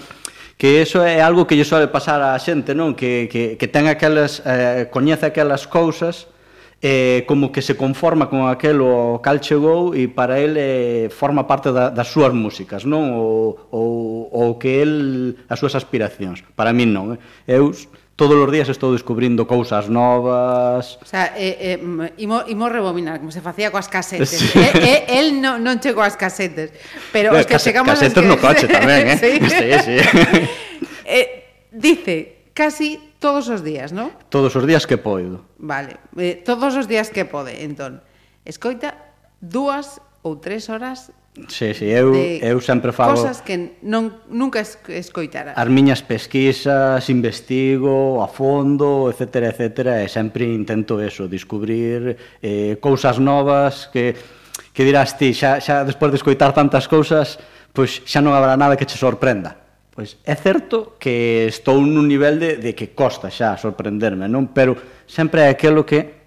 que 0.57 0.81
eso 0.81 1.03
é 1.03 1.19
algo 1.19 1.47
que 1.47 1.55
lle 1.55 1.67
sobe 1.67 1.91
pasar 1.91 2.23
á 2.23 2.31
xente, 2.39 2.71
non? 2.71 2.95
Que, 2.95 3.27
que, 3.27 3.59
que 3.59 3.67
ten 3.67 3.91
aquelas, 3.91 4.39
eh, 4.47 4.87
coñece 4.87 5.27
aquelas 5.27 5.67
cousas, 5.67 6.31
eh, 6.79 7.23
como 7.27 7.51
que 7.51 7.61
se 7.61 7.75
conforma 7.75 8.29
con 8.29 8.47
aquelo 8.47 9.19
cal 9.19 9.43
chegou 9.43 9.91
e 9.91 10.07
para 10.07 10.39
el 10.39 10.55
eh, 10.55 11.07
forma 11.11 11.43
parte 11.47 11.75
da, 11.75 11.91
das 11.91 12.07
súas 12.07 12.31
músicas, 12.31 12.87
non? 12.87 13.19
O, 13.19 13.67
o, 13.71 13.81
o 14.31 14.55
que 14.55 14.79
el, 14.79 15.43
as 15.51 15.59
súas 15.59 15.75
aspiracións. 15.75 16.45
Para 16.55 16.71
min 16.71 16.95
non. 16.95 17.19
Eh? 17.19 17.59
Eu 17.59 17.75
todos 18.15 18.39
os 18.39 18.51
días 18.51 18.71
estou 18.71 18.95
descubrindo 18.95 19.43
cousas 19.43 19.91
novas. 19.91 20.95
O 21.03 21.07
sea, 21.07 21.35
eh, 21.35 21.75
eh, 21.75 22.13
imo, 22.17 22.47
imo 22.47 22.65
rebobinar, 22.71 23.19
como 23.19 23.31
se 23.31 23.43
facía 23.43 23.71
coas 23.71 23.91
casetes. 23.91 24.31
Sí. 24.31 24.55
Eh, 24.55 25.03
eh, 25.07 25.19
el 25.19 25.43
non, 25.43 25.59
non 25.59 25.83
chegou 25.83 25.99
ás 25.99 26.15
casetes, 26.15 26.71
pero 27.11 27.35
no, 27.35 27.43
os 27.43 27.45
que 27.45 27.59
case, 27.59 27.75
chegamos... 27.75 27.91
Casetes 27.91 28.23
que... 28.23 28.29
no 28.31 28.39
coche 28.39 28.71
tamén, 28.71 29.11
eh? 29.11 29.17
sí. 29.23 29.31
sí, 29.43 29.67
sí. 29.83 29.95
eh, 31.03 31.27
dice, 31.75 32.47
casi 32.55 32.95
todos 33.19 33.51
os 33.51 33.59
días, 33.59 33.91
non? 33.91 34.15
Todos 34.31 34.55
os 34.55 34.63
días 34.63 34.87
que 34.87 34.95
poido. 34.95 35.43
Vale, 35.59 35.99
eh, 36.15 36.39
todos 36.39 36.71
os 36.79 36.87
días 36.87 37.11
que 37.11 37.27
pode, 37.27 37.67
entón. 37.67 37.99
Escoita 38.47 38.95
dúas 39.43 39.99
ou 40.23 40.39
tres 40.39 40.71
horas 40.71 41.11
Sí, 41.49 41.73
sí, 41.73 41.85
eu, 41.91 42.15
de 42.15 42.39
eu 42.39 42.61
sempre 42.61 42.95
falo... 42.95 43.19
Cosas 43.19 43.43
que 43.43 43.75
non, 43.83 44.23
nunca 44.31 44.63
escoitara. 44.63 45.51
As 45.51 45.67
miñas 45.67 45.99
pesquisas, 45.99 47.03
investigo 47.11 48.23
a 48.23 48.31
fondo, 48.31 49.11
etc, 49.11 49.51
etc, 49.51 49.99
e 49.99 50.07
sempre 50.07 50.47
intento 50.47 50.95
eso, 51.03 51.27
descubrir 51.27 52.15
eh, 52.39 52.79
cousas 52.79 53.19
novas 53.19 53.91
que, 53.91 54.15
que 54.71 54.87
dirás 54.87 55.19
ti, 55.19 55.35
xa, 55.35 55.59
xa 55.59 55.83
despois 55.83 56.15
de 56.15 56.23
escoitar 56.23 56.55
tantas 56.55 56.87
cousas, 56.87 57.35
pois 57.75 57.99
xa 58.07 58.23
non 58.23 58.31
habrá 58.31 58.55
nada 58.55 58.79
que 58.79 58.87
che 58.87 58.95
sorprenda. 58.95 59.59
Pois 59.91 60.15
é 60.23 60.35
certo 60.39 60.95
que 60.95 61.51
estou 61.51 61.83
nun 61.83 62.07
nivel 62.07 62.39
de, 62.39 62.63
de 62.63 62.71
que 62.71 62.95
costa 62.95 63.27
xa 63.27 63.59
sorprenderme, 63.59 64.31
non? 64.31 64.55
Pero 64.55 64.75
sempre 65.03 65.47
é 65.47 65.47
aquilo 65.51 65.83
que 65.83 66.24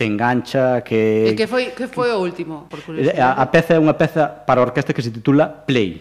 te 0.00 0.06
engancha, 0.06 0.80
que... 0.80 1.28
E 1.28 1.36
que 1.36 1.44
foi, 1.44 1.76
que 1.76 1.84
foi 1.84 2.08
o 2.08 2.24
último, 2.24 2.64
por 2.72 2.80
curiosidade? 2.80 3.20
Eh, 3.20 3.20
a, 3.20 3.36
a 3.36 3.52
peza 3.52 3.76
é 3.76 3.78
unha 3.78 3.92
peza 3.92 4.24
para 4.24 4.64
orquestra 4.64 4.96
que 4.96 5.04
se 5.04 5.12
titula 5.12 5.44
Play. 5.44 6.00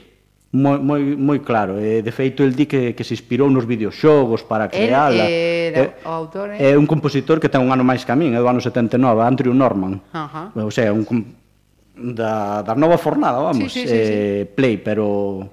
Moi, 0.55 0.79
moi, 0.79 1.03
moi 1.19 1.43
claro, 1.43 1.75
e, 1.83 1.99
de 1.99 2.11
feito 2.15 2.39
el 2.47 2.55
di 2.55 2.63
que, 2.63 2.95
que 2.95 3.03
se 3.03 3.11
inspirou 3.11 3.51
nos 3.51 3.67
videoxogos 3.67 4.47
para 4.47 4.71
creala. 4.71 5.27
Era 5.27 5.99
é, 5.99 6.07
o 6.07 6.15
autor, 6.15 6.55
eh? 6.55 6.71
É 6.71 6.79
un 6.79 6.87
compositor 6.87 7.43
que 7.43 7.51
ten 7.51 7.59
un 7.59 7.75
ano 7.75 7.83
máis 7.83 8.07
que 8.07 8.15
a 8.15 8.15
min, 8.15 8.31
é 8.31 8.39
do 8.39 8.47
ano 8.47 8.63
79, 8.63 8.95
Andrew 9.19 9.51
Norman. 9.51 9.99
Uh 10.15 10.47
-huh. 10.55 10.63
O 10.63 10.71
sea, 10.71 10.95
un 10.95 11.03
da, 11.99 12.63
da 12.63 12.71
nova 12.79 12.95
fornada, 12.95 13.43
vamos, 13.43 13.67
sí, 13.67 13.83
sí, 13.83 13.91
sí, 13.91 13.99
eh, 13.99 14.47
sí. 14.47 14.55
Play, 14.55 14.79
pero 14.79 15.43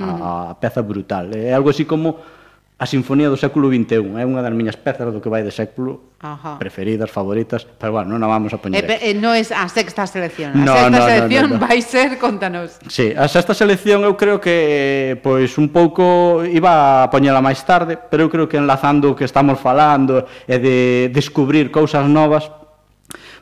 a, 0.00 0.48
a 0.48 0.54
peza 0.56 0.80
brutal. 0.80 1.28
É 1.36 1.52
algo 1.52 1.68
así 1.68 1.84
como 1.84 2.24
A 2.76 2.84
Sinfonía 2.84 3.32
do 3.32 3.40
século 3.40 3.72
XXI 3.72 4.20
é 4.20 4.24
unha 4.28 4.44
das 4.44 4.52
miñas 4.52 4.76
pezas 4.76 5.08
do 5.08 5.24
que 5.24 5.32
vai 5.32 5.40
de 5.40 5.48
século 5.48 6.12
Ajá. 6.20 6.60
preferidas, 6.60 7.08
favoritas, 7.08 7.64
pero 7.64 7.96
bueno, 7.96 8.12
non 8.12 8.20
a 8.20 8.28
vamos 8.28 8.52
a 8.52 8.60
poñer. 8.60 8.84
E, 8.84 9.00
eh, 9.00 9.16
non 9.16 9.32
é 9.32 9.40
a 9.40 9.64
sexta 9.72 10.04
selección, 10.04 10.52
a 10.52 10.60
no, 10.60 10.76
sexta 10.76 10.92
no, 10.92 11.00
selección 11.08 11.42
no, 11.48 11.56
no, 11.56 11.56
no. 11.56 11.64
vai 11.64 11.80
ser, 11.80 12.20
contanos. 12.20 12.76
Sí, 12.92 13.16
a 13.16 13.32
sexta 13.32 13.56
selección 13.56 14.04
eu 14.04 14.12
creo 14.20 14.44
que 14.44 15.16
pois 15.24 15.56
un 15.56 15.72
pouco 15.72 16.44
iba 16.44 17.00
a 17.00 17.08
poñela 17.08 17.40
máis 17.40 17.64
tarde, 17.64 17.96
pero 17.96 18.28
eu 18.28 18.30
creo 18.30 18.44
que 18.44 18.60
enlazando 18.60 19.08
o 19.08 19.16
que 19.16 19.24
estamos 19.24 19.56
falando 19.56 20.28
e 20.44 20.60
de 20.60 21.08
descubrir 21.08 21.72
cousas 21.72 22.04
novas, 22.04 22.52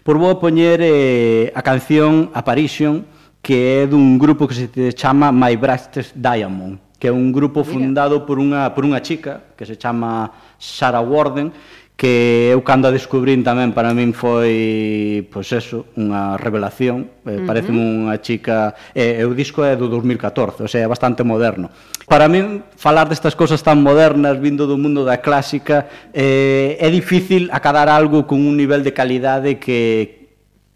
por 0.07 0.15
vou 0.15 0.39
poñer 0.39 0.79
eh, 0.79 1.51
a 1.59 1.63
canción 1.67 2.31
Apparition, 2.39 3.03
que 3.43 3.83
é 3.83 3.91
dun 3.91 4.15
grupo 4.15 4.47
que 4.47 4.55
se 4.55 4.95
chama 4.95 5.35
My 5.35 5.59
Brightest 5.59 6.15
Diamond 6.15 6.84
que 7.05 7.09
é 7.09 7.13
un 7.13 7.37
grupo 7.37 7.69
fundado 7.69 8.25
por 8.25 8.41
unha, 8.41 8.73
por 8.73 8.89
unha 8.89 8.97
chica 9.05 9.53
que 9.61 9.69
se 9.69 9.77
chama 9.77 10.33
Sarah 10.57 11.05
Warden, 11.05 11.53
que 12.01 12.49
eu 12.49 12.65
cando 12.65 12.89
a 12.89 12.97
descubrín 12.97 13.45
tamén 13.45 13.77
para 13.77 13.93
min 13.93 14.17
foi, 14.17 15.29
pois 15.29 15.53
eso, 15.53 15.85
unha 16.01 16.41
revelación, 16.41 17.13
eh, 17.29 17.37
uh 17.37 17.45
-huh. 17.45 17.45
parece 17.45 17.69
unha 17.77 18.17
chica, 18.25 18.73
eh, 18.97 19.21
o 19.21 19.37
disco 19.37 19.61
é 19.69 19.77
do 19.77 19.93
2014, 19.93 20.65
o 20.65 20.69
sea, 20.73 20.81
é 20.81 20.89
bastante 20.89 21.21
moderno. 21.21 21.69
Para 22.09 22.25
min 22.25 22.65
falar 22.73 23.05
destas 23.05 23.37
cousas 23.37 23.61
tan 23.61 23.85
modernas 23.85 24.41
vindo 24.41 24.65
do 24.65 24.81
mundo 24.81 25.05
da 25.05 25.21
clásica 25.21 26.09
eh, 26.09 26.81
é 26.81 26.89
difícil 26.89 27.53
acadar 27.53 27.93
algo 27.93 28.25
con 28.25 28.41
un 28.41 28.57
nivel 28.57 28.81
de 28.81 28.97
calidade 28.97 29.61
que 29.61 30.24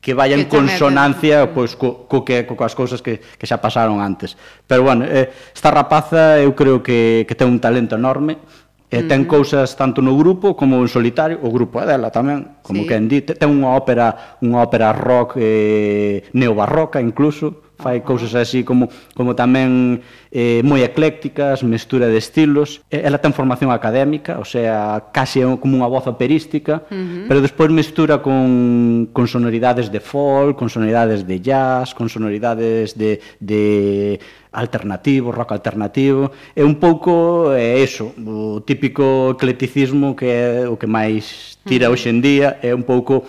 que 0.09 0.17
vaya 0.17 0.41
en 0.41 0.49
consonancia 0.49 1.53
pois, 1.53 1.77
co, 1.77 2.09
co 2.09 2.25
que, 2.25 2.49
co, 2.49 2.57
coas 2.57 2.73
cousas 2.73 3.05
que, 3.05 3.21
que 3.21 3.45
xa 3.45 3.61
pasaron 3.61 4.01
antes. 4.01 4.41
Pero, 4.65 4.81
bueno, 4.81 5.05
eh, 5.05 5.29
esta 5.53 5.69
rapaza 5.69 6.41
eu 6.41 6.57
creo 6.57 6.81
que, 6.81 7.29
que 7.29 7.37
ten 7.37 7.53
un 7.53 7.61
talento 7.61 7.93
enorme, 7.93 8.41
E 8.89 9.05
ten 9.05 9.21
uh 9.21 9.25
-huh. 9.29 9.37
cousas 9.37 9.77
tanto 9.77 10.01
no 10.01 10.17
grupo 10.17 10.57
como 10.57 10.81
en 10.81 10.89
solitario, 10.89 11.37
o 11.45 11.53
grupo 11.53 11.77
é 11.77 11.85
dela 11.85 12.09
tamén, 12.09 12.57
como 12.65 12.81
sí. 12.81 12.89
que 12.89 12.97
en 12.97 13.05
di, 13.05 13.21
ten 13.21 13.53
unha 13.53 13.77
ópera, 13.77 14.41
unha 14.41 14.65
ópera 14.65 14.97
rock 14.97 15.37
eh, 15.37 16.25
neobarroca 16.33 16.97
incluso, 16.97 17.68
fai 17.79 18.03
cousas 18.03 18.35
así 18.35 18.65
como, 18.65 18.91
como 19.15 19.39
tamén 19.39 20.03
eh, 20.35 20.61
moi 20.67 20.83
eclécticas, 20.83 21.63
mestura 21.63 22.11
de 22.11 22.19
estilos. 22.19 22.83
Eh, 22.91 23.07
ela 23.07 23.23
ten 23.23 23.31
formación 23.31 23.71
académica, 23.71 24.43
o 24.43 24.47
sea, 24.47 25.15
casi 25.15 25.41
como 25.63 25.79
unha 25.79 25.87
voz 25.87 26.11
operística, 26.11 26.83
uh 26.91 26.95
-huh. 26.95 27.25
pero 27.31 27.39
despois 27.39 27.71
mestura 27.71 28.19
con, 28.19 29.09
con 29.15 29.31
sonoridades 29.31 29.95
de 29.95 30.03
folk, 30.03 30.59
con 30.59 30.67
sonoridades 30.69 31.23
de 31.23 31.39
jazz, 31.39 31.95
con 31.95 32.11
sonoridades 32.11 32.99
de, 32.99 33.23
de 33.39 34.19
alternativo, 34.51 35.31
rock 35.31 35.55
alternativo, 35.55 36.35
é 36.59 36.67
un 36.67 36.83
pouco 36.83 37.55
é 37.55 37.79
eso, 37.79 38.11
o 38.19 38.59
típico 38.67 39.39
eclecticismo 39.39 40.19
que 40.19 40.27
é 40.27 40.67
o 40.67 40.75
que 40.75 40.91
máis 40.91 41.57
tira 41.63 41.87
uh 41.87 41.95
-huh. 41.95 41.95
hoxe 41.95 42.11
en 42.11 42.19
día, 42.19 42.59
é 42.59 42.75
un 42.75 42.83
pouco 42.83 43.23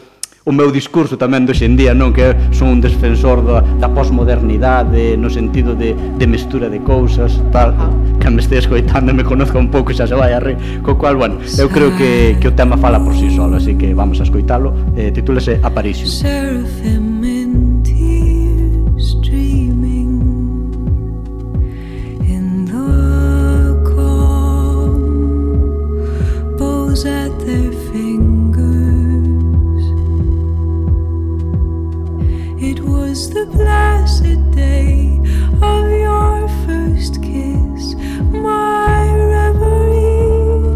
o 0.45 0.51
meu 0.51 0.71
discurso 0.71 1.17
tamén 1.19 1.43
do 1.43 1.53
xendía, 1.53 1.91
non? 1.93 2.15
Que 2.15 2.31
son 2.55 2.79
un 2.79 2.81
defensor 2.81 3.43
da, 3.43 3.59
da 3.61 3.89
posmodernidade 3.91 5.19
no 5.19 5.29
sentido 5.29 5.75
de, 5.75 5.93
de 5.93 6.25
mestura 6.27 6.71
de 6.71 6.79
cousas, 6.79 7.37
tal. 7.51 7.75
Ah. 7.75 7.91
Que 8.19 8.29
me 8.29 8.41
este 8.41 8.57
escoitando 8.57 9.13
me 9.13 9.23
conozca 9.23 9.59
un 9.59 9.69
pouco 9.69 9.91
xa 9.93 10.07
se 10.07 10.15
vai 10.15 10.33
a 10.33 10.39
re. 10.39 10.55
Co 10.83 10.95
cual, 10.97 11.15
bueno, 11.17 11.37
eu 11.57 11.69
creo 11.69 11.91
que, 11.95 12.37
que 12.39 12.47
o 12.47 12.53
tema 12.55 12.77
fala 12.77 13.03
por 13.03 13.13
si 13.13 13.29
sí 13.29 13.35
solo, 13.35 13.57
así 13.57 13.75
que 13.75 13.93
vamos 13.93 14.19
a 14.19 14.23
escoitalo. 14.23 14.73
Eh, 14.95 15.11
titúlese 15.11 15.59
Aparicio. 15.61 16.07
Seraphim 16.07 17.23
in 17.23 17.83
tears 17.83 19.15
dreaming 19.21 20.23
in 22.23 22.65
the 22.65 23.75
calm 23.85 24.97
bows 26.57 27.05
at 27.05 27.31
their 27.43 27.68
was 33.09 33.29
the 33.31 33.45
blessed 33.47 34.51
day 34.51 35.19
of 35.63 35.83
your 35.89 36.47
first 36.65 37.13
kiss, 37.23 37.95
my 38.29 39.11
reverie, 39.33 40.69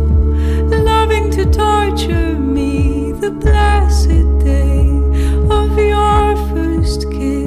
loving 0.89 1.29
to 1.29 1.45
torture 1.45 2.33
me. 2.39 3.11
The 3.11 3.29
blessed 3.29 4.25
day 4.39 4.87
of 5.59 5.77
your 5.77 6.35
first 6.51 7.01
kiss, 7.11 7.42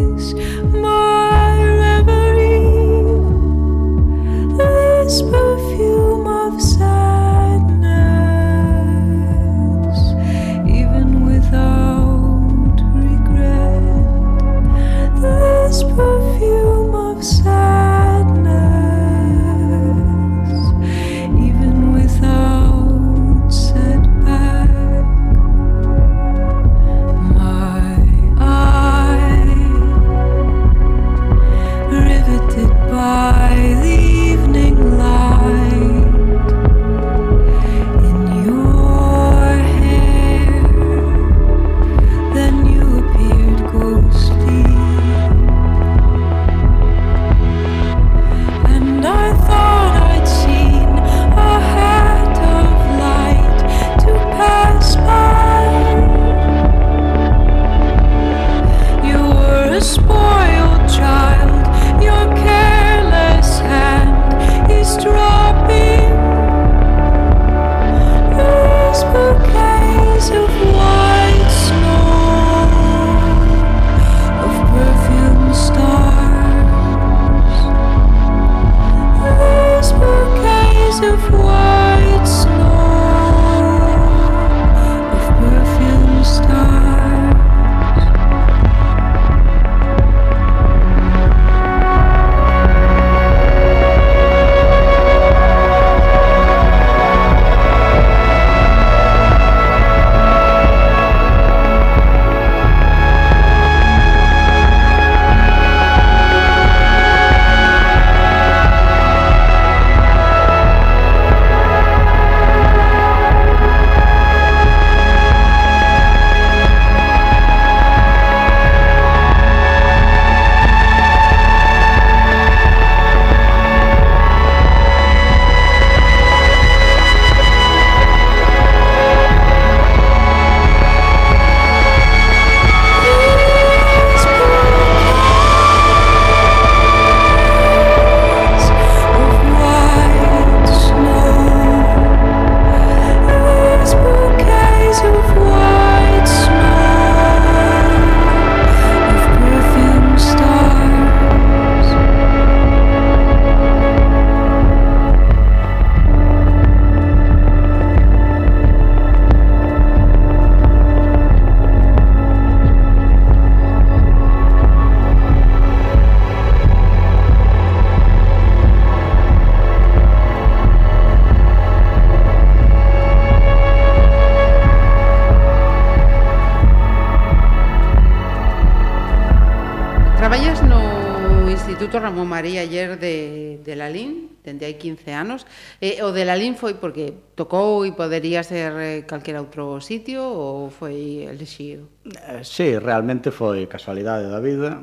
María 182.37 182.61
ayer 182.61 183.01
de, 183.01 183.61
de 183.65 183.73
Lalín, 183.77 184.37
dende 184.45 184.69
hai 184.69 184.77
15 184.77 185.09
anos. 185.17 185.49
E, 185.81 186.05
o 186.05 186.13
de 186.13 186.29
Lalín 186.29 186.53
foi 186.53 186.77
porque 186.77 187.33
tocou 187.33 187.89
e 187.89 187.97
podería 187.97 188.45
ser 188.45 188.77
eh, 188.77 189.09
calquera 189.09 189.41
outro 189.41 189.81
sitio 189.81 190.21
ou 190.21 190.69
foi 190.69 191.25
elexido? 191.25 191.89
Eh, 192.05 192.45
sí, 192.45 192.77
realmente 192.77 193.33
foi 193.33 193.65
casualidade 193.65 194.29
da 194.29 194.37
vida. 194.45 194.77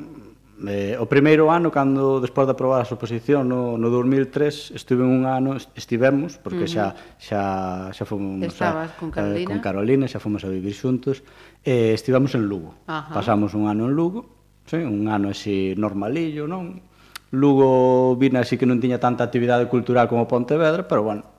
Eh, 0.66 0.98
o 0.98 1.06
primeiro 1.06 1.46
ano, 1.46 1.70
cando 1.70 2.18
despois 2.18 2.50
de 2.50 2.58
aprobar 2.58 2.82
a 2.82 2.86
suposición 2.90 3.46
no, 3.46 3.78
no 3.78 3.86
2003, 3.86 4.74
estuve 4.74 5.06
un 5.06 5.22
ano, 5.22 5.54
estivemos, 5.78 6.42
porque 6.42 6.66
uh 6.66 6.74
-huh. 6.74 6.90
xa, 7.22 7.94
xa, 7.94 7.94
xa 7.94 8.02
fomos 8.02 8.42
Estabas 8.42 8.90
a, 8.90 8.94
eh, 8.94 8.98
con 8.98 9.08
Carolina. 9.14 9.38
Eh, 9.38 9.46
con 9.46 9.58
Carolina, 9.62 10.04
xa 10.10 10.18
fomos 10.18 10.42
a 10.42 10.50
vivir 10.50 10.74
xuntos, 10.74 11.22
eh, 11.62 11.94
estivemos 11.94 12.34
en 12.34 12.50
Lugo. 12.50 12.74
Ajá. 12.90 13.14
Pasamos 13.14 13.54
un 13.54 13.70
ano 13.70 13.86
en 13.86 13.94
Lugo, 13.94 14.26
sí, 14.66 14.82
un 14.82 15.06
ano 15.06 15.30
así 15.30 15.78
normalillo, 15.78 16.50
non? 16.50 16.93
Lugo 17.34 18.14
vina 18.16 18.46
así 18.46 18.54
que 18.54 18.64
non 18.64 18.78
tiña 18.78 19.02
tanta 19.02 19.26
actividade 19.26 19.66
cultural 19.66 20.06
como 20.06 20.30
Pontevedra, 20.30 20.86
pero 20.86 21.02
bueno, 21.02 21.34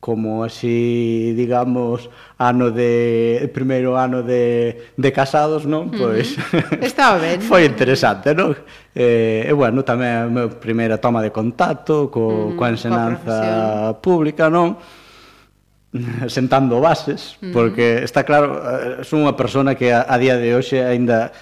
como 0.00 0.44
así, 0.44 1.34
digamos, 1.34 2.10
ano 2.38 2.70
de 2.70 3.50
primeiro 3.52 3.98
ano 3.98 4.22
de, 4.22 4.92
de 4.94 5.10
casados, 5.10 5.66
non? 5.66 5.90
Pois 5.90 6.38
uh 6.38 6.42
-huh. 6.54 6.84
estaba 6.86 7.18
ben. 7.18 7.42
foi 7.50 7.66
interesante, 7.66 8.30
non? 8.30 8.54
Eh, 8.94 9.50
e 9.50 9.52
bueno, 9.52 9.82
tamén 9.82 10.12
a 10.14 10.24
miña 10.30 10.46
primeira 10.46 11.02
toma 11.02 11.18
de 11.18 11.34
contacto 11.34 12.06
co, 12.06 12.22
uh 12.22 12.30
-huh, 12.30 12.56
coa 12.56 12.70
ensinanza 12.70 13.98
pública, 13.98 14.46
non? 14.46 14.78
sentando 16.28 16.80
bases, 16.80 17.38
mm. 17.40 17.52
porque 17.52 18.02
está 18.02 18.24
claro, 18.24 18.60
eh, 19.00 19.04
son 19.04 19.24
unha 19.24 19.38
persona 19.38 19.78
que 19.78 19.94
a, 19.94 20.04
a 20.04 20.16
día 20.18 20.36
de 20.36 20.52
hoxe 20.52 20.82
aínda 20.82 21.32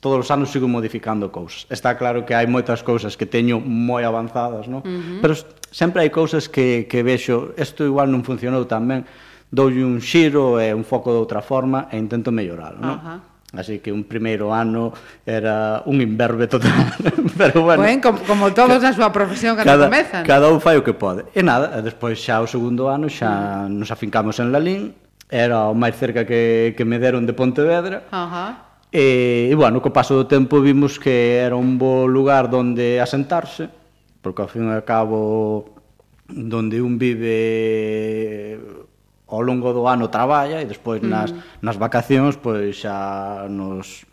todos 0.00 0.24
os 0.24 0.28
anos 0.30 0.54
sigo 0.54 0.70
modificando 0.70 1.28
cousas. 1.28 1.66
Está 1.68 1.98
claro 1.98 2.24
que 2.24 2.32
hai 2.32 2.46
moitas 2.46 2.80
cousas 2.86 3.18
que 3.18 3.26
teño 3.26 3.58
moi 3.60 4.06
avanzadas, 4.06 4.70
non? 4.70 4.80
Uh 4.82 4.88
-huh. 4.88 5.20
Pero 5.20 5.34
sempre 5.68 6.06
hai 6.06 6.10
cousas 6.14 6.46
que, 6.48 6.86
que 6.86 7.02
vexo, 7.02 7.52
isto 7.58 7.84
igual 7.84 8.08
non 8.08 8.22
funcionou 8.22 8.64
tan 8.64 8.86
ben, 8.86 9.02
doulle 9.50 9.82
un 9.84 10.00
xiro 10.00 10.62
e 10.62 10.72
un 10.72 10.86
foco 10.86 11.12
de 11.12 11.18
outra 11.20 11.42
forma 11.42 11.90
e 11.90 11.98
intento 11.98 12.30
melloralo, 12.30 12.78
non? 12.80 12.96
Uh 12.96 13.02
-huh. 13.02 13.33
Así 13.56 13.78
que 13.78 13.92
un 13.92 14.04
primeiro 14.04 14.52
ano 14.52 14.92
era 15.24 15.82
un 15.86 16.00
imberbe 16.00 16.46
total. 16.46 16.94
Pero 17.38 17.62
bueno, 17.62 17.82
bueno 17.82 18.00
como, 18.02 18.18
como 18.26 18.44
todos 18.52 18.82
na 18.82 18.90
súa 18.90 19.14
profesión 19.14 19.54
cando 19.54 19.70
cada, 19.70 19.86
comezan. 19.86 20.22
Cada 20.26 20.46
un 20.50 20.58
fai 20.58 20.76
o 20.76 20.82
que 20.82 20.94
pode. 20.94 21.26
E 21.34 21.42
nada, 21.42 21.78
e 21.78 21.80
despois 21.82 22.18
xa 22.18 22.42
o 22.42 22.46
segundo 22.50 22.90
ano 22.90 23.06
xa 23.06 23.66
nos 23.70 23.94
afincamos 23.94 24.42
en 24.42 24.50
Lalín, 24.50 24.94
era 25.30 25.70
o 25.70 25.74
máis 25.74 25.94
cerca 25.94 26.26
que, 26.26 26.74
que 26.74 26.84
me 26.84 26.98
deron 26.98 27.26
de 27.26 27.34
Pontevedra. 27.34 28.06
Ajá. 28.10 28.78
E, 28.94 29.50
e, 29.50 29.54
bueno, 29.58 29.82
co 29.82 29.90
paso 29.90 30.14
do 30.14 30.30
tempo 30.30 30.62
vimos 30.62 31.02
que 31.02 31.42
era 31.42 31.58
un 31.58 31.78
bo 31.78 32.06
lugar 32.06 32.46
donde 32.46 33.02
asentarse, 33.02 33.66
porque 34.22 34.42
ao 34.42 34.50
fin 34.50 34.70
e 34.70 34.78
ao 34.78 34.86
cabo 34.86 35.74
donde 36.30 36.78
un 36.80 36.96
vive 36.98 38.58
ao 39.34 39.42
longo 39.42 39.74
do 39.74 39.84
ano 39.90 40.08
traballa 40.08 40.62
e 40.62 40.66
despois 40.66 41.02
mm. 41.02 41.08
nas, 41.10 41.30
mm. 41.34 41.60
nas 41.62 41.76
vacacións 41.76 42.38
pois 42.38 42.78
xa 42.78 43.50
nos 43.50 44.06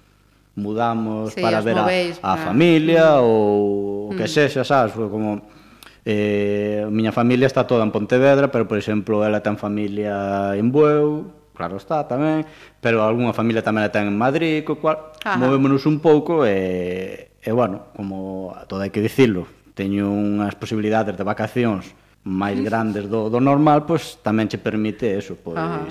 mudamos 0.56 1.34
sí, 1.34 1.42
para 1.42 1.62
ver 1.62 1.78
a, 1.78 1.86
a, 1.86 1.88
a 1.88 2.34
para... 2.36 2.46
familia 2.52 3.18
mm. 3.18 3.24
ou 3.24 4.12
o 4.12 4.16
que 4.18 4.28
mm. 4.28 4.34
sexa, 4.34 4.64
sabes, 4.68 4.92
como 4.94 5.42
eh, 6.06 6.86
miña 6.90 7.12
familia 7.12 7.48
está 7.48 7.64
toda 7.64 7.84
en 7.84 7.92
Pontevedra, 7.92 8.52
pero 8.52 8.68
por 8.68 8.78
exemplo, 8.78 9.24
ela 9.24 9.40
ten 9.40 9.56
familia 9.56 10.52
en 10.58 10.72
Bueu, 10.74 11.32
claro 11.56 11.78
está 11.78 12.04
tamén, 12.10 12.44
pero 12.84 13.06
algunha 13.06 13.32
familia 13.32 13.64
tamén 13.64 13.88
a 13.88 13.94
ten 13.94 14.10
en 14.10 14.18
Madrid, 14.18 14.66
co 14.68 14.82
cual 14.82 15.14
Ajá. 15.24 15.40
movémonos 15.40 15.88
un 15.88 16.04
pouco 16.04 16.44
e, 16.44 17.32
e 17.40 17.52
bueno, 17.56 17.94
como 17.96 18.52
todo 18.68 18.84
hai 18.84 18.92
que 18.92 19.00
dicirlo, 19.00 19.48
teño 19.78 20.12
unhas 20.12 20.58
posibilidades 20.60 21.16
de 21.16 21.24
vacacións 21.24 21.94
máis 22.24 22.58
grandes 22.62 23.10
do, 23.10 23.30
do 23.30 23.40
normal, 23.42 23.86
pois 23.90 24.22
tamén 24.22 24.46
che 24.46 24.62
permite 24.62 25.10
eso, 25.18 25.38
pois... 25.38 25.58
Ajá. 25.58 25.86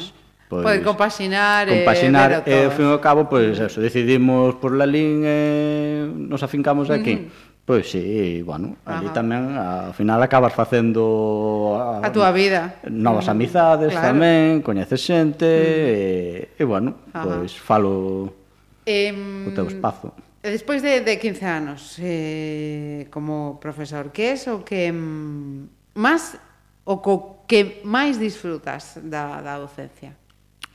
Pois, 0.51 0.67
pois 0.67 0.83
compaxinar, 0.83 1.71
eh, 1.71 1.87
compaxinar 1.87 2.43
e, 2.43 2.51
e 2.51 2.67
ao 2.67 2.75
fin 2.75 2.91
e 2.91 2.91
ao 2.91 2.99
cabo, 2.99 3.31
pois 3.31 3.55
eso, 3.55 3.79
decidimos 3.79 4.59
por 4.59 4.75
Lalín 4.75 5.23
e 5.23 6.11
nos 6.11 6.43
afincamos 6.43 6.91
aquí. 6.91 7.15
Uh 7.15 7.31
-huh. 7.31 7.49
Pois 7.71 7.89
sí, 7.89 8.43
bueno, 8.43 8.75
Ajá. 8.83 8.99
ali 8.99 9.15
tamén 9.15 9.55
ao 9.55 9.95
final 9.95 10.19
acabas 10.27 10.51
facendo 10.51 11.79
a, 11.79 12.03
a 12.03 12.11
túa 12.11 12.35
vida. 12.35 12.83
Novas 12.91 13.31
amizades 13.31 13.95
claro. 13.95 14.11
tamén, 14.11 14.59
coñeces 14.67 14.99
xente 14.99 15.47
mm. 15.47 16.59
e, 16.59 16.59
e 16.59 16.65
bueno, 16.67 16.99
Ajá. 17.15 17.31
pois 17.31 17.55
falo 17.55 18.35
eh, 18.83 19.15
o 19.15 19.55
teu 19.55 19.71
espazo. 19.71 20.11
E 20.43 20.51
despois 20.51 20.83
de, 20.83 21.07
de 21.07 21.15
15 21.15 21.47
anos 21.47 21.81
eh, 22.03 23.07
como 23.07 23.63
profesor, 23.63 24.11
que 24.11 24.35
é 24.35 24.51
o 24.51 24.67
que 24.67 24.91
mm, 24.91 25.80
mas 26.01 26.41
o 26.89 26.97
co 27.05 27.45
que 27.45 27.85
máis 27.85 28.17
disfrutas 28.17 28.97
da, 29.05 29.45
da 29.45 29.61
docencia? 29.61 30.17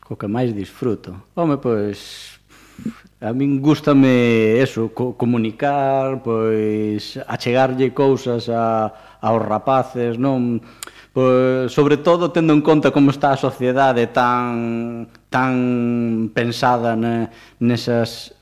Co 0.05 0.13
que 0.13 0.30
máis 0.30 0.53
disfruto? 0.53 1.17
Home, 1.34 1.57
pois 1.57 2.36
A 3.21 3.32
min 3.34 3.61
gustame 3.63 4.59
eso, 4.59 4.91
co 4.93 5.15
comunicar, 5.15 6.21
pois 6.21 7.17
achegarlle 7.26 7.95
cousas 7.95 8.51
a 8.51 8.91
aos 9.23 9.41
rapaces, 9.41 10.19
non? 10.19 10.59
Pois, 11.15 11.71
sobre 11.71 11.97
todo 12.03 12.30
tendo 12.30 12.51
en 12.51 12.61
conta 12.61 12.91
como 12.91 13.09
está 13.09 13.32
a 13.32 13.39
sociedade 13.39 14.11
tan 14.11 15.07
tan 15.32 16.30
pensada 16.36 16.93
ne, 16.99 17.32
nesas 17.63 18.36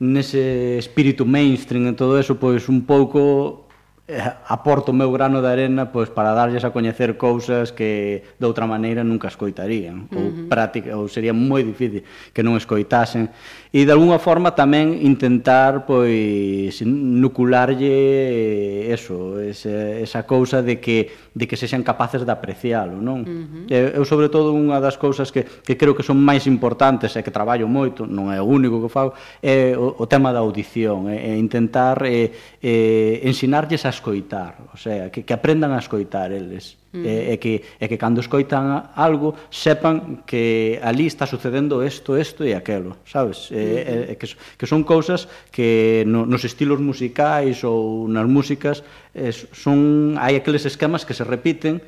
nese 0.00 0.80
espírito 0.80 1.28
mainstream 1.28 1.92
e 1.92 1.92
todo 1.92 2.16
eso, 2.16 2.40
pois 2.40 2.64
un 2.72 2.88
pouco 2.88 3.67
Eh, 4.10 4.24
aporto 4.48 4.88
o 4.88 4.96
meu 4.96 5.12
grano 5.12 5.44
de 5.44 5.52
arena 5.52 5.92
pois 5.92 6.08
para 6.08 6.32
darlles 6.32 6.64
a 6.64 6.72
coñecer 6.72 7.20
cousas 7.20 7.76
que 7.76 8.24
de 8.40 8.46
outra 8.48 8.64
maneira 8.64 9.04
nunca 9.04 9.28
escoitarían 9.28 10.08
uh 10.08 10.08
-huh. 10.08 10.16
ou 10.16 10.26
práctica 10.48 10.96
ou 10.96 11.12
sería 11.12 11.36
moi 11.36 11.60
difícil 11.60 12.08
que 12.32 12.40
non 12.40 12.56
escoitasen 12.56 13.28
e 13.68 13.84
de 13.84 13.92
algunha 13.92 14.16
forma 14.16 14.56
tamén 14.56 14.96
intentar 15.04 15.84
pois 15.84 16.80
nucularlle 16.88 18.88
eh, 18.88 18.96
eso, 18.96 19.44
esa, 19.44 20.00
esa 20.00 20.24
cousa 20.24 20.64
de 20.64 20.80
que 20.80 21.12
de 21.36 21.44
que 21.44 21.60
sexan 21.60 21.84
capaces 21.84 22.24
de 22.24 22.32
aprecialo, 22.32 23.04
non? 23.04 23.28
Uh 23.28 23.68
-huh. 23.68 24.00
Eu 24.00 24.08
sobre 24.08 24.32
todo 24.32 24.56
unha 24.56 24.80
das 24.80 24.96
cousas 24.96 25.28
que 25.28 25.44
que 25.44 25.76
creo 25.76 25.92
que 25.92 26.00
son 26.00 26.16
máis 26.16 26.48
importantes 26.48 27.12
e 27.12 27.20
que 27.20 27.28
traballo 27.28 27.68
moito, 27.68 28.08
non 28.08 28.32
é 28.32 28.40
o 28.40 28.48
único 28.48 28.80
que 28.80 28.88
fago, 28.88 29.12
é 29.44 29.76
o, 29.76 30.00
o 30.00 30.08
tema 30.08 30.32
da 30.32 30.40
audición, 30.40 31.12
é, 31.12 31.28
é 31.28 31.36
intentar 31.36 32.00
é, 32.08 32.32
é 32.64 33.20
ensinarlles 33.28 33.84
as 33.84 33.97
escoitar, 33.98 34.62
o 34.70 34.78
sea, 34.78 35.10
que, 35.10 35.26
que 35.26 35.34
aprendan 35.34 35.74
a 35.74 35.82
escoitar 35.82 36.30
eles. 36.30 36.78
Mm. 36.88 37.04
E, 37.04 37.14
e, 37.32 37.36
que, 37.36 37.54
e 37.76 37.84
que 37.84 38.00
cando 38.00 38.24
escoitan 38.24 38.94
algo 38.96 39.36
sepan 39.52 40.24
que 40.24 40.80
ali 40.80 41.04
está 41.04 41.28
sucedendo 41.28 41.84
isto, 41.84 42.16
isto 42.16 42.48
e 42.48 42.56
aquelo, 42.56 42.96
sabes? 43.04 43.52
Mm. 43.52 43.58
E, 43.58 43.62
e, 44.08 44.14
que, 44.16 44.26
que 44.32 44.66
son 44.70 44.88
cousas 44.88 45.28
que 45.52 46.06
no, 46.08 46.24
nos 46.24 46.48
estilos 46.48 46.80
musicais 46.80 47.60
ou 47.60 48.08
nas 48.08 48.24
músicas 48.24 48.80
eh, 49.12 49.34
son 49.34 50.16
hai 50.16 50.40
aqueles 50.40 50.64
esquemas 50.64 51.04
que 51.04 51.12
se 51.12 51.28
repiten 51.28 51.84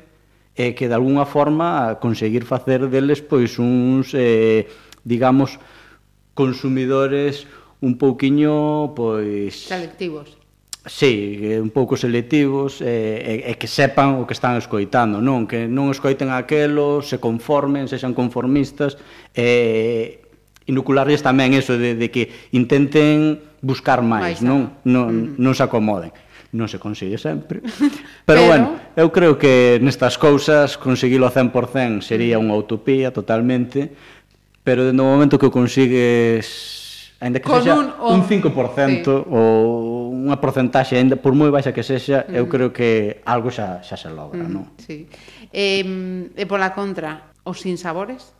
e 0.53 0.77
que 0.77 0.85
de 0.85 0.93
alguna 0.93 1.25
forma 1.25 1.97
conseguir 1.97 2.45
facer 2.45 2.85
deles 2.85 3.25
pois 3.25 3.57
uns 3.57 4.13
eh, 4.13 4.69
digamos 5.01 5.57
consumidores 6.37 7.49
un 7.81 7.97
pouquiño 7.97 8.93
pois 8.93 9.65
selectivos 9.65 10.40
Sí, 10.85 11.37
eh, 11.41 11.61
un 11.61 11.69
pouco 11.69 11.93
selectivos 11.93 12.81
e, 12.81 13.45
e, 13.45 13.51
e 13.51 13.53
que 13.53 13.69
sepan 13.69 14.17
o 14.17 14.25
que 14.25 14.33
están 14.33 14.57
escoitando, 14.57 15.21
non? 15.21 15.45
Que 15.45 15.69
non 15.69 15.93
escoiten 15.93 16.33
aquelo, 16.33 17.05
se 17.05 17.21
conformen, 17.21 17.85
sexan 17.85 18.17
conformistas 18.17 18.97
e 19.37 20.25
inocularles 20.65 21.21
tamén 21.21 21.53
eso 21.53 21.77
de, 21.77 21.93
de 21.93 22.07
que 22.09 22.33
intenten 22.57 23.45
buscar 23.61 24.01
máis, 24.01 24.41
máis 24.41 24.45
non? 24.45 24.81
Non, 24.81 25.37
non 25.37 25.53
se 25.53 25.61
acomoden 25.61 26.09
non 26.51 26.67
se 26.67 26.83
consigue 26.83 27.15
sempre. 27.15 27.63
Pero, 27.63 27.93
Pero 28.27 28.41
bueno, 28.43 28.65
eu 28.97 29.07
creo 29.13 29.39
que 29.39 29.79
nestas 29.79 30.19
cousas 30.19 30.75
conseguilo 30.75 31.23
a 31.23 31.31
100% 31.31 32.03
sería 32.03 32.41
unha 32.41 32.57
utopía 32.57 33.15
totalmente, 33.15 33.93
pero 34.65 34.91
no 34.91 35.07
momento 35.07 35.39
que 35.39 35.47
o 35.47 35.53
consigues 35.53 36.80
Ainda 37.21 37.39
que 37.39 37.45
Con 37.45 37.61
sexa 37.61 37.77
un, 37.77 37.93
un 38.01 38.21
5% 38.25 38.49
sí. 38.49 39.09
ou 39.29 40.09
unha 40.09 40.41
porcentaxe 40.41 40.97
ainda 40.97 41.21
por 41.21 41.37
moi 41.37 41.53
baixa 41.53 41.69
que 41.69 41.85
sexa, 41.85 42.25
mm. 42.25 42.33
eu 42.33 42.49
creo 42.49 42.73
que 42.73 43.21
algo 43.29 43.53
xa 43.53 43.85
xa 43.85 43.93
se 43.93 44.09
logra, 44.09 44.41
mm, 44.41 44.49
non? 44.49 44.65
Sí. 44.81 45.05
Eh, 45.53 45.85
e 46.33 46.43
pola 46.49 46.73
contra, 46.73 47.29
os 47.45 47.61
sinsabores? 47.61 48.33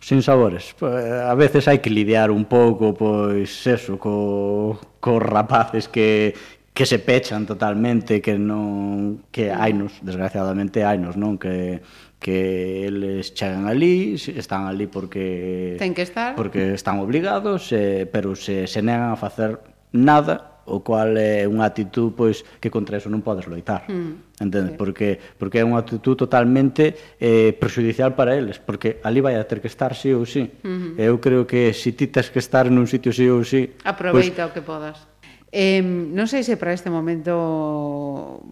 Sin 0.00 0.20
sabores. 0.20 0.76
A 0.80 1.36
veces 1.36 1.68
hai 1.68 1.80
que 1.80 1.88
lidiar 1.88 2.28
un 2.28 2.44
pouco, 2.44 2.92
pois, 2.92 3.52
eso, 3.64 4.00
co, 4.00 4.76
co 5.00 5.20
rapaces 5.20 5.88
que, 5.88 6.32
que 6.72 6.84
se 6.84 7.00
pechan 7.00 7.44
totalmente, 7.44 8.20
que 8.20 8.36
non 8.36 9.28
que 9.32 9.52
hainos, 9.52 10.00
desgraciadamente 10.00 10.84
hainos, 10.84 11.16
non 11.16 11.36
que 11.36 11.84
que 12.20 12.86
eles 12.86 13.32
chegan 13.32 13.66
ali, 13.66 14.14
están 14.14 14.68
ali 14.68 14.86
porque 14.86 15.80
ten 15.80 15.96
que 15.96 16.04
estar, 16.04 16.36
porque 16.36 16.76
están 16.76 17.00
obligados, 17.00 17.72
eh, 17.72 18.04
pero 18.04 18.36
se 18.36 18.68
se 18.68 18.84
negan 18.84 19.10
a 19.10 19.18
facer 19.18 19.58
nada, 19.90 20.50
o 20.70 20.84
cual 20.84 21.16
é 21.16 21.48
unha 21.48 21.66
actitud 21.66 22.14
pois 22.14 22.44
que 22.62 22.68
contra 22.68 23.00
eso 23.00 23.08
non 23.08 23.24
podes 23.24 23.48
loitar. 23.48 23.88
Mm. 23.88 24.36
Entendes? 24.38 24.76
Sí. 24.76 24.78
Porque 24.78 25.08
porque 25.40 25.58
é 25.60 25.64
unha 25.64 25.80
actitud 25.80 26.14
totalmente 26.14 27.16
eh 27.18 27.56
prejudicial 27.56 28.14
para 28.14 28.36
eles, 28.36 28.60
porque 28.60 29.02
ali 29.02 29.24
vai 29.24 29.40
a 29.40 29.44
ter 29.48 29.64
que 29.64 29.72
estar 29.72 29.96
sí 29.96 30.12
ou 30.12 30.28
sí. 30.28 30.46
Mm 30.62 30.76
-hmm. 30.76 30.92
Eu 31.00 31.18
creo 31.18 31.48
que 31.48 31.72
se 31.72 31.96
ti 31.96 32.06
tes 32.06 32.28
que 32.28 32.38
estar 32.38 32.70
nun 32.70 32.86
sitio 32.86 33.10
sí 33.10 33.26
ou 33.26 33.42
sí, 33.42 33.74
pois 33.80 33.88
aproveita 33.88 34.46
pois, 34.46 34.50
o 34.50 34.54
que 34.54 34.62
podas. 34.62 35.08
Eh, 35.50 35.82
non 35.82 36.30
sei 36.30 36.46
se 36.46 36.54
para 36.54 36.70
este 36.70 36.92
momento 36.92 38.44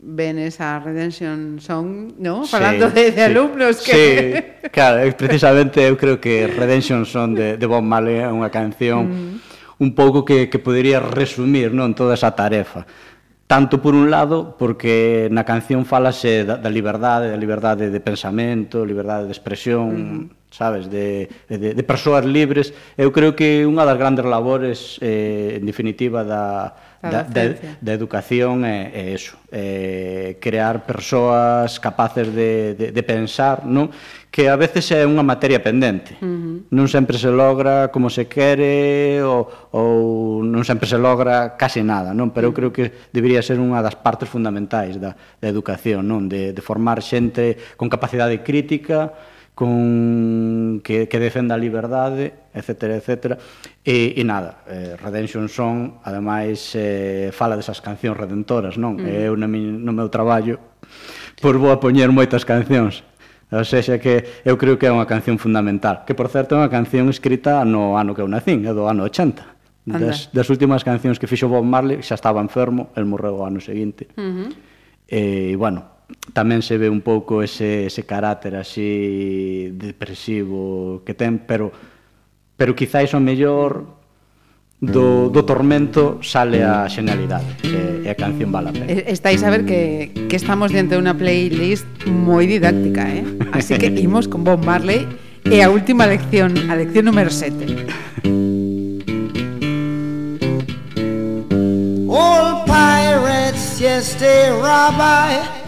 ven 0.00 0.38
esa 0.38 0.78
Redemption 0.78 1.58
Song, 1.60 2.12
¿no? 2.18 2.44
Falando 2.44 2.88
sí, 2.88 2.94
de, 2.94 3.10
de 3.10 3.12
sí. 3.12 3.20
alumnos 3.20 3.82
que... 3.82 4.58
Sí, 4.62 4.68
claro, 4.70 5.10
precisamente 5.16 5.82
eu 5.86 5.98
creo 5.98 6.22
que 6.22 6.46
Redemption 6.46 7.02
Song 7.02 7.34
de, 7.34 7.58
de 7.58 7.66
Bob 7.66 7.82
Marley 7.82 8.22
é 8.22 8.30
unha 8.30 8.48
canción 8.48 9.10
mm. 9.10 9.82
un 9.82 9.90
pouco 9.98 10.22
que, 10.22 10.46
que 10.46 10.62
podería 10.62 11.02
resumir 11.02 11.74
non 11.74 11.98
toda 11.98 12.14
esa 12.14 12.30
tarefa. 12.38 12.86
Tanto 13.48 13.80
por 13.80 13.96
un 13.96 14.12
lado, 14.12 14.60
porque 14.60 15.26
na 15.34 15.42
canción 15.42 15.82
falase 15.82 16.46
da, 16.46 16.60
da 16.60 16.70
liberdade, 16.70 17.32
da 17.32 17.38
liberdade 17.40 17.90
de 17.90 17.98
pensamento, 17.98 18.86
liberdade 18.86 19.26
de 19.26 19.34
expresión, 19.34 20.30
mm. 20.30 20.54
sabes, 20.54 20.86
de, 20.86 21.26
de, 21.50 21.74
de 21.74 21.82
persoas 21.82 22.22
libres. 22.22 22.70
Eu 22.94 23.10
creo 23.10 23.34
que 23.34 23.66
unha 23.66 23.82
das 23.82 23.98
grandes 23.98 24.22
labores, 24.22 25.02
eh, 25.02 25.58
en 25.58 25.66
definitiva, 25.66 26.22
da, 26.22 26.76
da, 27.02 27.22
da, 27.22 27.42
da 27.80 27.92
educación 27.94 28.66
é, 28.66 28.90
é 28.90 29.14
eso, 29.14 29.38
é 29.54 30.34
crear 30.42 30.82
persoas 30.82 31.78
capaces 31.78 32.26
de, 32.34 32.74
de, 32.74 32.86
de 32.90 33.02
pensar, 33.06 33.62
non? 33.62 33.94
que 34.30 34.50
a 34.50 34.58
veces 34.58 34.90
é 34.90 35.06
unha 35.06 35.22
materia 35.22 35.62
pendente. 35.62 36.18
Uh 36.18 36.26
-huh. 36.26 36.74
Non 36.74 36.86
sempre 36.90 37.16
se 37.16 37.30
logra 37.30 37.88
como 37.94 38.10
se 38.10 38.26
quere 38.26 39.22
ou, 39.22 39.46
ou 39.70 40.42
non 40.42 40.66
sempre 40.66 40.90
se 40.90 40.98
logra 40.98 41.54
case 41.54 41.86
nada, 41.86 42.10
non? 42.10 42.34
Pero 42.34 42.50
eu 42.50 42.54
creo 42.54 42.70
que 42.74 42.90
debería 43.14 43.40
ser 43.46 43.62
unha 43.62 43.78
das 43.78 43.94
partes 43.94 44.26
fundamentais 44.26 44.98
da, 44.98 45.14
da 45.14 45.48
educación, 45.48 46.06
non? 46.06 46.26
De, 46.26 46.50
de 46.50 46.62
formar 46.62 46.98
xente 47.00 47.56
con 47.78 47.86
capacidade 47.86 48.42
crítica, 48.42 49.14
con 49.58 50.80
que, 50.84 51.08
que 51.08 51.18
defenda 51.18 51.56
a 51.56 51.58
liberdade, 51.58 52.46
etc, 52.54 52.94
etc. 52.94 53.34
E, 53.82 54.14
e 54.14 54.22
nada, 54.22 54.62
eh, 54.70 54.94
Redemption 54.94 55.50
Song, 55.50 55.98
ademais, 56.06 56.78
eh, 56.78 57.34
fala 57.34 57.58
desas 57.58 57.82
cancións 57.82 58.14
redentoras, 58.14 58.78
non? 58.78 59.02
Mm. 59.02 59.10
Eu 59.10 59.34
no, 59.34 59.50
mi, 59.50 59.66
no 59.66 59.90
meu 59.90 60.06
traballo, 60.14 60.62
pois 61.42 61.58
vou 61.58 61.74
a 61.74 61.82
poñer 61.82 62.14
moitas 62.14 62.46
cancións. 62.46 63.02
O 63.50 63.66
sexa 63.66 63.98
que 63.98 64.46
eu 64.46 64.54
creo 64.54 64.78
que 64.78 64.86
é 64.86 64.94
unha 64.94 65.10
canción 65.10 65.42
fundamental, 65.42 66.06
que 66.06 66.14
por 66.14 66.30
certo 66.30 66.54
é 66.54 66.62
unha 66.62 66.70
canción 66.70 67.10
escrita 67.10 67.66
no 67.66 67.98
ano 67.98 68.14
que 68.14 68.22
eu 68.22 68.30
nacín, 68.30 68.62
é 68.62 68.70
do 68.70 68.86
ano 68.86 69.10
80. 69.10 69.42
Das, 69.90 70.30
das 70.30 70.46
últimas 70.54 70.86
cancións 70.86 71.18
que 71.18 71.26
fixo 71.26 71.50
Bob 71.50 71.66
Marley 71.66 71.98
xa 72.06 72.14
estaba 72.14 72.38
enfermo, 72.38 72.94
el 72.94 73.10
morreu 73.10 73.42
o 73.42 73.42
ano 73.42 73.58
seguinte. 73.58 74.06
Uh 74.14 74.22
-huh. 74.22 74.48
E, 75.10 75.58
bueno, 75.58 75.97
tamén 76.32 76.64
se 76.64 76.80
ve 76.80 76.88
un 76.88 77.04
pouco 77.04 77.44
ese, 77.44 77.88
ese 77.88 78.08
carácter 78.08 78.56
así 78.56 79.72
depresivo 79.76 81.02
que 81.04 81.12
ten, 81.12 81.44
pero 81.44 81.72
pero 82.58 82.74
quizáis 82.74 83.14
o 83.14 83.20
mellor 83.20 83.86
do, 84.80 85.28
mm. 85.28 85.32
do 85.32 85.42
tormento 85.44 86.18
sale 86.22 86.64
a 86.64 86.86
mm. 86.86 86.90
xenialidade 86.90 87.50
e, 87.62 88.06
e 88.06 88.08
a 88.10 88.16
canción 88.16 88.50
vale 88.50 88.70
a 88.70 88.72
pena. 88.72 88.88
Estáis 88.88 89.42
a 89.42 89.50
ver 89.50 89.64
que, 89.66 90.10
que 90.28 90.36
estamos 90.36 90.72
diante 90.72 90.96
de 90.96 91.00
unha 91.02 91.14
playlist 91.14 91.86
moi 92.08 92.46
didáctica, 92.48 93.06
eh? 93.10 93.24
Así 93.54 93.76
que 93.76 93.92
imos 94.06 94.26
con 94.26 94.42
Bob 94.42 94.64
Marley 94.64 95.06
e 95.44 95.60
a 95.62 95.68
última 95.70 96.06
lección, 96.06 96.54
a 96.70 96.74
lección 96.74 97.06
número 97.06 97.30
7. 97.30 97.84
All 102.08 102.64
pirates, 102.66 103.78
yes, 103.78 104.16
they 104.16 104.50
rabbi 104.50 105.67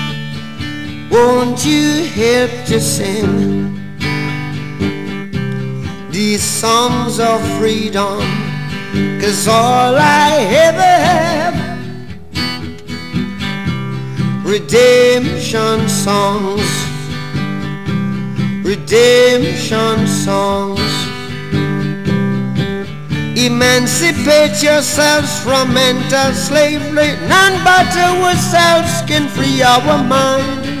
Won't 1.11 1.65
you 1.65 2.05
help 2.05 2.51
to 2.67 2.79
sing 2.79 3.75
these 6.09 6.41
songs 6.41 7.19
of 7.19 7.41
freedom? 7.57 8.21
Cause 9.19 9.45
all 9.49 9.95
I 9.97 10.37
ever 10.67 10.81
have 10.81 11.31
redemption 14.45 15.89
songs, 15.89 16.69
redemption 18.63 20.07
songs. 20.07 20.79
Emancipate 23.37 24.61
yourselves 24.63 25.43
from 25.43 25.73
mental 25.73 26.31
slavery. 26.33 27.17
None 27.27 27.63
but 27.65 27.91
ourselves 27.97 29.01
can 29.07 29.27
free 29.27 29.61
our 29.61 30.03
minds. 30.03 30.80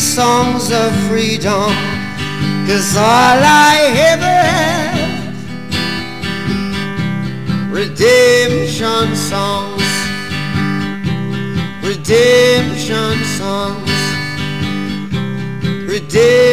these 0.00 0.14
songs 0.14 0.72
of 0.72 0.90
freedom? 1.08 1.72
Cause 2.66 2.96
all 2.96 3.40
I 3.42 3.76
ever 4.12 4.38
have 4.56 5.34
redemption 7.70 9.14
songs, 9.14 9.84
redemption 11.82 13.24
songs, 13.38 13.90
redemption 15.86 16.49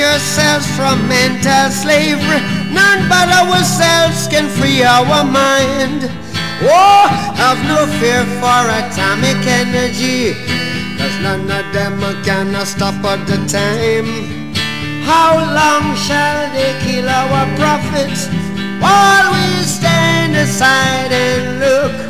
yourselves 0.00 0.66
from 0.76 0.96
mental 1.08 1.68
slavery. 1.68 2.40
None 2.72 3.04
but 3.12 3.28
ourselves 3.28 4.26
can 4.32 4.48
free 4.48 4.82
our 4.82 5.24
mind. 5.24 6.08
Oh, 6.64 7.08
have 7.36 7.60
no 7.68 7.84
fear 8.00 8.24
for 8.40 8.60
atomic 8.80 9.40
energy. 9.44 10.32
Cause 10.96 11.16
none 11.20 11.44
of 11.50 11.66
them 11.72 12.00
can 12.24 12.48
stop 12.64 12.96
at 13.04 13.20
the 13.28 13.38
time. 13.44 14.08
How 15.04 15.36
long 15.36 15.96
shall 15.96 16.48
they 16.56 16.72
kill 16.84 17.08
our 17.08 17.44
prophets 17.56 18.28
while 18.80 19.32
we 19.32 19.64
stand 19.64 20.36
aside 20.36 21.12
and 21.12 21.60
look? 21.60 22.09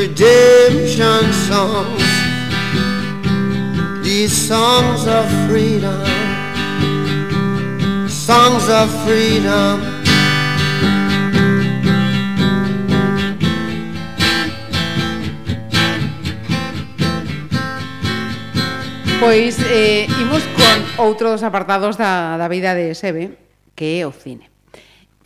redemption 0.00 1.22
songs. 1.46 2.08
These 4.02 4.32
songs 4.32 5.06
of 5.06 5.26
freedom, 5.46 6.00
songs 8.08 8.64
of 8.70 8.88
freedom. 9.04 9.80
Pois 19.20 19.58
eh, 19.68 20.08
imos 20.18 20.42
con 20.56 21.04
outro 21.04 21.28
dos 21.28 21.42
apartados 21.42 22.00
da, 22.00 22.38
da 22.38 22.48
vida 22.48 22.72
de 22.74 22.94
Sebe, 22.94 23.36
que 23.76 24.00
é 24.00 24.06
o 24.06 24.12
cine. 24.12 24.49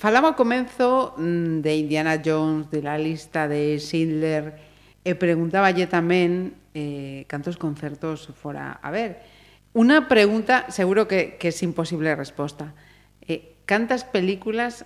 Falaba 0.04 0.28
ao 0.28 0.36
comenzo 0.36 1.16
mm, 1.16 1.64
de 1.64 1.80
Indiana 1.80 2.20
Jones, 2.20 2.68
de 2.68 2.84
la 2.84 3.00
lista 3.00 3.48
de 3.48 3.80
Schindler, 3.80 4.52
e 5.00 5.16
preguntaballe 5.16 5.88
tamén 5.88 6.52
eh, 6.76 7.24
cantos 7.24 7.56
concertos 7.56 8.28
fora 8.36 8.76
a 8.84 8.92
ver. 8.92 9.24
Una 9.72 10.04
pregunta 10.04 10.68
seguro 10.68 11.08
que, 11.08 11.40
que 11.40 11.48
é 11.48 11.56
imposible 11.64 12.12
resposta. 12.12 12.76
Eh, 13.24 13.56
cantas 13.64 14.04
películas 14.04 14.84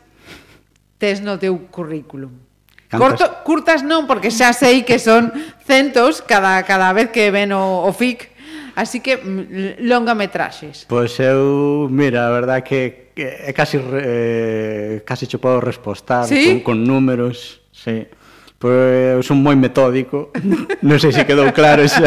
tes 1.03 1.19
no 1.19 1.35
teu 1.35 1.67
currículum? 1.67 2.39
Cantas? 2.87 3.03
Corto, 3.03 3.25
curtas 3.43 3.83
non, 3.83 4.07
porque 4.07 4.31
xa 4.31 4.55
sei 4.55 4.87
que 4.87 5.03
son 5.03 5.35
centos 5.67 6.23
cada, 6.23 6.63
cada 6.63 6.95
vez 6.95 7.11
que 7.11 7.35
ven 7.35 7.51
o, 7.51 7.83
o 7.83 7.91
FIC, 7.91 8.38
Así 8.79 9.01
que 9.01 9.17
mm, 9.17 9.83
longametraxes. 9.91 10.87
Pois 10.87 11.19
pues 11.19 11.27
eu, 11.27 11.89
mira, 11.91 12.29
a 12.29 12.31
verdade 12.31 12.63
que 12.63 13.11
é 13.19 13.51
casi 13.51 13.75
eh, 13.83 15.03
casi 15.03 15.27
che 15.27 15.43
podo 15.43 15.59
respostar 15.59 16.31
¿Sí? 16.31 16.63
con, 16.63 16.79
con 16.79 16.87
números, 16.87 17.59
sí. 17.75 18.07
Pois 18.55 19.19
eu 19.19 19.23
son 19.27 19.43
moi 19.43 19.59
metódico. 19.59 20.31
non 20.87 21.03
sei 21.03 21.11
se 21.11 21.27
quedou 21.27 21.51
claro 21.51 21.83
xa. 21.91 22.07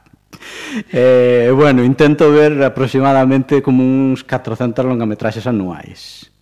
eh, 0.88 1.52
bueno, 1.52 1.84
intento 1.84 2.32
ver 2.32 2.56
aproximadamente 2.64 3.60
como 3.60 3.84
uns 3.84 4.24
400 4.24 4.72
longametraxes 4.88 5.44
anuais. 5.44 6.32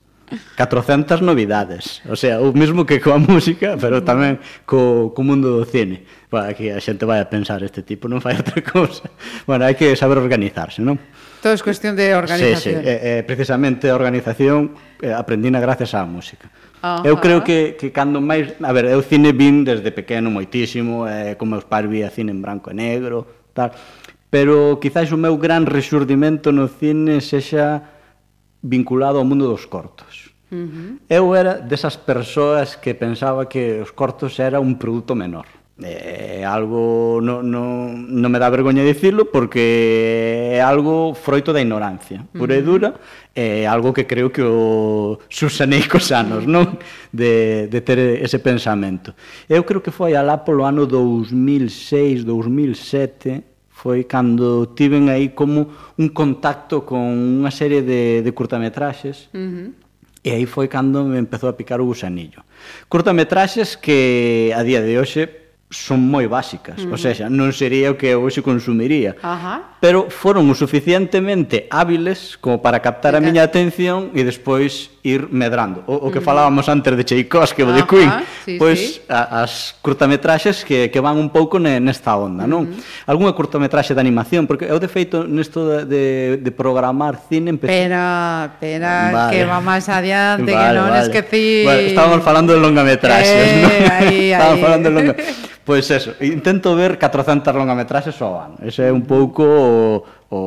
400 0.56 1.22
novidades 1.22 2.02
O 2.08 2.16
sea, 2.16 2.40
o 2.40 2.52
mesmo 2.52 2.84
que 2.84 2.98
coa 2.98 3.18
música 3.22 3.78
Pero 3.78 4.02
tamén 4.02 4.42
co, 4.66 5.14
co 5.14 5.20
mundo 5.22 5.54
do 5.54 5.64
cine 5.64 6.02
Para 6.26 6.54
que 6.54 6.74
a 6.74 6.80
xente 6.82 7.06
vai 7.06 7.22
a 7.22 7.30
pensar 7.30 7.62
Este 7.62 7.86
tipo 7.86 8.10
non 8.10 8.18
fai 8.18 8.34
outra 8.40 8.58
cousa 8.62 9.06
Bueno, 9.46 9.62
hai 9.66 9.78
que 9.78 9.94
saber 9.94 10.18
organizarse, 10.18 10.82
non? 10.82 10.98
Todo 11.38 11.54
é 11.54 11.60
cuestión 11.62 11.94
de 11.94 12.10
organización 12.16 12.82
sí, 12.82 12.82
sí. 12.82 12.90
Eh, 12.90 13.20
eh, 13.20 13.22
Precisamente 13.22 13.86
a 13.86 13.94
organización 13.94 14.74
eh, 14.98 15.14
Aprendina 15.14 15.62
gracias 15.62 15.94
á 15.94 16.02
música 16.02 16.50
Ajá. 16.82 17.06
Eu 17.06 17.22
creo 17.22 17.46
que, 17.46 17.78
que 17.78 17.94
cando 17.94 18.18
máis 18.18 18.58
A 18.58 18.74
ver, 18.74 18.90
eu 18.90 19.00
cine 19.06 19.30
vin 19.30 19.62
desde 19.62 19.94
pequeno 19.94 20.28
moitísimo 20.34 21.06
eh, 21.06 21.38
Como 21.38 21.54
meus 21.54 21.66
pais 21.66 21.86
vía 21.86 22.10
cine 22.10 22.34
en 22.34 22.42
branco 22.42 22.70
e 22.70 22.76
negro 22.76 23.50
Tal 23.54 23.70
Pero 24.26 24.82
quizás 24.82 25.14
o 25.14 25.18
meu 25.18 25.38
gran 25.38 25.70
resurdimento 25.70 26.50
no 26.50 26.66
cine 26.66 27.22
Sexa 27.22 27.94
vinculado 28.66 29.18
ao 29.18 29.24
mundo 29.24 29.46
dos 29.46 29.66
cortos 29.66 30.15
Uh 30.50 30.56
-huh. 30.56 30.98
Eu 31.08 31.34
era 31.34 31.58
desas 31.58 31.96
persoas 31.96 32.76
que 32.76 32.94
pensaba 32.94 33.46
que 33.46 33.82
os 33.82 33.90
cortos 33.90 34.38
era 34.38 34.60
un 34.60 34.78
produto 34.78 35.14
menor. 35.14 35.46
É 35.76 36.40
algo, 36.42 37.20
no, 37.20 37.42
no, 37.42 37.92
no 37.92 38.28
me 38.30 38.38
dá 38.38 38.48
vergoña 38.48 38.80
dicirlo, 38.80 39.28
porque 39.28 40.56
é 40.56 40.62
algo 40.64 41.12
froito 41.12 41.52
da 41.52 41.60
ignorancia, 41.60 42.24
pura 42.32 42.54
uh 42.54 42.56
-huh. 42.56 42.62
e 42.62 42.64
dura, 42.64 42.90
é 43.36 43.66
algo 43.68 43.92
que 43.92 44.08
creo 44.08 44.32
que 44.32 44.40
o 44.40 45.20
susanei 45.28 45.84
cos 45.84 46.08
anos, 46.16 46.48
non? 46.48 46.80
De, 47.12 47.68
de 47.68 47.80
ter 47.84 47.98
ese 48.24 48.40
pensamento. 48.40 49.12
Eu 49.52 49.68
creo 49.68 49.84
que 49.84 49.92
foi 49.92 50.16
alá 50.16 50.40
polo 50.40 50.64
ano 50.64 50.88
2006, 50.88 52.24
2007, 52.24 53.44
foi 53.68 54.08
cando 54.08 54.72
tiven 54.72 55.12
aí 55.12 55.36
como 55.36 55.92
un 56.00 56.08
contacto 56.16 56.88
con 56.88 57.12
unha 57.44 57.52
serie 57.52 57.84
de, 57.84 58.24
de 58.24 58.30
curtametraxes 58.32 59.28
uh 59.36 59.44
-huh 59.44 59.85
E 60.26 60.30
aí 60.32 60.44
foi 60.44 60.66
cando 60.66 61.04
me 61.04 61.20
empezou 61.20 61.48
a 61.48 61.52
picar 61.52 61.80
o 61.80 61.86
gusanillo. 61.86 62.42
Curtametraxes 62.88 63.76
que 63.76 64.50
a 64.50 64.64
día 64.64 64.82
de 64.82 64.98
hoxe 64.98 65.45
son 65.70 65.98
moi 65.98 66.30
básicas, 66.30 66.78
uh 66.78 66.86
-huh. 66.86 66.94
o 66.94 66.96
mm-hmm. 66.96 67.14
sea, 67.14 67.26
non 67.26 67.50
sería 67.50 67.90
o 67.90 67.98
que 67.98 68.14
hoxe 68.14 68.38
consumiría. 68.38 69.18
Ajá. 69.18 69.74
Pero 69.82 70.06
foron 70.14 70.46
o 70.46 70.54
suficientemente 70.54 71.66
hábiles 71.74 72.38
como 72.38 72.62
para 72.62 72.78
captar 72.78 73.18
a 73.18 73.20
miña 73.20 73.42
atención 73.42 74.14
e 74.14 74.22
despois 74.22 74.94
ir 75.02 75.26
medrando. 75.30 75.82
O, 75.90 76.06
o 76.06 76.10
que 76.14 76.22
mm-hmm. 76.22 76.22
falábamos 76.22 76.70
antes 76.70 76.94
de 76.94 77.02
Tchaikovsky 77.02 77.66
ou 77.66 77.74
de 77.74 77.82
Queen, 77.82 78.10
sí, 78.46 78.62
pois 78.62 79.02
sí. 79.02 79.10
A, 79.10 79.42
as 79.42 79.74
curtametraxes 79.82 80.62
que, 80.62 80.86
que 80.86 81.00
van 81.02 81.18
un 81.18 81.34
pouco 81.34 81.58
ne, 81.58 81.82
nesta 81.82 82.14
onda, 82.14 82.46
non? 82.46 82.70
Mm-hmm. 82.70 82.78
Uh 82.78 82.86
-huh. 83.02 83.10
Algúnha 83.10 83.34
curtametraxe 83.34 83.90
de 83.90 83.98
animación, 83.98 84.46
porque 84.46 84.70
eu 84.70 84.78
de 84.78 84.86
feito 84.86 85.26
nesto 85.26 85.66
de, 85.66 85.78
de, 85.82 86.02
de 86.46 86.50
programar 86.54 87.18
cine 87.26 87.50
empecé... 87.50 87.74
Pero, 87.74 88.06
pero, 88.62 88.86
vale. 88.86 89.34
que 89.34 89.42
va 89.42 89.58
máis 89.58 89.90
adiante, 89.90 90.46
vale, 90.46 90.62
que 90.62 90.70
non 90.78 90.94
vale. 90.94 91.02
esqueci... 91.10 91.66
Bueno, 91.66 91.90
estábamos 91.90 92.22
falando 92.22 92.54
de 92.54 92.62
longametraxes, 92.62 93.50
eh, 93.50 93.62
non? 93.66 93.74
Aí, 93.98 94.30
aí. 94.30 94.30
estábamos 94.30 94.62
falando 94.62 94.86
de 94.86 94.94
longa. 94.94 95.14
Pois 95.66 95.90
eso, 95.90 96.14
intento 96.22 96.78
ver 96.78 96.94
400 96.94 97.50
longametraxes 97.50 98.14
ao 98.22 98.38
ano. 98.38 98.56
Ese 98.62 98.86
é 98.86 98.92
un 98.94 99.02
pouco 99.02 99.42
o, 99.42 100.06
o 100.30 100.40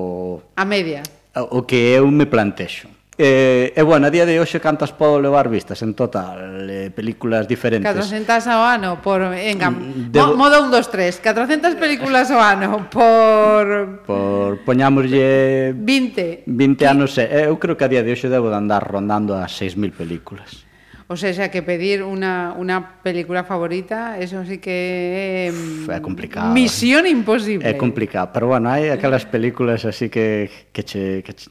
a 0.56 0.64
media. 0.64 1.04
O 1.36 1.68
que 1.68 1.76
eu 1.92 2.08
me 2.08 2.24
plantexo. 2.24 2.88
E, 3.20 3.76
e 3.76 3.82
bueno, 3.84 4.08
a 4.08 4.12
día 4.16 4.24
de 4.24 4.40
hoxe 4.40 4.64
cantas 4.64 4.96
podo 4.96 5.20
levar 5.20 5.52
vistas 5.52 5.84
en 5.84 5.92
total 5.92 6.64
eh, 6.72 6.88
películas 6.88 7.52
diferentes 7.52 7.92
400 7.92 8.48
ao 8.48 8.64
ano 8.64 9.04
por 9.04 9.28
venga, 9.28 9.68
mm, 9.68 10.08
Debo... 10.08 10.40
modo 10.40 10.64
1, 10.64 10.72
2, 10.72 11.20
3 11.20 11.20
400 11.20 11.76
películas 11.76 12.32
ao 12.32 12.40
ano 12.40 12.88
por 12.88 14.08
por 14.08 14.64
poñámoslle 14.64 15.76
20 15.76 16.48
20 16.48 16.88
anos, 16.88 17.20
eh, 17.20 17.52
eu 17.52 17.60
creo 17.60 17.76
que 17.76 17.84
a 17.84 17.92
día 17.92 18.08
de 18.08 18.16
hoxe 18.16 18.32
debo 18.32 18.48
de 18.48 18.56
andar 18.56 18.88
rondando 18.88 19.36
as 19.36 19.52
6.000 19.52 19.92
películas 19.92 20.69
O 21.12 21.18
sea, 21.18 21.50
que 21.50 21.64
pedir 21.64 22.04
una, 22.04 22.54
una 22.56 23.02
película 23.02 23.44
favorita, 23.44 24.20
eso 24.20 24.46
sí 24.46 24.60
que 24.60 25.50
é, 25.50 25.98
É 25.98 26.00
complicado. 26.02 26.54
Misión 26.54 27.08
imposible. 27.08 27.66
É 27.66 27.74
complicado, 27.74 28.30
pero 28.30 28.46
bueno, 28.46 28.70
hai 28.70 28.94
aquelas 28.94 29.26
películas 29.26 29.90
así 29.90 30.14
que, 30.14 30.54
que, 30.70 30.86
che, 30.86 31.26
que, 31.26 31.34
che, 31.34 31.50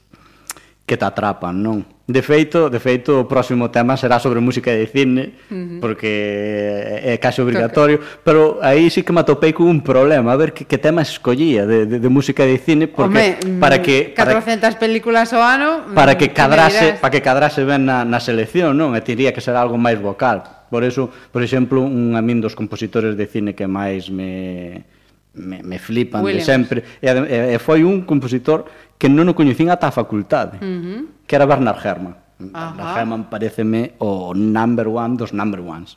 que 0.88 0.96
te 0.96 1.04
atrapan, 1.04 1.52
non? 1.52 1.84
De 2.08 2.24
feito, 2.24 2.72
de 2.72 2.80
feito 2.80 3.20
o 3.20 3.28
próximo 3.28 3.68
tema 3.68 3.92
será 4.00 4.16
sobre 4.16 4.40
música 4.40 4.72
de 4.72 4.88
cine, 4.88 5.36
uh 5.52 5.52
-huh. 5.52 5.80
porque 5.84 6.08
é 7.04 7.20
case 7.20 7.44
obrigatorio, 7.44 8.00
Toca. 8.00 8.24
pero 8.24 8.40
aí 8.64 8.88
sí 8.88 9.04
que 9.04 9.12
me 9.12 9.20
atopei 9.20 9.52
con 9.52 9.68
un 9.68 9.84
problema, 9.84 10.32
a 10.32 10.40
ver 10.40 10.56
que, 10.56 10.64
que 10.64 10.80
tema 10.80 11.04
escollía 11.04 11.68
de, 11.68 11.84
de, 11.84 12.00
de 12.00 12.08
música 12.08 12.48
de 12.48 12.56
cine, 12.56 12.88
porque 12.88 13.36
Home, 13.44 13.60
mm, 13.60 13.60
para 13.60 13.84
que 13.84 14.16
para, 14.16 14.40
400 14.40 14.80
películas 14.80 15.36
ao 15.36 15.44
ano, 15.44 15.92
para 15.92 16.16
que 16.16 16.32
mm, 16.32 16.34
cadrase, 16.34 16.86
para 16.96 17.12
que 17.12 17.20
cadrase 17.20 17.60
ben 17.68 17.84
na, 17.84 18.08
na 18.08 18.24
selección, 18.24 18.72
non? 18.72 18.96
E 18.96 19.04
diría 19.04 19.36
que 19.36 19.44
será 19.44 19.60
algo 19.60 19.76
máis 19.76 20.00
vocal. 20.00 20.64
Por 20.72 20.88
eso, 20.88 21.12
por 21.28 21.44
exemplo, 21.44 21.84
un 21.84 22.16
a 22.16 22.24
min 22.24 22.40
dos 22.40 22.56
compositores 22.56 23.20
de 23.20 23.28
cine 23.28 23.52
que 23.52 23.68
máis 23.68 24.08
me 24.08 24.96
me, 25.38 25.62
me 25.62 25.78
flipan 25.78 26.24
Williams. 26.24 26.46
de 26.46 26.52
sempre 26.52 26.78
e, 27.00 27.06
e, 27.06 27.54
e 27.54 27.58
foi 27.58 27.84
un 27.84 28.02
compositor 28.02 28.66
que 28.98 29.06
non 29.06 29.30
o 29.30 29.34
coñecín 29.38 29.70
ata 29.70 29.88
a 29.88 29.94
facultade, 29.94 30.58
uh 30.58 30.66
-huh. 30.66 31.00
que 31.24 31.32
era 31.38 31.46
Bernard 31.46 31.78
Herrmann. 31.78 32.18
Ajá. 32.52 32.74
Bernard 32.74 32.94
Herrmann 32.98 33.22
pareceme 33.30 33.94
o 34.02 34.34
number 34.34 34.90
one 34.90 35.14
dos 35.14 35.30
number 35.30 35.62
ones. 35.62 35.96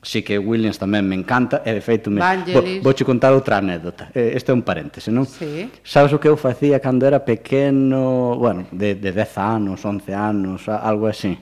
Así 0.00 0.22
que 0.22 0.38
Williams 0.38 0.80
tamén 0.80 1.04
me 1.04 1.12
encanta 1.12 1.60
e 1.60 1.76
de 1.76 1.82
feito 1.84 2.08
me 2.08 2.24
Vangelis. 2.24 2.80
vou, 2.80 2.96
vou 2.96 3.04
contar 3.04 3.36
outra 3.36 3.60
anécdota. 3.60 4.08
Este 4.16 4.48
é 4.48 4.54
un 4.56 4.64
paréntese, 4.64 5.12
non? 5.12 5.28
Sí. 5.28 5.68
Sabes 5.84 6.16
o 6.16 6.18
que 6.22 6.24
eu 6.24 6.40
facía 6.40 6.80
cando 6.80 7.04
era 7.04 7.20
pequeno, 7.20 8.32
bueno, 8.40 8.64
de, 8.72 8.96
de 8.96 9.12
10 9.12 9.36
anos, 9.36 9.84
11 9.84 10.08
anos, 10.16 10.72
algo 10.72 11.04
así, 11.04 11.36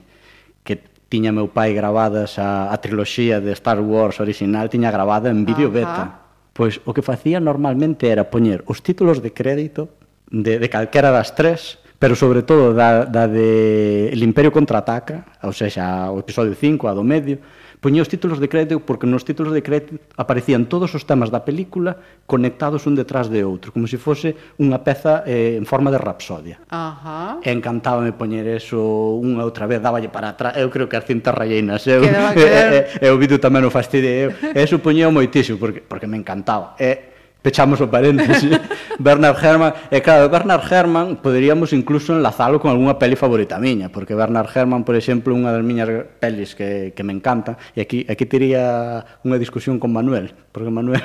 que 0.67 0.75
tiña 1.07 1.31
meu 1.31 1.47
pai 1.47 1.71
gravadas 1.71 2.35
a, 2.35 2.67
a 2.67 2.75
triloxía 2.83 3.39
de 3.39 3.55
Star 3.55 3.79
Wars 3.79 4.19
original, 4.19 4.67
tiña 4.67 4.91
gravada 4.91 5.31
en 5.31 5.47
vídeo 5.47 5.71
beta. 5.71 6.27
Pois 6.51 6.83
o 6.83 6.91
que 6.91 6.99
facía 6.99 7.39
normalmente 7.39 8.11
era 8.11 8.27
poñer 8.27 8.67
os 8.67 8.83
títulos 8.83 9.23
de 9.23 9.31
crédito 9.31 9.98
de, 10.31 10.59
de 10.59 10.69
calquera 10.69 11.11
das 11.11 11.35
tres, 11.35 11.81
pero 11.99 12.15
sobre 12.15 12.41
todo 12.43 12.73
da, 12.73 13.05
da 13.05 13.27
de 13.27 14.09
El 14.09 14.23
Imperio 14.23 14.55
Contraataca, 14.55 15.25
ou 15.43 15.51
seja, 15.51 16.07
o 16.09 16.23
episodio 16.23 16.55
5, 16.55 16.87
a 16.87 16.95
do 16.95 17.03
medio, 17.03 17.43
poñía 17.79 18.03
os 18.03 18.11
títulos 18.11 18.39
de 18.39 18.51
crédito 18.51 18.79
porque 18.83 19.07
nos 19.07 19.23
títulos 19.23 19.55
de 19.55 19.63
crédito 19.63 19.99
aparecían 20.19 20.67
todos 20.67 20.91
os 20.95 21.07
temas 21.07 21.31
da 21.31 21.47
película 21.47 21.99
conectados 22.27 22.83
un 22.87 22.95
detrás 22.95 23.31
de 23.31 23.43
outro, 23.43 23.71
como 23.71 23.87
se 23.87 23.95
fose 23.95 24.35
unha 24.59 24.79
peza 24.83 25.23
eh, 25.23 25.55
en 25.55 25.63
forma 25.63 25.91
de 25.91 25.99
rapsodia. 25.99 26.59
Ajá. 26.71 27.39
E 27.43 27.51
encantábame 27.51 28.11
poñer 28.15 28.47
eso 28.47 28.79
unha 29.19 29.43
outra 29.43 29.67
vez, 29.67 29.79
dáballe 29.79 30.11
para 30.11 30.35
atrás, 30.35 30.59
eu 30.59 30.67
creo 30.71 30.91
que 30.91 30.99
as 30.99 31.07
cintas 31.07 31.31
ralleinas, 31.35 31.83
eu, 31.87 32.03
e, 32.07 32.07
e, 32.07 32.79
e, 33.03 33.07
o 33.11 33.19
vídeo 33.19 33.39
tamén 33.39 33.63
o 33.63 33.71
fastidiei, 33.71 34.27
eu, 34.27 34.31
e 34.55 34.59
eso 34.59 34.79
poñía 34.83 35.07
moitísimo, 35.11 35.55
porque, 35.59 35.79
porque 35.79 36.07
me 36.07 36.19
encantaba. 36.19 36.75
E, 36.79 37.18
pechamos 37.41 37.79
o 37.79 37.87
paréntesis, 37.87 38.51
Bernard 38.99 39.39
Herrmann, 39.39 39.73
e 39.87 40.03
claro, 40.03 40.27
Bernard 40.27 40.63
Herrmann 40.67 41.23
poderíamos 41.23 41.71
incluso 41.71 42.11
enlazalo 42.11 42.59
con 42.59 42.71
algunha 42.71 42.99
peli 42.99 43.15
favorita 43.15 43.55
miña, 43.59 43.87
porque 43.87 44.11
Bernard 44.15 44.51
Herrmann, 44.51 44.83
por 44.83 44.99
exemplo, 44.99 45.31
unha 45.31 45.55
das 45.55 45.63
miñas 45.63 45.87
pelis 46.19 46.51
que, 46.51 46.91
que 46.91 47.03
me 47.07 47.15
encanta, 47.15 47.55
e 47.71 47.79
aquí, 47.79 48.03
aquí 48.11 48.27
tería 48.27 49.07
unha 49.23 49.39
discusión 49.39 49.79
con 49.79 49.95
Manuel, 49.95 50.35
porque 50.51 50.67
Manuel 50.67 50.99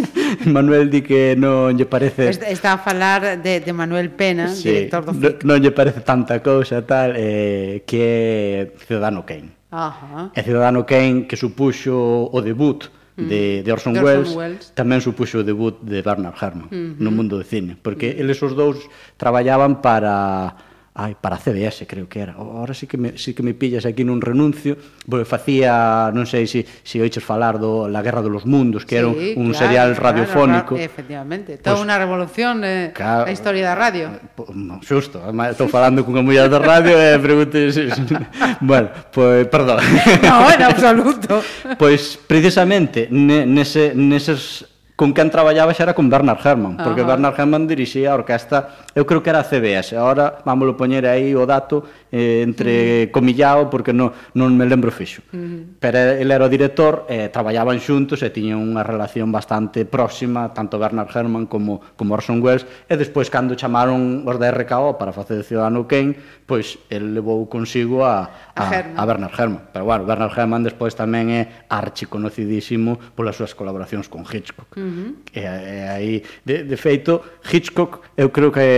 Manuel 0.48 0.88
di 0.88 1.04
que 1.04 1.36
non 1.36 1.76
lle 1.76 1.84
parece... 1.84 2.32
Está 2.32 2.76
a 2.76 2.80
falar 2.80 3.44
de, 3.44 3.60
de 3.60 3.72
Manuel 3.76 4.08
Pena, 4.08 4.48
sí, 4.48 4.72
director 4.72 5.04
do 5.04 5.12
FIC. 5.12 5.44
Non 5.44 5.60
lle 5.60 5.70
parece 5.70 6.00
tanta 6.00 6.40
cousa 6.40 6.80
tal, 6.80 7.12
eh, 7.12 7.84
que 7.84 8.00
é 8.00 8.72
Ciudadano 8.88 9.28
Kane. 9.28 9.52
Ajá. 9.68 10.32
E 10.32 10.40
Ciudadano 10.40 10.88
Kane 10.88 11.28
que 11.28 11.36
supuxo 11.36 11.92
o 12.32 12.38
debut 12.40 12.88
Mm. 13.14 13.28
de, 13.30 13.62
de 13.62 13.70
Orson, 13.70 13.94
de 13.94 14.00
Orson 14.00 14.10
Welles, 14.10 14.34
Welles 14.34 14.64
tamén 14.74 14.98
supuxo 14.98 15.38
o 15.38 15.46
debut 15.46 15.78
de 15.86 16.02
Bernard 16.02 16.34
Herrmann 16.34 16.66
uh 16.66 16.74
-huh. 16.74 16.98
no 16.98 17.14
mundo 17.14 17.38
do 17.38 17.46
cine, 17.46 17.78
porque 17.78 18.10
eles 18.18 18.42
os 18.42 18.58
dous 18.58 18.90
traballaban 19.14 19.78
para 19.78 20.58
ai, 20.94 21.18
para 21.18 21.34
a 21.34 21.42
CBS 21.42 21.86
creo 21.90 22.08
que 22.08 22.20
era. 22.20 22.38
Ora 22.38 22.72
sí 22.72 22.86
que 22.86 22.96
me, 22.96 23.18
sí 23.18 23.34
que 23.34 23.42
me 23.42 23.52
pillas 23.52 23.82
aquí 23.82 24.06
nun 24.06 24.22
renuncio, 24.22 24.78
porque 25.10 25.26
facía, 25.26 26.14
non 26.14 26.22
sei 26.30 26.46
se 26.46 26.62
si, 26.62 26.70
si 26.86 26.96
oiches 27.02 27.26
falar 27.26 27.58
do 27.58 27.90
La 27.90 27.98
Guerra 27.98 28.22
de 28.22 28.30
los 28.30 28.46
Mundos, 28.46 28.86
que 28.86 28.94
sí, 28.94 29.02
era 29.02 29.10
un, 29.10 29.18
un 29.18 29.50
claro, 29.50 29.58
serial 29.58 29.88
radiofónico. 29.98 30.78
Claro, 30.78 30.86
efectivamente, 30.86 31.58
toda 31.58 31.74
pues, 31.74 31.82
unha 31.82 31.98
revolución 31.98 32.62
eh, 32.62 32.94
claro, 32.94 33.26
a 33.26 33.34
historia 33.34 33.66
da 33.66 33.74
radio. 33.74 34.06
Eh, 34.14 34.22
pues, 34.38 34.54
no, 34.54 34.78
xusto, 34.86 35.18
estou 35.50 35.66
falando 35.66 36.06
cunha 36.06 36.22
muller 36.22 36.46
da 36.46 36.62
radio 36.62 36.94
e 36.94 37.14
eh, 37.14 37.18
preguntes... 37.18 37.74
bueno, 38.62 38.94
pois, 39.10 39.50
pues, 39.50 39.50
perdón. 39.50 39.82
no, 40.22 40.46
en 40.46 40.62
absoluto. 40.62 41.42
pois, 41.74 42.14
pues, 42.14 42.22
precisamente, 42.22 43.10
ne, 43.10 43.42
nese, 43.42 43.98
neses 43.98 44.73
con 44.96 45.10
quen 45.12 45.30
traballaba 45.30 45.74
xa 45.74 45.90
era 45.90 45.94
con 45.94 46.06
Bernard 46.06 46.38
Herrmann, 46.38 46.78
porque 46.78 47.02
Ajá. 47.02 47.18
Bernard 47.18 47.34
Herrmann 47.34 47.66
dirixía 47.66 48.14
a 48.14 48.14
orquesta, 48.14 48.86
eu 48.94 49.02
creo 49.02 49.22
que 49.26 49.30
era 49.30 49.42
a 49.42 49.46
CBS, 49.46 49.98
agora 49.98 50.38
vámoslo 50.46 50.78
poñer 50.78 51.02
aí 51.02 51.34
o 51.34 51.42
dato, 51.42 51.82
eh, 52.14 52.46
entre 52.46 52.70
uh 52.70 52.78
-huh. 52.78 53.10
comillado 53.10 53.66
porque 53.66 53.90
non, 53.90 54.14
non 54.38 54.54
me 54.54 54.62
lembro 54.70 54.94
fixo. 54.94 55.26
Uh 55.34 55.36
-huh. 55.36 55.60
Pero 55.82 55.98
ele 56.14 56.30
era 56.30 56.46
o 56.46 56.50
director, 56.52 57.10
eh, 57.10 57.26
traballaban 57.26 57.82
xuntos 57.82 58.22
e 58.22 58.30
tiñan 58.30 58.62
unha 58.62 58.86
relación 58.86 59.34
bastante 59.34 59.82
próxima, 59.82 60.54
tanto 60.54 60.78
Bernard 60.78 61.10
Herrmann 61.10 61.50
como, 61.50 61.82
como 61.98 62.14
Orson 62.14 62.38
Welles, 62.38 62.62
e 62.86 62.94
despois 62.94 63.26
cando 63.26 63.58
chamaron 63.58 64.22
os 64.22 64.36
da 64.38 64.54
RKO 64.54 64.94
para 64.94 65.10
facer 65.10 65.42
Ciudadano 65.42 65.90
Kane, 65.90 66.14
pois 66.46 66.78
el 66.86 67.18
levou 67.18 67.50
consigo 67.50 68.06
a, 68.06 68.30
a, 68.54 68.62
a, 68.62 68.78
a 68.94 69.02
Bernard 69.02 69.34
Herrmann. 69.34 69.74
Pero 69.74 69.82
bueno, 69.82 70.06
Bernard 70.06 70.30
Herrmann 70.30 70.62
despois 70.62 70.94
tamén 70.94 71.34
é 71.34 71.66
archiconocidísimo 71.66 72.94
polas 73.18 73.34
súas 73.34 73.58
colaboracións 73.58 74.06
con 74.06 74.22
Hitchcock. 74.22 74.70
Uh 74.78 74.86
-huh. 74.86 75.10
e, 75.34 75.42
e 75.42 75.76
aí, 75.90 76.14
de, 76.46 76.62
de 76.62 76.76
feito, 76.78 77.42
Hitchcock 77.42 78.14
eu 78.14 78.30
creo 78.30 78.54
que 78.54 78.70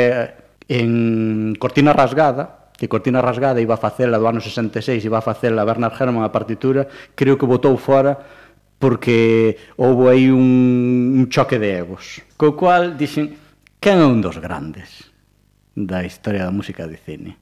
en 0.68 1.54
Cortina 1.60 1.92
Rasgada 1.92 2.65
que 2.76 2.88
Cortina 2.88 3.24
Rasgada 3.24 3.60
iba 3.60 3.74
a 3.74 3.80
facela 3.80 4.20
do 4.20 4.28
ano 4.28 4.40
66, 4.40 5.00
iba 5.04 5.18
a 5.18 5.24
facela 5.24 5.64
Bernard 5.64 5.96
Herrmann 5.96 6.24
a 6.24 6.32
partitura, 6.32 6.86
creo 7.16 7.40
que 7.40 7.48
botou 7.48 7.76
fora 7.80 8.20
porque 8.78 9.56
houve 9.76 10.12
aí 10.12 10.28
un, 10.28 11.16
un 11.16 11.26
choque 11.32 11.58
de 11.58 11.80
egos. 11.80 12.20
Co 12.36 12.52
cual 12.52 12.96
dixen, 13.00 13.32
quen 13.80 13.98
é 14.00 14.06
un 14.06 14.20
dos 14.20 14.36
grandes 14.36 15.08
da 15.72 16.04
historia 16.04 16.44
da 16.44 16.52
música 16.52 16.84
de 16.84 17.00
cine? 17.00 17.32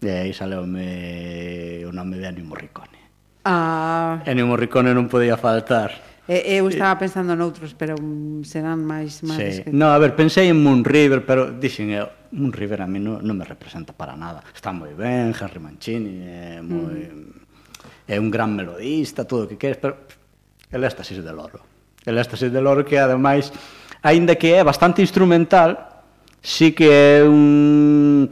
E 0.00 0.08
aí 0.08 0.32
saleume 0.32 1.84
o 1.84 1.92
nome 1.92 2.16
de 2.18 2.26
Ennio 2.26 2.48
Morricone. 2.48 3.00
Ah. 3.44 4.24
Ennio 4.24 4.48
Morricone 4.48 4.96
non 4.96 5.12
podía 5.12 5.36
faltar 5.36 6.11
E, 6.28 6.54
eu 6.54 6.70
estaba 6.70 6.94
pensando 7.02 7.34
noutros, 7.34 7.74
pero 7.74 7.98
mm, 7.98 8.46
serán 8.46 8.86
máis 8.86 9.26
máis 9.26 9.66
sí. 9.66 9.74
No, 9.74 9.90
a 9.90 9.98
ver, 9.98 10.14
pensei 10.14 10.46
en 10.46 10.62
Moon 10.62 10.86
River, 10.86 11.26
pero 11.26 11.50
dixen 11.50 11.90
eu, 11.90 12.06
Moon 12.30 12.54
River 12.54 12.82
a 12.82 12.88
mí 12.88 13.02
non, 13.02 13.18
non 13.26 13.34
me 13.34 13.42
representa 13.42 13.90
para 13.90 14.14
nada. 14.14 14.38
Está 14.54 14.70
moi 14.70 14.94
ben, 14.94 15.34
Harry 15.34 15.58
Mancini 15.58 16.22
é 16.22 16.62
moi 16.62 17.10
mm. 17.10 18.06
é 18.06 18.16
un 18.22 18.30
gran 18.30 18.54
melodista, 18.54 19.26
todo 19.26 19.44
o 19.44 19.48
que 19.50 19.58
queres, 19.58 19.82
pero 19.82 20.06
el 20.70 20.82
éxtasis 20.86 21.18
del 21.18 21.42
oro. 21.42 21.58
El 22.06 22.14
éxtasis 22.14 22.54
del 22.54 22.70
oro 22.70 22.86
que 22.86 23.02
ademais, 23.02 23.50
aínda 23.98 24.38
que 24.38 24.54
é 24.54 24.62
bastante 24.62 25.02
instrumental, 25.02 26.06
sí 26.38 26.70
que 26.70 26.86
é 26.86 27.26
un 27.26 28.30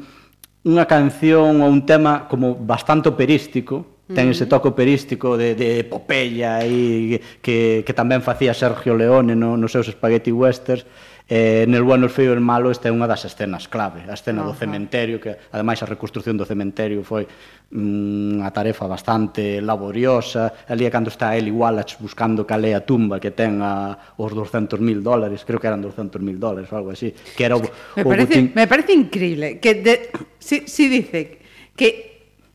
unha 0.60 0.84
canción 0.84 1.58
ou 1.64 1.68
un 1.72 1.82
tema 1.88 2.30
como 2.30 2.54
bastante 2.54 3.08
operístico, 3.08 3.99
ten 4.14 4.34
ese 4.34 4.46
toque 4.50 4.68
operístico 4.68 5.38
de, 5.38 5.54
de 5.54 5.86
epopeya 5.86 6.62
e 6.66 7.22
que, 7.38 7.86
que 7.86 7.94
tamén 7.94 8.20
facía 8.20 8.52
Sergio 8.52 8.98
Leone 8.98 9.38
no, 9.38 9.54
nos 9.54 9.70
seus 9.70 9.90
Spaghetti 9.90 10.34
Westerns. 10.34 10.84
Eh, 11.30 11.62
nel 11.70 11.86
Bueno, 11.86 12.10
Feo 12.10 12.34
e 12.34 12.42
Malo 12.42 12.74
esta 12.74 12.90
é 12.90 12.92
unha 12.92 13.06
das 13.06 13.22
escenas 13.22 13.70
clave, 13.70 14.02
a 14.02 14.18
escena 14.18 14.42
Ajá. 14.42 14.50
do 14.50 14.54
cementerio 14.58 15.22
que 15.22 15.38
ademais 15.54 15.78
a 15.78 15.86
reconstrucción 15.86 16.34
do 16.34 16.42
cementerio 16.42 17.06
foi 17.06 17.22
mm, 17.70 18.42
unha 18.42 18.50
tarefa 18.50 18.90
bastante 18.90 19.62
laboriosa, 19.62 20.66
ali 20.66 20.82
é 20.82 20.90
cando 20.90 21.06
está 21.06 21.38
Eli 21.38 21.54
Wallach 21.54 22.02
buscando 22.02 22.42
cal 22.42 22.66
é 22.66 22.74
a 22.74 22.82
tumba 22.82 23.22
que 23.22 23.30
ten 23.30 23.62
a, 23.62 23.94
os 24.18 24.34
200.000 24.34 24.82
dólares 25.06 25.46
creo 25.46 25.62
que 25.62 25.70
eran 25.70 25.78
200.000 25.78 26.18
dólares 26.34 26.66
ou 26.74 26.82
algo 26.82 26.90
así 26.90 27.14
que 27.14 27.46
era 27.46 27.54
o, 27.54 27.62
me, 27.62 28.02
o 28.02 28.10
parece, 28.10 28.34
botín... 28.34 28.44
me 28.50 28.66
parece 28.66 28.90
increíble 28.90 29.62
que 29.62 29.78
de, 29.78 30.10
si, 30.42 30.66
si 30.66 30.90
dice 30.90 31.38
que 31.78 32.09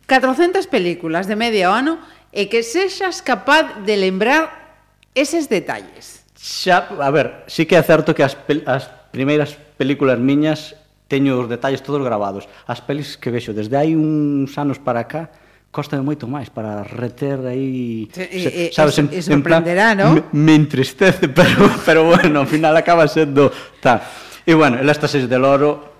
400 0.07 0.68
películas 0.68 1.27
de 1.27 1.36
medio 1.36 1.73
ano 1.73 1.98
e 2.30 2.45
que 2.52 2.61
sexas 2.61 3.26
capaz 3.26 3.82
de 3.88 3.98
lembrar 3.98 4.76
eses 5.18 5.49
detalles. 5.49 6.22
Xa, 6.36 6.91
a 7.02 7.10
ver, 7.10 7.48
sí 7.48 7.65
que 7.65 7.73
é 7.73 7.82
certo 7.82 8.14
que 8.14 8.22
as, 8.22 8.36
pel, 8.36 8.61
as 8.69 8.86
primeiras 9.10 9.57
películas 9.80 10.19
miñas 10.22 10.76
teño 11.07 11.40
os 11.41 11.49
detalles 11.49 11.82
todos 11.82 12.03
grabados. 12.03 12.45
As 12.68 12.82
pelis 12.82 13.18
que 13.18 13.32
vexo 13.32 13.53
desde 13.56 13.80
hai 13.80 13.98
uns 13.98 14.53
anos 14.60 14.77
para 14.77 15.07
cá, 15.10 15.32
costa 15.73 15.98
moito 16.03 16.30
máis 16.30 16.53
para 16.53 16.86
reter 16.86 17.41
aí 17.48 18.07
e, 18.15 18.69
e, 18.69 18.76
sabes 18.76 18.95
e, 18.99 19.03
en 19.03 19.41
¿no? 19.98 20.14
me, 20.14 20.22
me 20.32 20.53
entristece 20.56 21.27
pero 21.38 21.68
pero 21.82 22.07
bueno, 22.07 22.45
ao 22.45 22.48
final 22.48 22.76
acaba 22.77 23.07
sendo 23.07 23.49
tal. 23.82 24.03
E 24.45 24.53
bueno, 24.53 24.77
el 24.77 24.88
estas 24.91 25.15
del 25.15 25.44
oro 25.44 25.94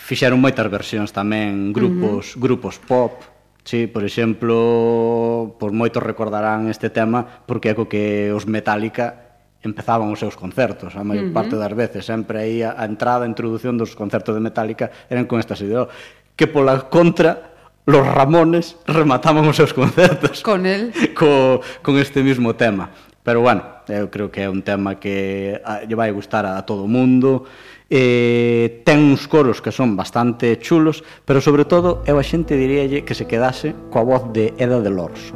fixeron 0.00 0.40
moitas 0.40 0.64
versións 0.72 1.12
tamén 1.12 1.76
grupos 1.76 2.32
uh 2.32 2.40
-huh. 2.40 2.40
grupos 2.40 2.80
pop 2.80 3.20
Sí, 3.64 3.86
por 3.86 4.04
exemplo, 4.04 5.54
por 5.60 5.70
moitos 5.70 6.02
recordarán 6.02 6.72
este 6.72 6.88
tema 6.88 7.44
porque 7.44 7.70
é 7.70 7.74
co 7.76 7.86
que 7.86 8.32
os 8.32 8.48
Metallica 8.48 9.36
empezaban 9.60 10.08
os 10.08 10.18
seus 10.18 10.32
concertos, 10.32 10.96
a 10.96 11.04
maior 11.04 11.28
uh 11.28 11.30
-huh. 11.30 11.36
parte 11.36 11.54
das 11.60 11.70
veces, 11.76 12.08
sempre 12.08 12.40
aí 12.40 12.56
a, 12.64 12.72
a 12.80 12.88
entrada, 12.88 13.28
a 13.28 13.30
introdución 13.30 13.76
dos 13.76 13.92
concertos 13.92 14.32
de 14.32 14.40
Metallica 14.40 14.88
eran 15.12 15.28
con 15.28 15.36
estas 15.36 15.60
ideas, 15.60 15.92
que 16.32 16.48
pola 16.48 16.88
contra 16.88 17.52
los 17.84 18.06
Ramones 18.08 18.80
remataban 18.88 19.44
os 19.44 19.56
seus 19.56 19.76
concertos 19.76 20.40
con 20.48 20.64
el 20.64 20.90
co, 21.12 21.60
con 21.84 22.00
este 22.00 22.24
mismo 22.24 22.56
tema. 22.56 22.88
Pero 23.20 23.44
bueno, 23.44 23.84
eu 23.84 24.08
creo 24.08 24.32
que 24.32 24.40
é 24.40 24.48
un 24.48 24.64
tema 24.64 24.96
que 24.96 25.60
ah, 25.60 25.84
lle 25.84 25.94
vai 25.94 26.08
gustar 26.08 26.48
a, 26.48 26.56
a 26.56 26.64
todo 26.64 26.88
o 26.88 26.90
mundo 26.90 27.44
eh, 27.90 28.80
ten 28.86 29.02
uns 29.02 29.26
coros 29.26 29.58
que 29.58 29.74
son 29.74 29.98
bastante 29.98 30.56
chulos, 30.62 31.02
pero 31.26 31.42
sobre 31.42 31.66
todo 31.66 32.06
eu 32.06 32.16
a 32.16 32.24
xente 32.24 32.54
diríalle 32.54 33.02
que 33.02 33.18
se 33.18 33.26
quedase 33.26 33.74
coa 33.90 34.06
voz 34.06 34.30
de 34.30 34.54
Eda 34.62 34.78
del 34.78 35.02
Orso. 35.02 35.34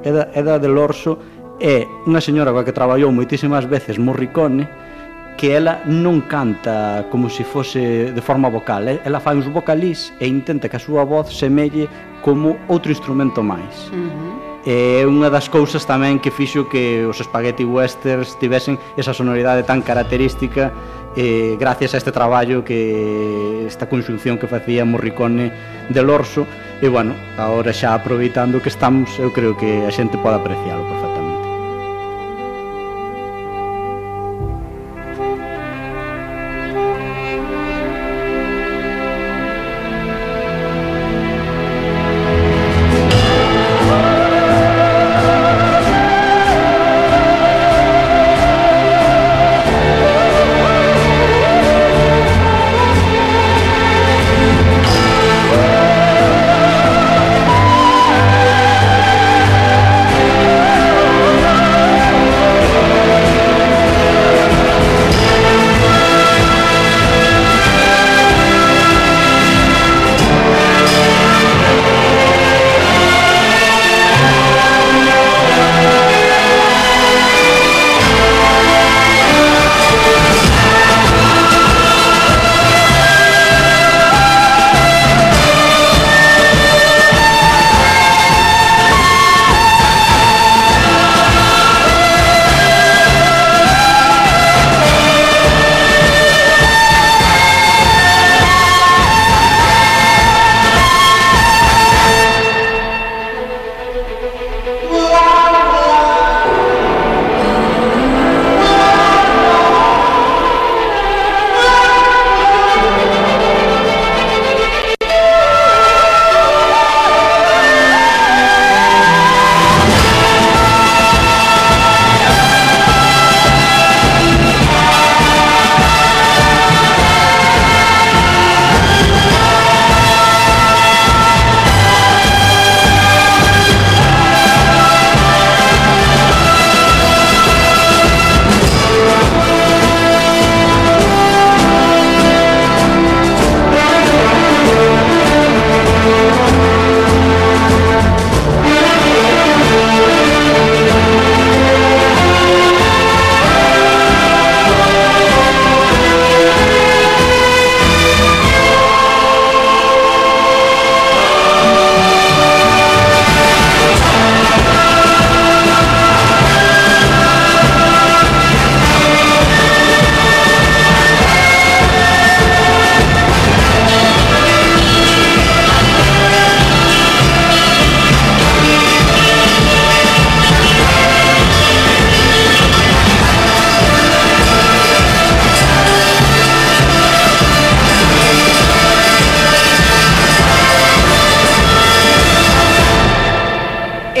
Eda, 0.00 0.32
Eda 0.32 0.56
del 0.56 0.80
Orso 0.80 1.20
é 1.60 1.84
unha 2.08 2.24
señora 2.24 2.56
coa 2.56 2.64
que 2.64 2.72
traballou 2.72 3.12
moitísimas 3.12 3.68
veces 3.68 4.00
Morricone, 4.00 4.64
que 5.36 5.52
ela 5.52 5.84
non 5.84 6.24
canta 6.24 7.04
como 7.12 7.28
se 7.28 7.44
fose 7.44 8.16
de 8.16 8.22
forma 8.24 8.48
vocal, 8.48 8.88
ela 9.04 9.20
fai 9.20 9.36
uns 9.36 9.46
vocalís 9.52 10.08
e 10.16 10.24
intenta 10.24 10.72
que 10.72 10.80
a 10.80 10.82
súa 10.82 11.04
voz 11.04 11.36
semelle 11.36 11.84
como 12.24 12.56
outro 12.72 12.88
instrumento 12.88 13.44
máis. 13.44 13.92
Uh 13.92 14.08
-huh 14.08 14.44
é 14.64 15.04
unha 15.04 15.28
das 15.28 15.52
cousas 15.52 15.84
tamén 15.84 16.16
que 16.16 16.32
fixo 16.32 16.64
que 16.72 17.04
os 17.04 17.20
Spaghetti 17.20 17.68
Westerns 17.68 18.32
tivesen 18.40 18.80
esa 18.96 19.12
sonoridade 19.12 19.60
tan 19.60 19.84
característica 19.84 20.72
eh, 21.16 21.56
gracias 21.58 21.94
a 21.94 21.96
este 21.98 22.12
traballo 22.12 22.64
que 22.64 23.66
esta 23.66 23.88
conxunción 23.88 24.38
que 24.38 24.46
facía 24.46 24.84
Morricone 24.84 25.52
del 25.88 26.10
Orso. 26.10 26.46
E 26.82 26.88
bueno, 26.88 27.14
agora 27.38 27.72
xa 27.72 27.94
aproveitando 27.94 28.60
que 28.60 28.68
estamos 28.68 29.08
eu 29.22 29.32
creo 29.32 29.56
que 29.56 29.86
a 29.86 29.90
xente 29.94 30.18
pode 30.18 30.36
apreciálo 30.36 30.82
perfectamente. 30.84 31.23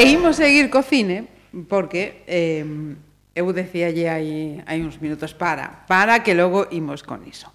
E 0.04 0.12
imos 0.12 0.36
seguir 0.36 0.68
co 0.68 0.84
cine, 0.84 1.24
porque 1.64 2.28
eh, 2.28 2.60
eu 3.32 3.48
decíalle 3.56 4.04
hai, 4.12 4.60
hai 4.68 4.84
uns 4.84 5.00
minutos 5.00 5.32
para, 5.32 5.88
para 5.88 6.20
que 6.20 6.36
logo 6.36 6.68
imos 6.76 7.00
con 7.00 7.24
iso. 7.24 7.48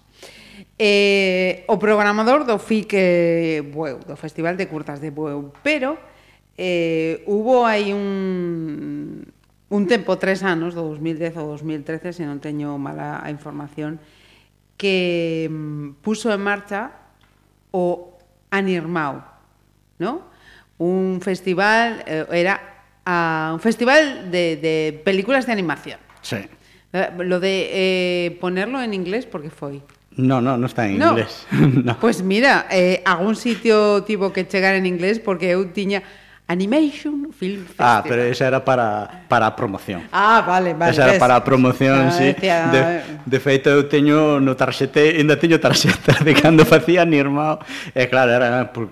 Eh, 0.74 1.62
o 1.70 1.78
programador 1.78 2.42
do 2.42 2.58
FIC 2.58 2.90
eh, 2.90 3.62
Bueu, 3.62 4.02
do 4.02 4.18
Festival 4.18 4.58
de 4.58 4.66
Curtas 4.66 4.98
de 4.98 5.14
Bueu, 5.14 5.54
pero 5.62 5.94
eh, 6.58 7.22
hubo 7.30 7.62
aí 7.70 7.94
un, 7.94 9.22
un 9.70 9.82
tempo, 9.86 10.18
tres 10.18 10.42
anos, 10.42 10.74
do 10.74 10.82
2010 10.90 11.38
ou 11.38 11.54
2013, 11.54 12.10
se 12.10 12.26
non 12.26 12.42
teño 12.42 12.74
mala 12.82 13.22
a 13.22 13.30
información, 13.30 14.02
que 14.74 15.46
mm, 15.46 16.02
puso 16.02 16.34
en 16.34 16.42
marcha 16.42 16.98
o 17.70 18.18
Anirmao, 18.50 19.22
¿no? 20.02 20.26
un 20.80 21.20
festival, 21.20 22.02
eh, 22.06 22.24
era 22.32 22.60
a 23.04 23.50
un 23.52 23.60
festival 23.60 24.30
de, 24.30 24.56
de 24.56 25.00
películas 25.04 25.46
de 25.46 25.52
animación. 25.52 26.00
Sí. 26.22 26.36
Eh, 26.92 27.10
lo 27.18 27.38
de 27.38 27.68
eh, 27.70 28.38
ponerlo 28.40 28.80
en 28.82 28.94
inglés, 28.94 29.26
porque 29.26 29.50
foi? 29.50 29.84
No, 30.16 30.40
no, 30.40 30.56
no 30.56 30.66
está 30.66 30.88
en 30.88 30.98
no. 30.98 31.10
inglés. 31.12 31.46
no. 31.52 32.00
Pues 32.00 32.22
mira, 32.22 32.66
eh, 32.70 33.02
algún 33.04 33.36
sitio 33.36 34.02
tivo 34.04 34.32
que 34.32 34.48
chegar 34.48 34.74
en 34.74 34.86
inglés 34.86 35.20
porque 35.20 35.52
eu 35.52 35.68
tiña 35.70 36.02
Animation 36.50 37.30
Film 37.30 37.62
Festival. 37.62 37.86
Ah, 37.86 38.02
pero 38.02 38.22
esa 38.26 38.48
era 38.48 38.64
para, 38.64 39.22
para 39.28 39.46
a 39.46 39.54
promoción. 39.54 40.02
Ah, 40.10 40.42
vale, 40.42 40.74
vale. 40.74 40.90
Esa 40.90 41.04
era 41.04 41.12
ves. 41.12 41.20
para 41.20 41.36
a 41.36 41.44
promoción, 41.44 42.08
ah, 42.08 42.10
sí. 42.10 42.24
Decía, 42.24 42.66
de, 42.66 42.78
ah, 42.78 42.96
eh. 42.96 43.20
de 43.22 43.38
feito, 43.38 43.70
eu 43.70 43.86
teño 43.86 44.42
no 44.42 44.58
tarxete, 44.58 45.14
ainda 45.20 45.38
teño 45.38 45.62
tarxeta 45.62 46.18
de 46.24 46.34
cando 46.34 46.66
facía 46.66 47.06
Nirmao. 47.06 47.62
E 47.94 48.02
eh, 48.02 48.06
claro, 48.10 48.34
era 48.34 48.66
por, 48.72 48.90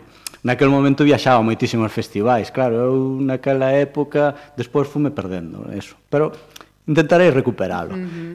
naquel 0.48 0.72
momento 0.72 1.04
viaxaba 1.04 1.44
moitísimo 1.44 1.84
aos 1.84 1.92
festivais, 1.92 2.48
claro, 2.48 2.74
eu 2.80 2.96
naquela 3.20 3.68
época 3.68 4.32
despois 4.56 4.88
fume 4.88 5.12
perdendo 5.12 5.68
eso, 5.76 6.00
pero 6.08 6.32
intentarei 6.88 7.28
recuperalo. 7.28 7.92
Uh 7.92 8.00
-huh. 8.00 8.34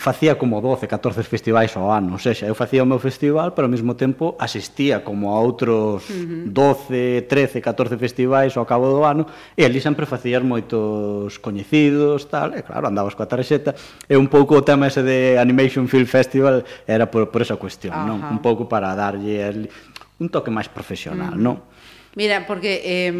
Facía 0.00 0.40
como 0.40 0.64
12, 0.64 0.88
14 0.88 1.20
festivais 1.28 1.76
ao 1.76 1.92
ano, 1.92 2.16
ou 2.16 2.18
seja, 2.18 2.48
eu 2.48 2.56
facía 2.56 2.80
o 2.80 2.88
meu 2.88 2.96
festival, 2.96 3.52
pero 3.52 3.68
ao 3.68 3.72
mesmo 3.76 3.92
tempo 3.92 4.32
asistía 4.40 5.04
como 5.04 5.28
a 5.28 5.36
outros 5.36 6.08
uh 6.08 6.48
-huh. 6.48 6.48
12, 6.48 7.28
13, 7.28 7.60
14 7.60 8.00
festivais 8.00 8.56
ao 8.56 8.64
cabo 8.64 8.88
do 8.88 9.04
ano, 9.04 9.28
e 9.52 9.60
ali 9.60 9.76
sempre 9.76 10.08
facías 10.08 10.40
moitos 10.40 11.36
coñecidos, 11.44 12.32
tal, 12.32 12.56
e 12.56 12.64
claro, 12.64 12.88
andabas 12.88 13.12
coa 13.12 13.28
tarxeta, 13.28 13.76
e 14.08 14.16
un 14.16 14.32
pouco 14.32 14.56
o 14.56 14.64
tema 14.64 14.88
ese 14.88 15.04
de 15.04 15.36
Animation 15.36 15.84
Film 15.84 16.08
Festival 16.08 16.64
era 16.88 17.12
por, 17.12 17.28
por 17.28 17.44
esa 17.44 17.60
cuestión, 17.60 17.92
uh 17.92 18.00
-huh. 18.00 18.08
non? 18.08 18.18
Un 18.24 18.40
pouco 18.40 18.64
para 18.64 18.96
darlle... 18.96 19.36
El, 19.52 19.68
un 20.20 20.28
toque 20.28 20.52
máis 20.52 20.68
profesional, 20.68 21.34
mm. 21.34 21.42
non? 21.42 21.64
Mira, 22.14 22.44
porque 22.46 22.82
eh, 22.84 23.10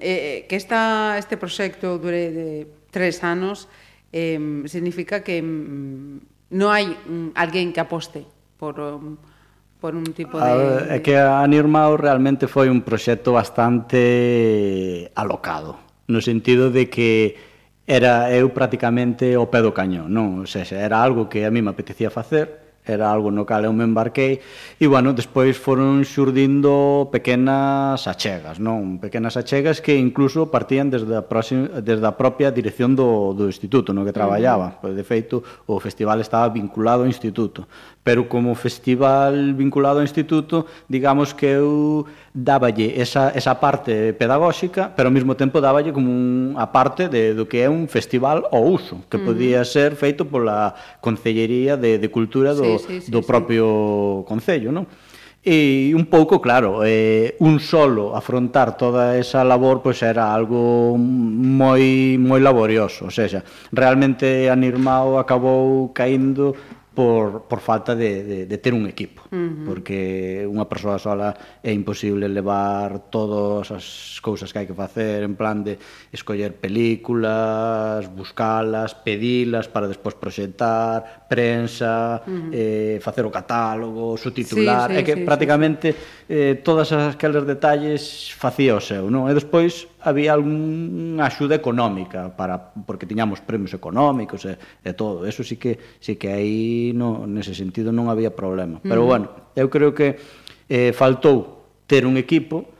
eh, 0.00 0.46
que 0.48 0.56
esta, 0.56 1.20
este 1.20 1.36
proxecto 1.36 2.00
dure 2.00 2.32
de 2.32 2.48
tres 2.90 3.22
anos 3.22 3.68
eh, 4.12 4.64
significa 4.66 5.22
que 5.22 5.42
mm, 5.42 6.56
non 6.56 6.68
hai 6.72 6.88
mm, 6.88 7.36
alguén 7.36 7.76
que 7.76 7.84
aposte 7.84 8.24
por, 8.56 8.80
um, 8.80 9.20
por 9.82 9.92
un 9.92 10.06
tipo 10.16 10.40
de... 10.40 10.48
A, 10.48 10.96
é 10.96 10.98
que 11.04 11.18
a 11.18 11.44
Nirmao 11.44 12.00
realmente 12.00 12.48
foi 12.48 12.72
un 12.72 12.80
proxecto 12.80 13.36
bastante 13.36 15.12
alocado, 15.12 15.76
no 16.08 16.24
sentido 16.24 16.72
de 16.72 16.88
que 16.88 17.36
era 17.88 18.32
eu 18.32 18.52
prácticamente 18.52 19.36
o 19.36 19.48
pé 19.48 19.60
do 19.60 19.76
cañón, 19.76 20.12
non? 20.12 20.44
O 20.44 20.48
sea, 20.48 20.64
era 20.64 21.00
algo 21.00 21.28
que 21.28 21.44
a 21.44 21.50
mí 21.50 21.60
me 21.60 21.72
apetecía 21.72 22.08
facer, 22.12 22.67
era 22.88 23.12
algo 23.12 23.30
no 23.30 23.44
cal 23.44 23.64
eu 23.64 23.72
me 23.72 23.84
embarquei 23.84 24.40
e 24.80 24.86
bueno, 24.88 25.12
despois 25.12 25.56
foron 25.60 26.02
xurdindo 26.04 27.08
pequenas 27.12 28.08
achegas, 28.08 28.58
non, 28.58 28.96
pequenas 28.98 29.36
achegas 29.36 29.84
que 29.84 29.94
incluso 29.96 30.48
partían 30.48 30.88
desde 30.88 31.12
a 31.12 31.24
próxima, 31.24 31.80
desde 31.84 32.06
a 32.08 32.16
propia 32.16 32.48
dirección 32.50 32.96
do 32.96 33.36
do 33.36 33.46
instituto 33.46 33.92
no 33.92 34.04
que 34.04 34.12
traballaba. 34.12 34.80
Pois 34.80 34.96
de 34.96 35.04
feito 35.04 35.44
o 35.68 35.78
festival 35.78 36.20
estaba 36.20 36.48
vinculado 36.48 37.04
ao 37.04 37.10
instituto, 37.10 37.68
pero 38.08 38.26
como 38.26 38.54
festival 38.54 39.52
vinculado 39.52 40.00
ao 40.00 40.02
instituto, 40.08 40.64
digamos 40.88 41.36
que 41.36 41.60
eu 41.60 42.08
dáballe 42.32 42.96
esa, 42.96 43.36
esa 43.36 43.60
parte 43.60 44.16
pedagóxica, 44.16 44.88
pero 44.96 45.12
ao 45.12 45.12
mesmo 45.12 45.36
tempo 45.36 45.60
dáballe 45.60 45.92
como 45.92 46.08
un, 46.08 46.56
a 46.56 46.72
parte 46.72 47.12
de, 47.12 47.36
do 47.36 47.44
que 47.44 47.60
é 47.60 47.68
un 47.68 47.84
festival 47.84 48.48
ao 48.48 48.64
uso, 48.64 49.04
que 49.12 49.20
podía 49.20 49.60
ser 49.60 49.92
feito 49.92 50.24
pola 50.24 50.72
Concellería 51.04 51.76
de, 51.76 52.00
de 52.00 52.08
Cultura 52.08 52.56
do, 52.56 52.80
sí, 52.80 52.88
sí, 52.88 52.94
sí, 53.04 53.08
do 53.12 53.20
propio 53.20 54.24
sí. 54.24 54.32
Concello, 54.32 54.72
non? 54.72 54.88
E 55.44 55.92
un 55.92 56.08
pouco, 56.08 56.40
claro, 56.40 56.88
eh, 56.88 57.36
un 57.44 57.60
solo 57.60 58.16
afrontar 58.16 58.80
toda 58.80 59.20
esa 59.20 59.44
labor 59.44 59.84
pois 59.84 60.00
era 60.00 60.32
algo 60.32 60.96
moi 60.96 62.16
moi 62.16 62.40
laborioso, 62.40 63.04
ou 63.04 63.12
sea, 63.12 63.44
realmente 63.68 64.48
Anirmao 64.48 65.20
acabou 65.20 65.92
caindo 65.92 66.56
por, 66.98 67.60
falta 67.60 67.94
de, 67.94 68.24
de, 68.24 68.46
de 68.46 68.58
ter 68.58 68.74
un 68.74 68.84
equipo, 68.88 69.22
uh 69.30 69.36
-huh. 69.36 69.64
porque 69.68 70.44
unha 70.48 70.64
persoa 70.64 70.98
sola 70.98 71.60
é 71.60 71.72
imposible 71.72 72.28
levar 72.28 73.12
todas 73.12 73.70
as 73.70 73.86
cousas 74.20 74.52
que 74.52 74.58
hai 74.62 74.66
que 74.66 74.76
facer 74.76 75.22
en 75.24 75.36
plan 75.36 75.62
de 75.62 75.78
escoller 76.12 76.56
películas, 76.56 78.08
buscalas, 78.08 78.96
pedilas 78.96 79.68
para 79.68 79.86
despois 79.88 80.16
proxectar, 80.16 81.28
prensa, 81.28 82.24
uh 82.24 82.28
-huh. 82.28 82.50
eh, 82.52 82.96
facer 83.00 83.24
o 83.24 83.32
catálogo, 83.32 84.16
subtitular, 84.16 84.88
sí, 84.88 84.94
sí, 84.94 85.00
é 85.00 85.02
que 85.04 85.14
sí, 85.14 85.24
prácticamente 85.28 85.86
sí. 85.92 85.98
eh, 86.28 86.54
todas 86.64 86.92
aqueles 86.92 87.44
detalles 87.44 88.32
facía 88.34 88.74
o 88.74 88.82
seu, 88.82 89.12
non? 89.12 89.28
E 89.28 89.32
despois 89.36 89.88
había 90.00 90.32
algunha 90.32 91.26
axuda 91.26 91.58
económica 91.58 92.30
para 92.36 92.72
porque 92.86 93.06
tiñamos 93.06 93.40
premios 93.42 93.74
económicos 93.74 94.46
e, 94.46 94.54
e 94.84 94.92
todo. 94.94 95.26
Eso 95.26 95.42
sí 95.42 95.58
que 95.58 95.78
sí 95.98 96.16
que 96.16 96.30
aí 96.30 96.92
no 96.94 97.26
nese 97.26 97.52
sentido 97.52 97.90
non 97.90 98.06
había 98.06 98.30
problema. 98.30 98.78
Pero 98.82 99.02
uh 99.02 99.04
-huh. 99.04 99.10
bueno, 99.10 99.17
bueno, 99.18 99.34
eu 99.58 99.66
creo 99.66 99.90
que 99.90 100.14
eh, 100.70 100.94
faltou 100.94 101.66
ter 101.90 102.06
un 102.06 102.14
equipo, 102.16 102.70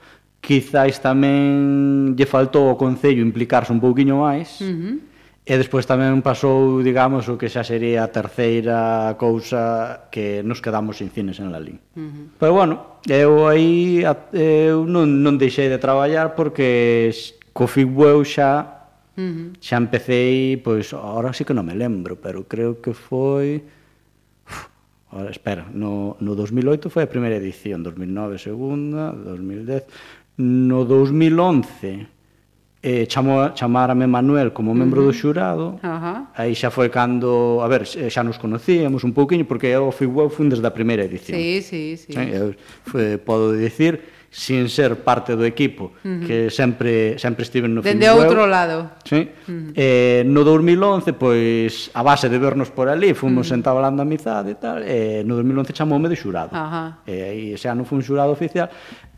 quizáis 0.40 1.02
tamén 1.02 2.14
lle 2.14 2.26
faltou 2.28 2.70
ao 2.70 2.78
Concello 2.78 3.24
implicarse 3.24 3.74
un 3.74 3.82
pouquiño 3.82 4.22
máis, 4.22 4.62
uh 4.62 4.70
-huh. 4.70 4.94
e 5.42 5.52
despois 5.58 5.82
tamén 5.82 6.22
pasou, 6.22 6.78
digamos, 6.84 7.26
o 7.26 7.34
que 7.34 7.50
xa 7.50 7.66
sería 7.66 8.06
a 8.06 8.12
terceira 8.14 9.18
cousa 9.18 10.06
que 10.14 10.46
nos 10.46 10.62
quedamos 10.62 11.02
sin 11.02 11.10
cines 11.10 11.42
en 11.42 11.50
Lalín. 11.50 11.82
Uh 11.96 12.00
-huh. 12.06 12.24
Pero 12.38 12.52
bueno, 12.54 12.74
eu 13.10 13.50
aí 13.50 14.06
eu 14.32 14.86
non, 14.86 15.10
non 15.24 15.34
deixei 15.40 15.66
de 15.66 15.82
traballar 15.82 16.38
porque 16.38 17.10
co 17.50 17.66
Figueu 17.66 18.22
xa 18.22 18.78
Uh 19.18 19.20
-huh. 19.20 19.50
Xa 19.58 19.82
empecé, 19.82 20.62
pois, 20.62 20.94
ahora 20.94 21.34
sí 21.34 21.42
que 21.42 21.50
non 21.50 21.66
me 21.66 21.74
lembro, 21.74 22.22
pero 22.22 22.46
creo 22.46 22.78
que 22.78 22.94
foi 22.94 23.66
Ahora, 25.18 25.32
espera, 25.32 25.66
no, 25.74 26.16
no 26.20 26.38
2008 26.38 26.86
foi 26.94 27.02
a 27.02 27.10
primeira 27.10 27.34
edición, 27.34 27.82
2009 27.82 28.38
segunda, 28.38 29.10
2010. 29.10 30.38
No 30.38 30.86
2011 30.86 32.06
eh, 32.78 33.02
chamou, 33.10 33.50
chamárame 33.50 34.06
Manuel 34.06 34.54
como 34.54 34.70
membro 34.78 35.02
uh 35.02 35.10
-huh. 35.10 35.10
do 35.10 35.18
xurado, 35.18 35.66
uh 35.74 35.82
-huh. 35.82 36.18
aí 36.38 36.54
xa 36.54 36.70
foi 36.70 36.86
cando, 36.86 37.58
a 37.58 37.66
ver, 37.66 37.82
eh, 37.98 38.06
xa 38.06 38.22
nos 38.22 38.38
conocíamos 38.38 39.02
un 39.02 39.10
pouquiño, 39.10 39.42
porque 39.42 39.66
eu 39.66 39.90
fui, 39.90 40.06
eu 40.06 40.30
fui 40.30 40.46
desde 40.46 40.62
a 40.62 40.70
primeira 40.70 41.02
edición. 41.02 41.34
Sí, 41.34 41.66
sí, 41.66 41.98
sí. 41.98 42.14
Eh, 42.14 42.38
eu, 42.38 42.54
foi, 42.86 43.18
podo 43.18 43.58
dicir 43.58 43.98
sin 44.30 44.68
ser 44.68 45.00
parte 45.00 45.34
do 45.34 45.44
equipo, 45.44 45.96
uh 46.04 46.20
-huh. 46.20 46.26
que 46.26 46.36
sempre 46.50 47.18
sempre 47.18 47.42
estiven 47.48 47.72
no 47.74 47.80
Dende 47.80 48.04
Finisbueu. 48.04 48.28
outro 48.28 48.46
lado. 48.46 49.00
Sí. 49.04 49.24
Uh 49.48 49.52
-huh. 49.52 49.72
Eh, 49.74 50.22
no 50.28 50.44
2011, 50.44 51.16
pois, 51.16 51.90
a 51.96 52.02
base 52.04 52.28
de 52.28 52.38
vernos 52.38 52.68
por 52.68 52.88
ali, 52.88 53.14
fomos 53.16 53.48
uh 53.48 53.52
-huh. 53.52 53.58
entablando 53.58 54.04
amizade 54.04 54.52
e 54.52 54.58
tal, 54.60 54.84
e 54.84 55.20
eh, 55.20 55.24
no 55.24 55.34
2011 55.40 55.72
chamoume 55.72 56.08
de 56.12 56.16
xurado. 56.16 56.52
Uh 56.52 56.60
-huh. 56.60 56.88
E 57.08 57.52
eh, 57.52 57.56
ese 57.56 57.72
ano 57.72 57.88
fun 57.88 58.04
xurado 58.04 58.32
oficial, 58.32 58.68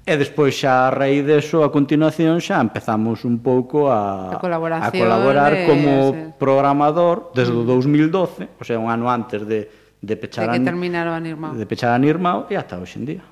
E 0.07 0.17
despois 0.17 0.57
xa 0.57 0.89
a 0.89 0.91
raíz 0.91 1.23
deso, 1.23 1.61
a 1.63 1.69
continuación, 1.69 2.41
xa 2.41 2.57
empezamos 2.59 3.23
un 3.29 3.45
pouco 3.45 3.93
a, 3.93 4.33
a, 4.33 4.41
a 4.41 4.91
colaborar 4.91 5.53
de, 5.55 5.67
como 5.69 5.93
sí. 6.11 6.35
programador 6.41 7.31
desde 7.37 7.53
o 7.53 7.63
2012, 7.69 8.59
o 8.59 8.65
sea, 8.65 8.81
un 8.81 8.89
ano 8.89 9.13
antes 9.13 9.45
de, 9.45 9.69
de 10.01 10.15
pechar 10.17 10.49
de 10.49 10.57
que 10.57 10.63
a, 10.65 10.69
terminaron 10.73 11.13
a 11.13 11.21
Nirmao. 11.21 11.53
De 11.53 11.69
pechar 11.69 11.93
a 11.93 11.99
Nirmao 12.01 12.49
e 12.49 12.57
ata 12.57 12.81
hoxe 12.81 12.97
en 12.97 13.05
día 13.05 13.23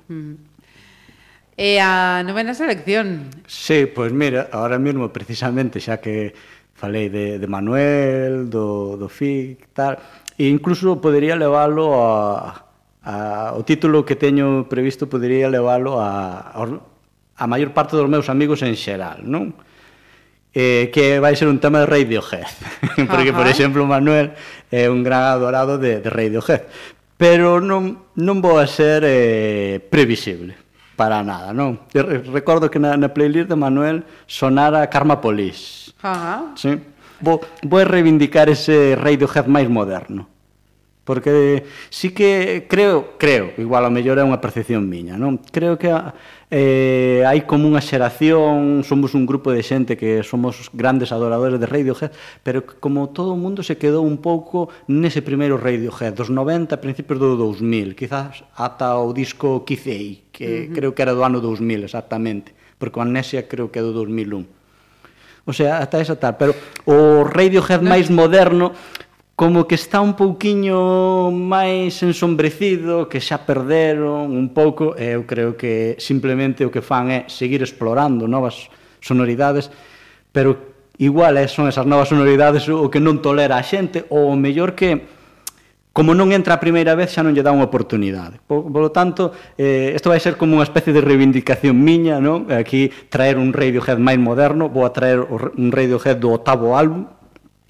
e 1.58 1.82
a 1.82 2.22
novena 2.22 2.54
selección. 2.54 3.34
Sí, 3.50 3.90
pois 3.90 4.14
mira, 4.14 4.46
ahora 4.54 4.78
mesmo 4.78 5.10
precisamente 5.10 5.82
xa 5.82 5.98
que 5.98 6.30
falei 6.78 7.10
de, 7.10 7.42
de 7.42 7.46
Manuel, 7.50 8.46
do, 8.46 8.94
do 8.94 9.10
FIC, 9.10 9.74
tal, 9.74 9.98
e 10.38 10.46
incluso 10.46 11.02
podería 11.02 11.34
leválo 11.34 11.98
a, 11.98 12.62
a, 13.02 13.14
o 13.58 13.66
título 13.66 14.06
que 14.06 14.14
teño 14.14 14.70
previsto 14.70 15.10
podería 15.10 15.50
leválo 15.50 15.98
a, 15.98 16.54
a, 16.54 16.62
a 16.62 17.44
maior 17.50 17.74
parte 17.74 17.98
dos 17.98 18.06
meus 18.06 18.30
amigos 18.30 18.62
en 18.62 18.78
xeral, 18.78 19.26
non? 19.26 19.50
Eh, 20.54 20.94
que 20.94 21.18
vai 21.18 21.34
ser 21.34 21.50
un 21.50 21.58
tema 21.58 21.82
de 21.82 21.90
Radiohead 21.90 22.48
porque, 23.10 23.34
Ajá. 23.34 23.38
por 23.42 23.46
exemplo, 23.50 23.82
Manuel 23.82 24.32
é 24.70 24.86
un 24.86 25.02
gran 25.02 25.26
adorado 25.26 25.76
de, 25.76 25.98
de 25.98 26.08
Radiohead 26.08 26.70
pero 27.18 27.58
non, 27.58 28.06
non 28.14 28.38
vou 28.38 28.62
a 28.62 28.70
ser 28.70 29.02
eh, 29.02 29.82
previsible 29.82 30.67
para 30.98 31.22
nada, 31.22 31.54
non? 31.54 31.78
Eu 31.94 32.26
recordo 32.34 32.66
que 32.66 32.82
na, 32.82 32.98
na 32.98 33.14
playlist 33.14 33.46
de 33.46 33.54
Manuel 33.54 34.02
sonara 34.26 34.82
Karma 34.90 35.22
Police. 35.22 35.94
Ajá. 36.02 36.58
Sí. 36.58 36.74
Vou, 37.22 37.38
vou 37.62 37.86
reivindicar 37.86 38.50
ese 38.50 38.98
Radiohead 38.98 39.46
máis 39.46 39.70
moderno. 39.70 40.26
Porque 41.08 41.64
sí 41.88 42.10
que 42.10 42.66
creo, 42.68 43.16
creo, 43.16 43.56
igual 43.56 43.86
a 43.86 43.94
mellor 43.94 44.20
é 44.20 44.26
unha 44.26 44.42
percepción 44.44 44.84
miña, 44.84 45.16
non? 45.16 45.40
Creo 45.40 45.80
que 45.80 45.88
eh, 46.52 47.24
hai 47.24 47.48
como 47.48 47.64
unha 47.64 47.80
xeración, 47.80 48.84
somos 48.84 49.16
un 49.16 49.24
grupo 49.24 49.48
de 49.48 49.64
xente 49.64 49.96
que 49.96 50.20
somos 50.20 50.68
grandes 50.76 51.08
adoradores 51.08 51.56
de 51.56 51.70
Radiohead, 51.70 52.12
pero 52.44 52.60
como 52.60 53.08
todo 53.08 53.32
o 53.32 53.40
mundo 53.40 53.64
se 53.64 53.80
quedou 53.80 54.04
un 54.04 54.20
pouco 54.20 54.68
nese 54.84 55.24
primeiro 55.24 55.56
Radiohead, 55.56 56.12
dos 56.12 56.28
90 56.28 56.76
principios 56.76 57.16
do 57.16 57.40
2000, 57.40 57.96
quizás 57.96 58.44
ata 58.52 59.00
o 59.00 59.16
disco 59.16 59.64
Kizei 59.64 60.27
que 60.38 60.46
uh 60.46 60.50
-huh. 60.70 60.74
creo 60.78 60.90
que 60.94 61.02
era 61.02 61.18
do 61.18 61.26
ano 61.26 61.42
2000 61.42 61.82
exactamente, 61.82 62.54
porque 62.78 62.94
o 62.98 63.02
Amnesia 63.02 63.50
creo 63.50 63.74
que 63.74 63.82
é 63.82 63.82
do 63.82 63.90
2001. 63.90 64.46
O 65.42 65.52
sea, 65.52 65.82
ata 65.82 65.98
esa 65.98 66.14
tal, 66.14 66.38
pero 66.38 66.54
o 66.86 67.26
Radiohead 67.26 67.82
no. 67.82 67.90
máis 67.90 68.06
moderno 68.06 68.70
como 69.34 69.66
que 69.66 69.74
está 69.74 70.02
un 70.02 70.14
pouquiño 70.14 71.30
máis 71.30 71.98
ensombrecido, 72.06 73.10
que 73.10 73.18
xa 73.18 73.42
perderon 73.42 74.30
un 74.30 74.54
pouco, 74.54 74.94
e 74.94 75.18
eu 75.18 75.26
creo 75.26 75.58
que 75.58 75.98
simplemente 75.98 76.62
o 76.62 76.70
que 76.70 76.82
fan 76.82 77.10
é 77.10 77.26
seguir 77.26 77.62
explorando 77.62 78.30
novas 78.30 78.70
sonoridades, 79.02 79.70
pero 80.30 80.58
igual 80.98 81.38
eh, 81.38 81.46
son 81.46 81.70
esas 81.70 81.86
novas 81.86 82.10
sonoridades 82.10 82.66
o 82.66 82.90
que 82.90 83.02
non 83.02 83.22
tolera 83.22 83.58
a 83.58 83.64
xente, 83.64 84.06
ou 84.10 84.30
o 84.30 84.38
mellor 84.38 84.74
que 84.74 85.17
como 85.98 86.14
non 86.14 86.30
entra 86.30 86.54
a 86.54 86.62
primeira 86.62 86.94
vez 86.94 87.10
xa 87.10 87.26
non 87.26 87.34
lle 87.34 87.42
dá 87.42 87.50
unha 87.50 87.66
oportunidade. 87.66 88.38
Por, 88.46 88.70
por 88.70 88.86
lo 88.86 88.94
tanto, 88.94 89.34
eh, 89.58 89.90
isto 89.98 90.14
vai 90.14 90.22
ser 90.22 90.38
como 90.38 90.54
unha 90.54 90.62
especie 90.62 90.94
de 90.94 91.02
reivindicación 91.02 91.74
miña, 91.74 92.22
non? 92.22 92.46
Eh, 92.46 92.54
aquí 92.54 92.86
traer 93.10 93.34
un 93.34 93.50
Radiohead 93.50 93.98
máis 93.98 94.22
moderno, 94.22 94.70
vou 94.70 94.86
a 94.86 94.94
traer 94.94 95.26
un 95.26 95.74
Radiohead 95.74 96.22
do 96.22 96.30
octavo 96.30 96.78
álbum, 96.78 97.10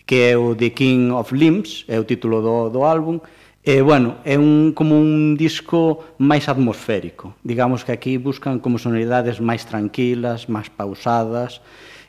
que 0.05 0.29
é 0.29 0.37
o 0.37 0.53
The 0.53 0.77
King 0.77 1.09
of 1.09 1.33
Limbs, 1.33 1.89
é 1.89 1.97
o 1.97 2.05
título 2.05 2.45
do, 2.45 2.69
do 2.69 2.85
álbum, 2.85 3.25
E, 3.65 3.83
bueno, 3.85 4.25
é 4.25 4.39
un, 4.41 4.73
como 4.73 4.97
un 4.97 5.37
disco 5.37 6.17
máis 6.17 6.49
atmosférico. 6.49 7.37
Digamos 7.45 7.85
que 7.85 7.93
aquí 7.93 8.17
buscan 8.17 8.65
como 8.65 8.81
sonoridades 8.81 9.41
máis 9.41 9.65
tranquilas, 9.65 10.49
máis 10.53 10.69
pausadas, 10.69 11.65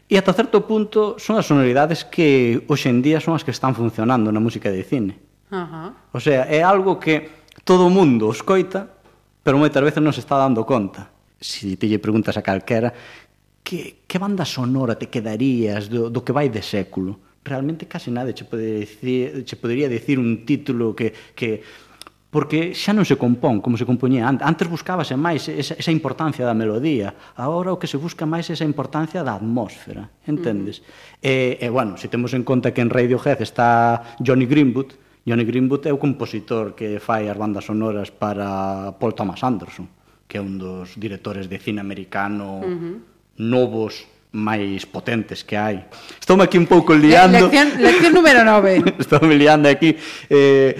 E 0.09 0.17
ata 0.17 0.33
certo 0.33 0.65
punto 0.65 1.21
son 1.21 1.37
as 1.37 1.45
sonoridades 1.45 2.01
que 2.01 2.65
hoxe 2.65 2.89
en 2.89 3.05
día 3.05 3.21
son 3.21 3.37
as 3.37 3.45
que 3.45 3.53
están 3.53 3.77
funcionando 3.77 4.33
na 4.33 4.41
música 4.41 4.73
de 4.73 4.81
cine. 4.81 5.28
Ajá. 5.49 5.93
O 6.13 6.19
sea, 6.21 6.45
é 6.45 6.61
algo 6.61 7.01
que 7.01 7.45
todo 7.65 7.85
o 7.85 7.93
mundo 7.93 8.29
escoita, 8.29 8.85
pero 9.41 9.57
moitas 9.57 9.81
veces 9.81 10.01
non 10.01 10.13
se 10.13 10.21
está 10.21 10.37
dando 10.37 10.65
conta. 10.65 11.09
Se 11.41 11.65
si 11.65 11.77
te 11.79 11.89
lle 11.89 11.97
preguntas 11.97 12.37
a 12.37 12.45
calquera 12.45 12.93
que, 13.63 14.03
que 14.07 14.17
banda 14.17 14.45
sonora 14.45 14.97
te 14.97 15.09
quedarías 15.09 15.89
do, 15.89 16.09
do 16.09 16.25
que 16.25 16.33
vai 16.33 16.49
de 16.49 16.61
século, 16.65 17.41
realmente 17.45 17.85
case 17.85 18.11
nada 18.11 18.33
che, 18.33 18.45
pode 18.45 18.85
decir, 18.85 19.45
che 19.45 19.55
podería 19.55 19.89
decir 19.89 20.17
un 20.19 20.45
título 20.45 20.95
que, 20.95 21.13
que 21.33 21.61
porque 22.29 22.77
xa 22.77 22.93
non 22.93 23.09
se 23.09 23.17
compón 23.17 23.57
como 23.57 23.73
se 23.73 23.89
compoñía 23.89 24.29
antes. 24.29 24.45
Antes 24.45 24.69
buscábase 24.69 25.17
máis 25.17 25.49
esa, 25.49 25.73
esa 25.73 25.89
importancia 25.89 26.45
da 26.45 26.53
melodía. 26.53 27.17
Agora 27.33 27.73
o 27.73 27.81
que 27.81 27.89
se 27.89 27.97
busca 27.97 28.29
máis 28.29 28.49
é 28.49 28.57
esa 28.57 28.69
importancia 28.69 29.25
da 29.25 29.33
atmósfera, 29.33 30.13
entendes? 30.29 30.85
Uh. 30.85 31.25
E, 31.25 31.33
e, 31.57 31.67
bueno, 31.73 31.97
se 31.97 32.05
temos 32.05 32.37
en 32.37 32.45
conta 32.45 32.69
que 32.69 32.85
en 32.85 32.93
Radiohead 32.93 33.41
está 33.41 34.17
Johnny 34.21 34.45
Greenwood, 34.45 34.93
Johnny 35.29 35.45
Greenwood 35.45 35.85
é 35.85 35.93
o 35.93 36.01
compositor 36.01 36.73
que 36.73 36.97
fai 36.97 37.29
as 37.29 37.37
bandas 37.37 37.69
sonoras 37.69 38.09
para 38.09 38.97
Paul 38.97 39.13
Thomas 39.13 39.45
Anderson, 39.45 39.85
que 40.25 40.37
é 40.37 40.41
un 40.41 40.57
dos 40.57 40.97
directores 40.97 41.45
de 41.45 41.61
cine 41.61 41.77
americano 41.77 42.57
uh 42.57 42.65
-huh. 42.65 42.97
novos 43.37 44.09
máis 44.33 44.89
potentes 44.89 45.45
que 45.45 45.53
hai. 45.53 45.85
Estou 46.17 46.41
aquí 46.41 46.57
un 46.57 46.65
pouco 46.65 46.97
liando. 46.97 47.37
Le, 47.37 47.45
lección, 47.45 47.67
lección 47.77 48.13
número 48.17 48.41
9. 48.41 48.97
Estou 49.05 49.21
me 49.21 49.37
liando 49.37 49.69
aquí. 49.69 49.93
Eh, 50.33 50.73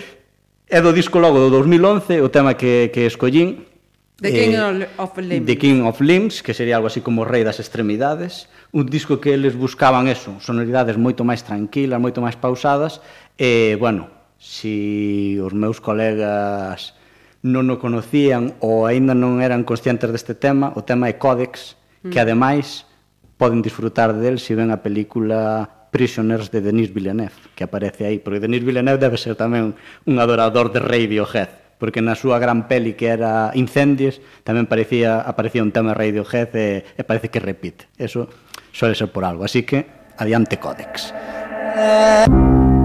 é 0.66 0.82
do 0.82 0.90
disco 0.98 1.22
logo 1.22 1.38
do 1.38 1.54
2011, 1.54 2.18
o 2.26 2.34
tema 2.34 2.58
que, 2.58 2.90
que 2.90 3.06
escollín, 3.06 3.70
The 4.18 4.34
King 4.34 4.54
eh, 4.58 4.90
of 4.98 5.14
Limbs. 5.22 5.46
The 5.46 5.58
King 5.58 5.82
of 5.86 6.02
Limbs, 6.02 6.42
que 6.42 6.54
sería 6.58 6.82
algo 6.82 6.90
así 6.90 7.02
como 7.02 7.22
Rei 7.22 7.46
das 7.46 7.62
Extremidades, 7.62 8.50
un 8.74 8.90
disco 8.90 9.22
que 9.22 9.34
eles 9.34 9.54
buscaban 9.54 10.10
eso, 10.10 10.42
sonoridades 10.42 10.98
moito 10.98 11.22
máis 11.22 11.46
tranquilas, 11.46 12.02
moito 12.02 12.18
máis 12.22 12.34
pausadas, 12.34 13.02
e, 13.38 13.74
eh, 13.74 13.76
bueno, 13.78 14.19
si 14.40 15.38
os 15.44 15.52
meus 15.52 15.84
colegas 15.84 16.96
non 17.44 17.68
o 17.68 17.76
conocían 17.80 18.56
ou 18.64 18.88
aínda 18.88 19.12
non 19.12 19.44
eran 19.44 19.68
conscientes 19.68 20.12
deste 20.12 20.36
tema, 20.36 20.72
o 20.80 20.84
tema 20.88 21.12
é 21.12 21.20
Códex, 21.20 21.76
mm. 22.04 22.12
que 22.12 22.20
ademais 22.24 22.88
poden 23.36 23.60
disfrutar 23.64 24.16
del 24.16 24.40
se 24.40 24.56
ven 24.56 24.72
a 24.72 24.80
película 24.80 25.68
Prisoners 25.92 26.52
de 26.52 26.64
Denis 26.64 26.92
Villeneuve, 26.92 27.36
que 27.56 27.64
aparece 27.64 28.08
aí, 28.08 28.20
porque 28.20 28.40
Denis 28.40 28.64
Villeneuve 28.64 29.00
debe 29.00 29.20
ser 29.20 29.36
tamén 29.36 29.76
un 30.08 30.16
adorador 30.20 30.72
de 30.72 30.80
Radiohead, 30.84 31.76
porque 31.80 32.04
na 32.04 32.16
súa 32.16 32.40
gran 32.40 32.68
peli 32.68 32.96
que 32.96 33.12
era 33.12 33.52
Incendies, 33.56 34.24
tamén 34.48 34.68
parecía 34.68 35.24
aparecía 35.24 35.64
un 35.64 35.72
tema 35.76 35.96
Radiohead 35.96 36.52
e, 36.56 36.84
e 36.96 37.02
parece 37.04 37.32
que 37.32 37.44
repite. 37.44 37.88
Eso 37.96 38.28
suele 38.72 38.96
ser 38.96 39.12
por 39.12 39.24
algo, 39.24 39.44
así 39.44 39.64
que 39.64 39.88
adiante 40.20 40.60
Códex. 40.60 41.16
Eh... 41.76 42.79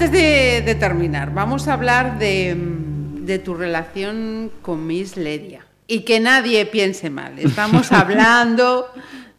Antes 0.00 0.12
de, 0.18 0.62
de 0.64 0.74
terminar, 0.76 1.30
vamos 1.34 1.68
a 1.68 1.74
hablar 1.74 2.18
de, 2.18 2.56
de 2.56 3.38
tu 3.38 3.52
relación 3.52 4.50
con 4.62 4.86
Miss 4.86 5.18
Ledia. 5.18 5.66
Y 5.86 6.00
que 6.08 6.20
nadie 6.20 6.64
piense 6.64 7.10
mal. 7.10 7.38
Estamos 7.38 7.92
hablando 7.92 8.88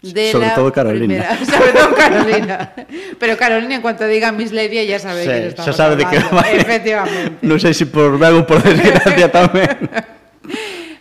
de 0.04 0.32
Sobre 0.32 0.46
la 0.46 0.54
todo 0.54 0.72
Carolina. 0.72 1.30
primera- 1.30 1.46
sobre 1.58 1.72
todo 1.74 1.96
Carolina. 1.96 2.74
Pero 3.18 3.38
Carolina, 3.38 3.74
en 3.78 3.82
cuanto 3.82 4.06
diga 4.06 4.32
Miss 4.32 4.52
Ledia, 4.52 4.84
ya 4.84 5.00
sabe 5.00 5.24
Sí, 5.24 5.30
que 5.30 5.48
estamos 5.48 5.76
sabe 5.76 5.96
de 5.96 6.06
hablando. 6.06 6.30
vai. 6.30 6.54
Efectivamente. 6.56 7.42
Non 7.42 7.58
sei 7.58 7.74
se 7.74 7.90
por 7.90 8.22
ou 8.22 8.46
por 8.46 8.62
desgracia 8.70 9.34
tamén. 9.34 9.66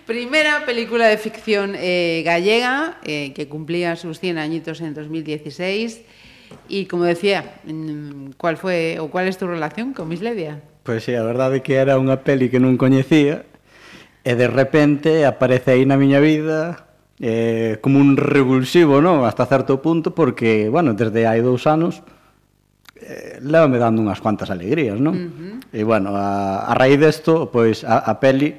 Primera 0.09 0.65
película 0.65 1.05
de 1.05 1.21
ficción 1.21 1.77
eh, 1.77 2.23
gallega 2.25 2.97
eh, 3.05 3.37
que 3.37 3.45
cumplía 3.45 3.93
sus 4.01 4.25
100 4.25 4.41
añitos 4.41 4.81
en 4.81 4.97
2016 4.97 6.01
y 6.67 6.87
como 6.87 7.05
decía, 7.05 7.45
Cual 8.41 8.57
foi 8.57 8.97
ou 8.97 9.13
cual 9.13 9.29
é 9.29 9.33
tu 9.37 9.45
relación 9.45 9.93
con 9.93 10.09
Miss 10.09 10.25
Levia? 10.25 10.65
Pois 10.81 11.05
sí, 11.05 11.13
a 11.13 11.21
verdade 11.21 11.61
é 11.61 11.65
que 11.65 11.77
era 11.77 12.01
unha 12.01 12.25
peli 12.25 12.49
que 12.49 12.57
non 12.57 12.81
coñecía 12.81 13.45
e 14.25 14.33
de 14.33 14.49
repente 14.49 15.29
aparece 15.29 15.77
aí 15.77 15.85
na 15.85 16.01
miña 16.01 16.25
vida 16.25 16.89
eh, 17.21 17.77
como 17.85 18.01
un 18.01 18.17
revulsivo, 18.17 19.05
non? 19.05 19.29
Hasta 19.29 19.45
certo 19.45 19.85
punto 19.85 20.17
porque, 20.17 20.73
bueno, 20.73 20.97
desde 20.97 21.29
hai 21.29 21.45
dous 21.45 21.69
anos 21.69 22.01
eh, 22.97 23.37
levame 23.45 23.77
dando 23.77 24.01
unhas 24.01 24.25
cuantas 24.25 24.49
alegrías, 24.49 24.97
non? 24.97 25.13
Uh 25.13 25.29
-huh. 25.29 25.77
E 25.77 25.85
bueno, 25.85 26.17
a, 26.17 26.65
a 26.65 26.73
raíz 26.73 26.97
desto, 26.97 27.53
pois 27.53 27.85
a, 27.85 28.01
a 28.01 28.25
peli 28.25 28.57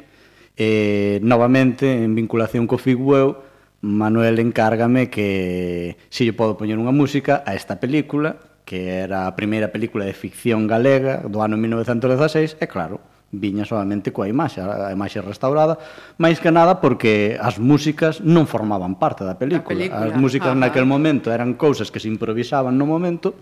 eh, 0.62 1.18
novamente 1.26 1.90
en 1.90 2.14
vinculación 2.14 2.70
co 2.70 2.78
Figueu 2.78 3.42
Manuel 3.82 4.38
encárgame 4.38 5.10
que 5.10 5.98
si 6.14 6.30
lle 6.30 6.38
podo 6.38 6.54
poñer 6.54 6.78
unha 6.78 6.94
música 6.94 7.42
a 7.50 7.58
esta 7.58 7.82
película 7.82 8.51
que 8.72 8.88
era 8.88 9.28
a 9.28 9.36
primeira 9.36 9.68
película 9.68 10.08
de 10.08 10.16
ficción 10.16 10.64
galega 10.64 11.28
do 11.28 11.44
ano 11.44 11.60
1916, 11.60 12.56
e 12.56 12.72
claro, 12.72 13.04
viña 13.28 13.68
solamente 13.68 14.16
coa 14.16 14.32
imaxe, 14.32 14.64
a 14.64 14.88
imaxe 14.96 15.20
restaurada, 15.20 15.76
máis 16.16 16.40
que 16.40 16.56
nada 16.56 16.80
porque 16.80 17.36
as 17.36 17.60
músicas 17.60 18.24
non 18.24 18.48
formaban 18.48 18.96
parte 18.96 19.28
da 19.28 19.36
película. 19.36 19.76
película. 19.76 20.08
As 20.08 20.16
músicas 20.16 20.56
Ajá. 20.56 20.64
naquel 20.64 20.88
momento 20.88 21.36
eran 21.36 21.60
cousas 21.60 21.92
que 21.92 22.00
se 22.00 22.08
improvisaban 22.08 22.80
no 22.80 22.88
momento 22.88 23.36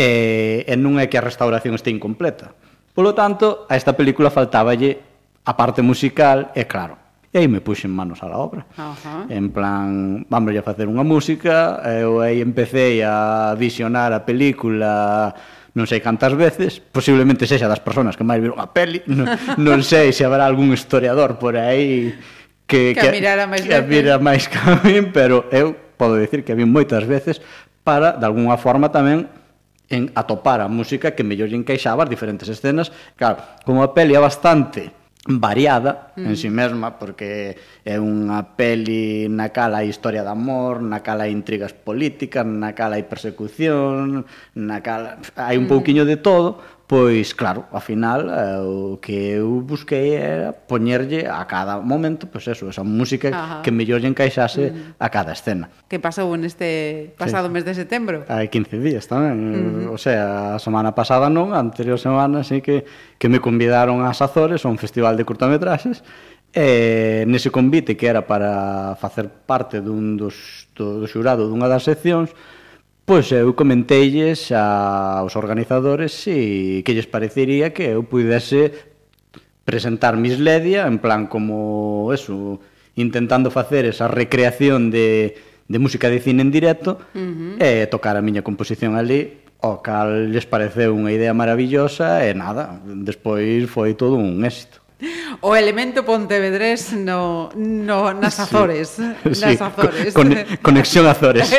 e, 0.00 0.64
e 0.64 0.74
non 0.80 0.96
é 0.96 1.12
que 1.12 1.20
a 1.20 1.24
restauración 1.28 1.76
este 1.76 1.92
incompleta. 1.92 2.56
Polo 2.96 3.12
tanto, 3.12 3.68
a 3.68 3.76
esta 3.76 3.92
película 3.92 4.32
faltáballe 4.32 5.04
a 5.44 5.52
parte 5.60 5.84
musical 5.84 6.56
e 6.56 6.64
claro, 6.64 7.01
E 7.32 7.38
aí 7.40 7.48
me 7.48 7.64
puxen 7.64 7.88
manos 7.88 8.20
a 8.20 8.28
la 8.28 8.36
obra. 8.36 8.66
Ajá. 8.76 9.24
En 9.32 9.48
plan, 9.50 10.28
vamos 10.28 10.52
a 10.52 10.60
facer 10.60 10.84
unha 10.84 11.00
música, 11.00 11.80
eu 11.88 12.20
aí 12.20 12.44
empecé 12.44 13.00
a 13.00 13.56
visionar 13.56 14.12
a 14.12 14.28
película 14.28 15.32
non 15.72 15.88
sei 15.88 16.04
cantas 16.04 16.36
veces, 16.36 16.84
posiblemente 16.84 17.48
sexa 17.48 17.64
das 17.64 17.80
persoas 17.80 18.12
que 18.12 18.28
máis 18.28 18.44
viron 18.44 18.60
a 18.60 18.68
peli, 18.68 19.00
non, 19.08 19.24
non 19.56 19.80
sei 19.80 20.12
se 20.12 20.28
haberá 20.28 20.44
algún 20.44 20.68
historiador 20.76 21.40
por 21.40 21.56
aí 21.56 22.12
que, 22.68 22.92
que, 22.92 23.00
que 23.00 23.08
a 23.08 23.12
mirara 23.12 23.48
máis 23.48 23.64
que 23.64 23.72
a 23.72 23.80
mira 23.80 24.20
máis 24.20 24.52
que 24.52 24.60
a 24.60 24.84
min, 24.84 25.08
pero 25.16 25.48
eu 25.48 25.72
podo 25.96 26.20
dicir 26.20 26.44
que 26.44 26.52
a 26.52 26.58
min 26.60 26.68
moitas 26.68 27.08
veces 27.08 27.40
para, 27.80 28.20
de 28.20 28.28
alguna 28.28 28.60
forma 28.60 28.92
tamén, 28.92 29.32
en 29.88 30.12
atopar 30.12 30.60
a 30.60 30.68
música 30.68 31.16
que 31.16 31.24
mellor 31.24 31.48
encaixaba 31.52 32.04
as 32.04 32.12
diferentes 32.12 32.48
escenas. 32.48 32.92
Claro, 33.16 33.40
como 33.64 33.80
a 33.80 33.92
peli 33.92 34.16
é 34.16 34.20
bastante 34.20 35.01
variada 35.26 36.12
mm. 36.16 36.26
en 36.26 36.36
si 36.36 36.42
sí 36.42 36.50
mesma 36.50 36.98
porque 36.98 37.54
é 37.86 37.94
unha 37.94 38.42
peli 38.58 39.30
na 39.30 39.54
cala 39.54 39.78
hai 39.78 39.86
historia 39.86 40.26
de 40.26 40.32
amor, 40.34 40.82
na 40.82 40.98
cala 40.98 41.30
hai 41.30 41.32
intrigas 41.32 41.70
políticas, 41.70 42.42
na 42.42 42.74
cala 42.74 42.98
hai 42.98 43.06
persecución, 43.06 44.26
na 44.58 44.82
cala 44.82 45.22
hai 45.38 45.54
un 45.54 45.70
mm. 45.70 45.72
pouquiño 45.72 46.02
de 46.02 46.18
todo, 46.18 46.58
pois 46.92 47.32
claro, 47.32 47.64
ao 47.72 47.80
final 47.80 48.28
eh, 48.28 48.60
o 48.60 49.00
que 49.00 49.40
eu 49.40 49.64
busquei 49.64 50.12
era 50.12 50.52
poñerlle 50.52 51.24
a 51.24 51.40
cada 51.48 51.80
momento 51.80 52.28
pois 52.28 52.44
eso, 52.52 52.68
esa 52.68 52.84
música 52.84 53.32
Ajá. 53.32 53.64
que 53.64 53.72
mellor 53.72 54.04
lle 54.04 54.12
encaixase 54.12 54.68
mm. 54.68 55.00
a 55.00 55.08
cada 55.08 55.32
escena. 55.32 55.72
Que 55.88 55.96
pasou 55.96 56.28
neste 56.36 57.16
pasado 57.16 57.48
sí. 57.48 57.56
mes 57.56 57.64
de 57.64 57.72
setembro? 57.72 58.28
Hai 58.28 58.52
15 58.52 58.76
días 58.84 59.08
tamén, 59.08 59.40
eh, 59.40 59.56
uh 59.56 59.88
-huh. 59.88 59.96
o 59.96 59.98
sea, 59.98 60.52
a 60.52 60.60
semana 60.60 60.92
pasada 60.92 61.32
non, 61.32 61.56
a 61.56 61.64
anterior 61.64 61.96
semana 61.96 62.44
sí 62.44 62.60
que 62.60 62.84
que 63.16 63.32
me 63.32 63.40
convidaron 63.40 64.04
ás 64.04 64.20
Azores 64.20 64.60
a 64.60 64.68
un 64.68 64.76
festival 64.76 65.16
de 65.16 65.24
curtametraxes 65.24 66.04
E 66.52 67.24
nese 67.24 67.48
convite 67.48 67.96
que 67.96 68.04
era 68.04 68.28
para 68.28 68.92
facer 69.00 69.32
parte 69.48 69.80
dun 69.80 70.20
dos, 70.20 70.68
do, 70.76 71.00
do 71.00 71.08
xurado 71.08 71.48
dunha 71.48 71.64
das 71.64 71.88
seccións, 71.88 72.36
Pois 73.04 73.26
eu 73.34 73.58
comenteilles 73.58 74.54
aos 74.54 75.34
organizadores 75.34 76.14
si 76.14 76.86
que 76.86 76.94
lles 76.94 77.10
parecería 77.10 77.74
que 77.74 77.98
eu 77.98 78.06
pudese 78.06 78.92
presentar 79.66 80.14
Miss 80.14 80.38
Ledia 80.38 80.86
en 80.86 81.02
plan 81.02 81.26
como 81.26 82.14
eso, 82.14 82.62
intentando 82.94 83.50
facer 83.50 83.86
esa 83.86 84.06
recreación 84.06 84.94
de, 84.94 85.34
de 85.66 85.78
música 85.78 86.10
de 86.10 86.22
cine 86.22 86.42
en 86.42 86.54
directo 86.54 87.02
uh 87.14 87.18
-huh. 87.18 87.56
e 87.58 87.90
tocar 87.90 88.14
a 88.14 88.22
miña 88.22 88.46
composición 88.46 88.94
ali 88.94 89.42
o 89.62 89.82
cal 89.82 90.30
lles 90.30 90.46
pareceu 90.46 90.90
unha 90.94 91.14
idea 91.14 91.34
maravillosa 91.34 92.26
e 92.26 92.34
nada, 92.34 92.82
despois 92.86 93.70
foi 93.70 93.94
todo 93.94 94.18
un 94.18 94.42
éxito. 94.42 94.82
O 95.42 95.54
elemento 95.58 96.06
pontevedrés 96.06 96.94
no, 96.94 97.50
no, 97.58 98.14
nas 98.14 98.38
Azores. 98.38 98.98
Sí, 99.34 99.42
nas 99.42 99.58
Azores. 99.58 100.14
Con, 100.14 100.30
conexión 100.66 101.06
Azores. 101.06 101.50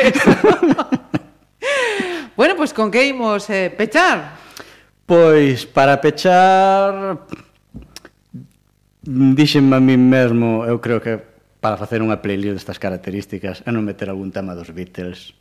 bueno, 2.38 2.54
pois 2.56 2.70
pues, 2.70 2.72
con 2.74 2.90
que 2.90 3.06
imos 3.06 3.48
eh, 3.50 3.70
pechar? 3.70 4.36
Pois 5.06 5.66
para 5.66 6.00
pechar 6.00 7.18
díxenme 9.04 9.76
a 9.76 9.80
mí 9.80 9.96
mesmo, 9.96 10.64
eu 10.64 10.80
creo 10.80 11.00
que 11.00 11.20
para 11.60 11.76
facer 11.76 12.00
unha 12.00 12.20
playlist 12.20 12.60
destas 12.60 12.80
características 12.80 13.64
e 13.64 13.70
non 13.72 13.84
meter 13.84 14.08
algún 14.08 14.32
tema 14.32 14.56
dos 14.56 14.72
Beatles. 14.72 15.32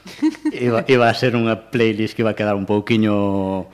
Iba, 0.56 0.82
iba 0.88 1.06
a 1.06 1.14
ser 1.14 1.36
unha 1.36 1.68
playlist 1.68 2.16
que 2.16 2.24
iba 2.24 2.32
a 2.32 2.38
quedar 2.38 2.56
un 2.56 2.64
pouquiño 2.64 3.68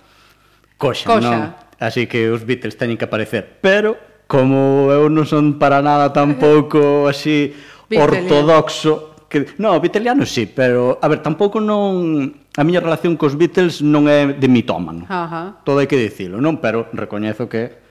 coxa, 0.77 1.07
coxa. 1.07 1.21
non? 1.23 1.41
Así 1.79 2.09
que 2.09 2.33
os 2.33 2.43
Beatles 2.49 2.81
teñen 2.81 2.97
que 2.97 3.07
aparecer, 3.07 3.61
pero 3.61 3.97
como 4.27 4.91
eu 4.91 5.07
non 5.07 5.29
son 5.29 5.61
para 5.61 5.85
nada 5.85 6.11
tampouco 6.11 7.05
así 7.13 7.53
eh. 7.55 8.01
ortodoxo, 8.01 9.06
que 9.29 9.47
no, 9.59 9.79
Beatleiano 9.81 10.25
sí, 10.25 10.47
pero 10.47 10.99
a 11.03 11.07
ver, 11.09 11.23
tampouco 11.23 11.59
non 11.59 12.31
a 12.57 12.63
miña 12.63 12.81
relación 12.81 13.19
cos 13.19 13.35
Beatles 13.35 13.83
non 13.83 14.07
é 14.07 14.33
de 14.33 14.49
mitómano. 14.49 15.05
Ajá. 15.11 15.61
Todo 15.67 15.83
hai 15.83 15.91
que 15.91 15.99
dicilo, 15.99 16.39
non, 16.39 16.63
pero 16.63 16.87
recoñezo 16.95 17.51
que 17.51 17.87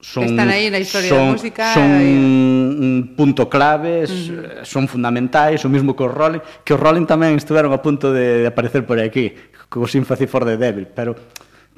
son 0.00 0.30
están 0.30 0.50
aí 0.50 0.70
na 0.70 0.78
historia 0.78 1.10
son, 1.10 1.18
da 1.18 1.32
música 1.34 1.64
son 1.74 1.90
e... 1.98 2.06
un 2.06 3.18
punto 3.18 3.50
claves, 3.50 4.10
uh 4.10 4.14
-huh. 4.14 4.64
son 4.66 4.86
fundamentais, 4.86 5.62
o 5.66 5.70
mesmo 5.70 5.94
que 5.94 6.06
os 6.06 6.12
Rolling, 6.14 6.42
que 6.62 6.74
os 6.74 6.80
Rolling 6.80 7.06
tamén 7.06 7.34
estiveron 7.34 7.74
a 7.74 7.82
punto 7.82 8.14
de, 8.14 8.42
de 8.42 8.48
aparecer 8.50 8.86
por 8.86 8.98
aquí, 9.02 9.34
co 9.66 9.86
Sympathy 9.86 10.26
for 10.26 10.46
the 10.46 10.56
Devil, 10.58 10.86
pero 10.90 11.14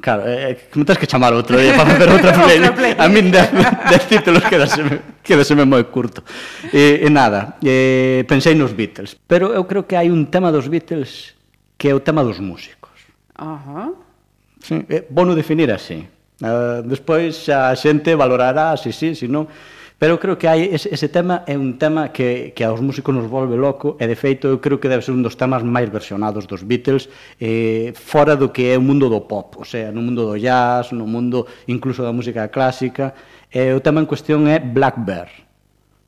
Claro, 0.01 0.25
eh, 0.27 0.57
eh 0.57 0.69
me 0.75 0.85
tens 0.85 0.99
que 0.99 1.07
chamar 1.07 1.33
outro 1.37 1.61
día 1.61 1.77
para 1.77 1.93
facer 1.93 2.09
outra 2.09 2.33
playlist. 2.45 2.75
play. 2.75 2.93
A 2.97 3.07
min 3.09 3.29
de, 3.31 3.43
de 3.45 3.97
títulos 4.09 4.43
quedaseme, 4.49 5.21
quedaseme 5.21 5.69
moi 5.69 5.85
curto. 5.93 6.25
E, 6.73 7.05
e 7.05 7.09
nada, 7.13 7.61
e, 7.61 8.25
pensei 8.25 8.57
nos 8.57 8.73
Beatles, 8.73 9.15
pero 9.29 9.53
eu 9.53 9.69
creo 9.69 9.85
que 9.85 9.95
hai 9.95 10.09
un 10.09 10.33
tema 10.33 10.49
dos 10.49 10.67
Beatles 10.67 11.37
que 11.77 11.89
é 11.89 11.95
o 11.95 12.01
tema 12.01 12.25
dos 12.25 12.41
músicos. 12.41 12.97
Ajá. 13.37 13.89
Uh 13.89 13.97
-huh. 13.97 14.11
Sí, 14.61 14.77
eh, 14.89 14.97
é 14.97 15.07
bono 15.09 15.35
definir 15.35 15.73
así. 15.73 16.05
Uh, 16.41 16.81
despois 16.89 17.49
a 17.53 17.77
xente 17.77 18.17
valorará 18.17 18.73
se 18.77 18.93
si 18.93 19.13
sí, 19.13 19.27
si 19.27 19.29
non, 19.29 19.45
Pero 20.01 20.17
eu 20.17 20.19
creo 20.19 20.41
que 20.41 20.49
hai 20.49 20.73
ese, 20.73 20.89
ese 20.89 21.13
tema 21.13 21.45
é 21.45 21.61
un 21.61 21.77
tema 21.77 22.09
que, 22.09 22.57
que 22.57 22.65
aos 22.65 22.81
músicos 22.81 23.13
nos 23.13 23.29
volve 23.29 23.61
loco 23.61 24.01
e 24.01 24.09
de 24.09 24.17
feito 24.17 24.49
eu 24.49 24.57
creo 24.57 24.81
que 24.81 24.89
debe 24.89 25.05
ser 25.05 25.13
un 25.13 25.21
dos 25.21 25.37
temas 25.37 25.61
máis 25.61 25.93
versionados 25.93 26.49
dos 26.49 26.65
Beatles 26.65 27.13
eh, 27.37 27.93
fora 27.93 28.33
do 28.33 28.49
que 28.49 28.73
é 28.73 28.81
o 28.81 28.83
mundo 28.83 29.13
do 29.13 29.29
pop, 29.29 29.61
o 29.61 29.67
sea, 29.69 29.93
no 29.93 30.01
mundo 30.01 30.25
do 30.25 30.41
jazz, 30.41 30.97
no 30.97 31.05
mundo 31.05 31.45
incluso 31.69 32.01
da 32.01 32.17
música 32.17 32.49
clásica. 32.49 33.13
Eh, 33.53 33.77
o 33.77 33.85
tema 33.85 34.01
en 34.01 34.09
cuestión 34.09 34.49
é 34.49 34.57
Black 34.57 35.05
Bear. 35.05 35.29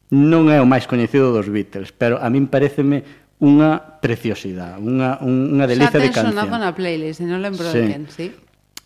Non 0.09 0.48
é 0.48 0.56
o 0.56 0.64
máis 0.64 0.89
coñecido 0.89 1.28
dos 1.28 1.52
Beatles, 1.52 1.93
pero 1.93 2.16
a 2.16 2.32
min 2.32 2.48
pareceme 2.48 3.05
unha 3.44 3.77
preciosidade, 4.01 4.81
unha, 4.81 5.20
unha 5.20 5.69
delicia 5.69 6.01
de 6.01 6.09
canción. 6.09 6.32
Xa 6.32 6.40
ten 6.40 6.48
sonado 6.48 6.56
na 6.56 6.73
playlist, 6.73 7.20
non 7.20 7.44
lembro 7.44 7.69
sí. 7.69 7.85
ben, 7.85 8.09
sí? 8.09 8.32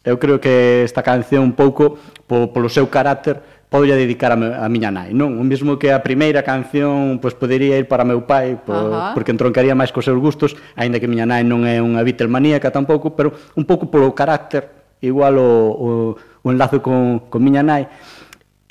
Eu 0.06 0.18
creo 0.22 0.38
que 0.38 0.86
esta 0.86 1.02
canción 1.02 1.42
un 1.42 1.54
pouco 1.58 1.98
po, 2.30 2.54
polo 2.54 2.70
seu 2.70 2.86
carácter 2.86 3.42
podolle 3.68 3.96
dedicar 3.98 4.32
a, 4.32 4.36
me, 4.36 4.54
a 4.54 4.68
miña 4.68 4.90
nai, 4.94 5.10
non? 5.10 5.36
O 5.38 5.44
mesmo 5.44 5.78
que 5.78 5.90
a 5.90 6.00
primeira 6.00 6.46
canción 6.46 7.18
pois 7.18 7.34
podería 7.34 7.74
ir 7.76 7.90
para 7.90 8.06
meu 8.06 8.22
pai, 8.24 8.56
por, 8.56 8.76
uh 8.76 8.90
-huh. 8.90 9.14
porque 9.14 9.34
entroncaría 9.34 9.74
máis 9.74 9.90
cos 9.90 10.06
seus 10.06 10.18
gustos, 10.18 10.54
aínda 10.78 11.02
que 11.02 11.10
miña 11.10 11.26
nai 11.26 11.42
non 11.42 11.66
é 11.66 11.82
unha 11.82 12.02
Beatlemaníaca 12.06 12.70
tampouco, 12.70 13.18
pero 13.18 13.34
un 13.58 13.64
pouco 13.66 13.90
polo 13.90 14.14
carácter, 14.14 14.70
igual 15.02 15.38
o, 15.38 15.50
o, 15.74 15.88
o 16.16 16.46
enlazo 16.48 16.78
con, 16.78 17.26
con 17.26 17.40
miña 17.42 17.62
nai. 17.66 17.90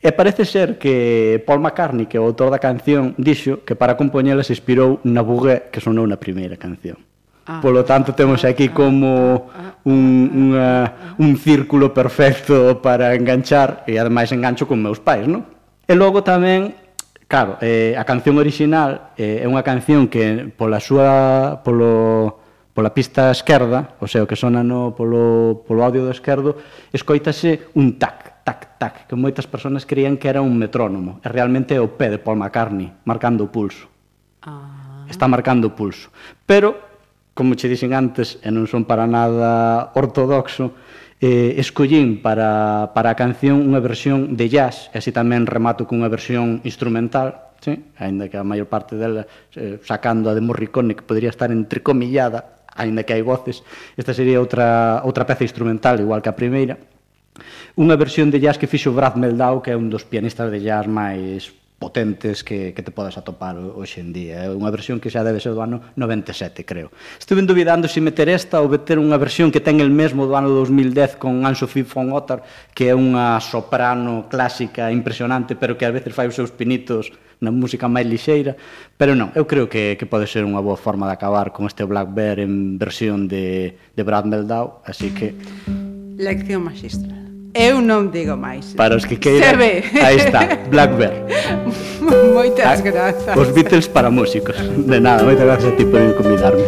E 0.06 0.14
parece 0.14 0.46
ser 0.46 0.78
que 0.78 1.42
Paul 1.50 1.66
McCartney, 1.66 2.06
que 2.06 2.16
é 2.16 2.22
o 2.22 2.30
autor 2.30 2.54
da 2.54 2.62
canción, 2.62 3.18
dixo 3.18 3.66
que 3.66 3.74
para 3.74 3.98
compoñela 3.98 4.46
se 4.46 4.54
inspirou 4.54 5.02
na 5.02 5.26
bugué 5.26 5.74
que 5.74 5.82
sonou 5.82 6.06
na 6.06 6.22
primeira 6.22 6.62
canción. 6.62 7.15
Ah, 7.46 7.62
Polo 7.62 7.86
tanto, 7.86 8.14
temos 8.18 8.44
ah, 8.44 8.50
aquí 8.50 8.70
ah, 8.70 8.74
como 8.74 9.54
ah, 9.54 9.78
un, 9.86 10.50
unha, 10.50 11.14
un 11.22 11.38
círculo 11.38 11.94
perfecto 11.94 12.82
para 12.82 13.14
enganchar, 13.14 13.86
e 13.86 14.02
ademais 14.02 14.34
engancho 14.34 14.66
con 14.66 14.82
meus 14.82 14.98
pais, 14.98 15.30
non? 15.30 15.46
E 15.86 15.94
logo 15.94 16.26
tamén, 16.26 16.74
claro, 17.30 17.62
eh, 17.62 17.94
a 17.94 18.02
canción 18.02 18.42
original 18.42 19.14
eh, 19.14 19.46
é 19.46 19.48
unha 19.48 19.62
canción 19.62 20.10
que 20.10 20.50
pola 20.58 20.82
súa, 20.82 21.62
polo, 21.62 22.42
pola 22.74 22.98
pista 22.98 23.30
esquerda, 23.30 23.94
o 24.02 24.10
sea, 24.10 24.26
o 24.26 24.30
que 24.30 24.34
sona 24.34 24.66
no, 24.66 24.98
polo, 24.98 25.62
polo 25.70 25.86
audio 25.86 26.02
do 26.02 26.10
esquerdo, 26.10 26.58
escoitase 26.90 27.70
un 27.78 28.02
tac, 28.02 28.42
tac, 28.42 28.82
tac, 28.82 29.06
que 29.06 29.14
moitas 29.14 29.46
persoas 29.46 29.86
creían 29.86 30.18
que 30.18 30.34
era 30.34 30.42
un 30.42 30.58
metrónomo, 30.58 31.22
e 31.22 31.30
realmente 31.30 31.78
é 31.78 31.82
o 31.82 31.94
pé 31.94 32.10
de 32.10 32.18
Paul 32.18 32.42
McCartney, 32.42 33.06
marcando 33.06 33.46
o 33.46 33.54
pulso. 33.54 33.86
Ah. 34.42 35.06
Está 35.06 35.30
marcando 35.30 35.70
o 35.70 35.76
pulso. 35.78 36.10
Pero 36.50 36.95
como 37.36 37.53
che 37.60 37.68
dixen 37.68 37.91
antes, 37.91 38.40
e 38.40 38.49
non 38.49 38.66
son 38.66 38.88
para 38.88 39.03
nada 39.06 39.91
ortodoxo, 39.94 40.72
eh, 41.20 41.60
escollín 41.60 42.24
para, 42.24 42.95
para 42.95 43.12
a 43.12 43.20
canción 43.20 43.60
unha 43.60 43.84
versión 43.84 44.40
de 44.40 44.48
jazz, 44.48 44.88
e 44.95 45.03
así 45.03 45.12
tamén 45.12 45.44
remato 45.44 45.84
cunha 45.84 46.07
versión 46.07 46.64
instrumental, 46.64 47.53
sí? 47.60 47.76
ainda 47.99 48.32
que 48.32 48.40
a 48.40 48.48
maior 48.48 48.72
parte 48.72 48.95
dela, 48.95 49.28
eh, 49.53 49.84
sacando 49.84 50.32
a 50.32 50.34
de 50.34 50.40
Morricone, 50.40 50.95
que 50.95 51.03
podría 51.03 51.30
estar 51.30 51.52
entrecomillada, 51.52 52.66
ainda 52.72 53.03
que 53.03 53.12
hai 53.12 53.22
voces, 53.22 53.68
esta 53.99 54.16
sería 54.16 54.40
outra, 54.40 55.03
outra 55.03 55.28
peza 55.28 55.44
instrumental, 55.44 55.99
igual 55.99 56.24
que 56.24 56.32
a 56.32 56.40
primeira, 56.40 56.80
Unha 57.76 57.99
versión 57.99 58.32
de 58.32 58.40
jazz 58.40 58.56
que 58.56 58.72
fixo 58.72 58.95
Brad 58.95 59.20
Meldau, 59.20 59.60
que 59.60 59.76
é 59.76 59.76
un 59.76 59.91
dos 59.91 60.07
pianistas 60.07 60.48
de 60.48 60.64
jazz 60.64 60.88
máis 60.88 61.52
potentes 61.80 62.44
que, 62.44 62.74
que 62.74 62.82
te 62.82 62.92
podas 62.92 63.18
atopar 63.18 63.60
hoxe 63.60 64.00
en 64.00 64.16
día. 64.16 64.48
É 64.48 64.50
unha 64.50 64.72
versión 64.72 65.04
que 65.04 65.12
xa 65.12 65.28
debe 65.28 65.44
ser 65.44 65.52
do 65.52 65.62
ano 65.62 65.84
97, 66.00 66.64
creo. 66.64 66.90
Estuve 67.20 67.44
duvidando 67.44 67.92
se 67.92 68.00
meter 68.00 68.32
esta 68.32 68.64
ou 68.64 68.72
meter 68.72 68.96
unha 68.96 69.20
versión 69.20 69.52
que 69.52 69.60
ten 69.60 69.84
el 69.84 69.92
mesmo 69.92 70.24
do 70.24 70.40
ano 70.40 70.48
2010 70.50 71.20
con 71.20 71.44
Anne-Sophie 71.44 71.84
von 71.84 72.16
Otter, 72.16 72.40
que 72.72 72.90
é 72.90 72.96
unha 72.96 73.38
soprano 73.44 74.32
clásica 74.32 74.88
impresionante, 74.90 75.60
pero 75.60 75.76
que 75.76 75.84
ás 75.84 75.92
veces 75.92 76.16
fai 76.16 76.32
os 76.32 76.38
seus 76.38 76.56
pinitos 76.56 77.12
na 77.44 77.52
música 77.52 77.92
máis 77.92 78.08
lixeira, 78.08 78.56
pero 78.96 79.12
non, 79.12 79.36
eu 79.36 79.44
creo 79.44 79.68
que, 79.68 80.00
que 80.00 80.08
pode 80.08 80.32
ser 80.32 80.48
unha 80.48 80.64
boa 80.64 80.80
forma 80.80 81.12
de 81.12 81.20
acabar 81.20 81.52
con 81.52 81.68
este 81.68 81.84
Black 81.84 82.16
Bear 82.16 82.40
en 82.40 82.80
versión 82.80 83.28
de, 83.28 83.76
de 83.76 84.02
Brad 84.08 84.24
Meldau, 84.24 84.80
así 84.88 85.12
que... 85.12 85.36
Lección 86.16 86.64
magistral. 86.64 87.25
Eu 87.56 87.80
non 87.80 88.11
digo 88.11 88.36
máis. 88.36 88.76
Para 88.76 88.99
os 88.99 89.07
que 89.07 89.15
queiran. 89.15 89.48
Se 89.48 89.56
ve. 89.56 89.73
Aí 90.03 90.19
está, 90.19 90.44
Black 90.68 90.91
Bear. 90.99 91.23
Moitas 92.36 92.68
ah, 92.68 92.84
grazas. 92.84 93.32
Os 93.32 93.56
Beatles 93.56 93.88
para 93.88 94.11
músicos. 94.11 94.60
De 94.60 94.99
nada, 94.99 95.23
moitas 95.23 95.48
grazas 95.48 95.72
a 95.72 95.76
ti 95.80 95.88
por 95.88 96.03
convidarme. 96.19 96.68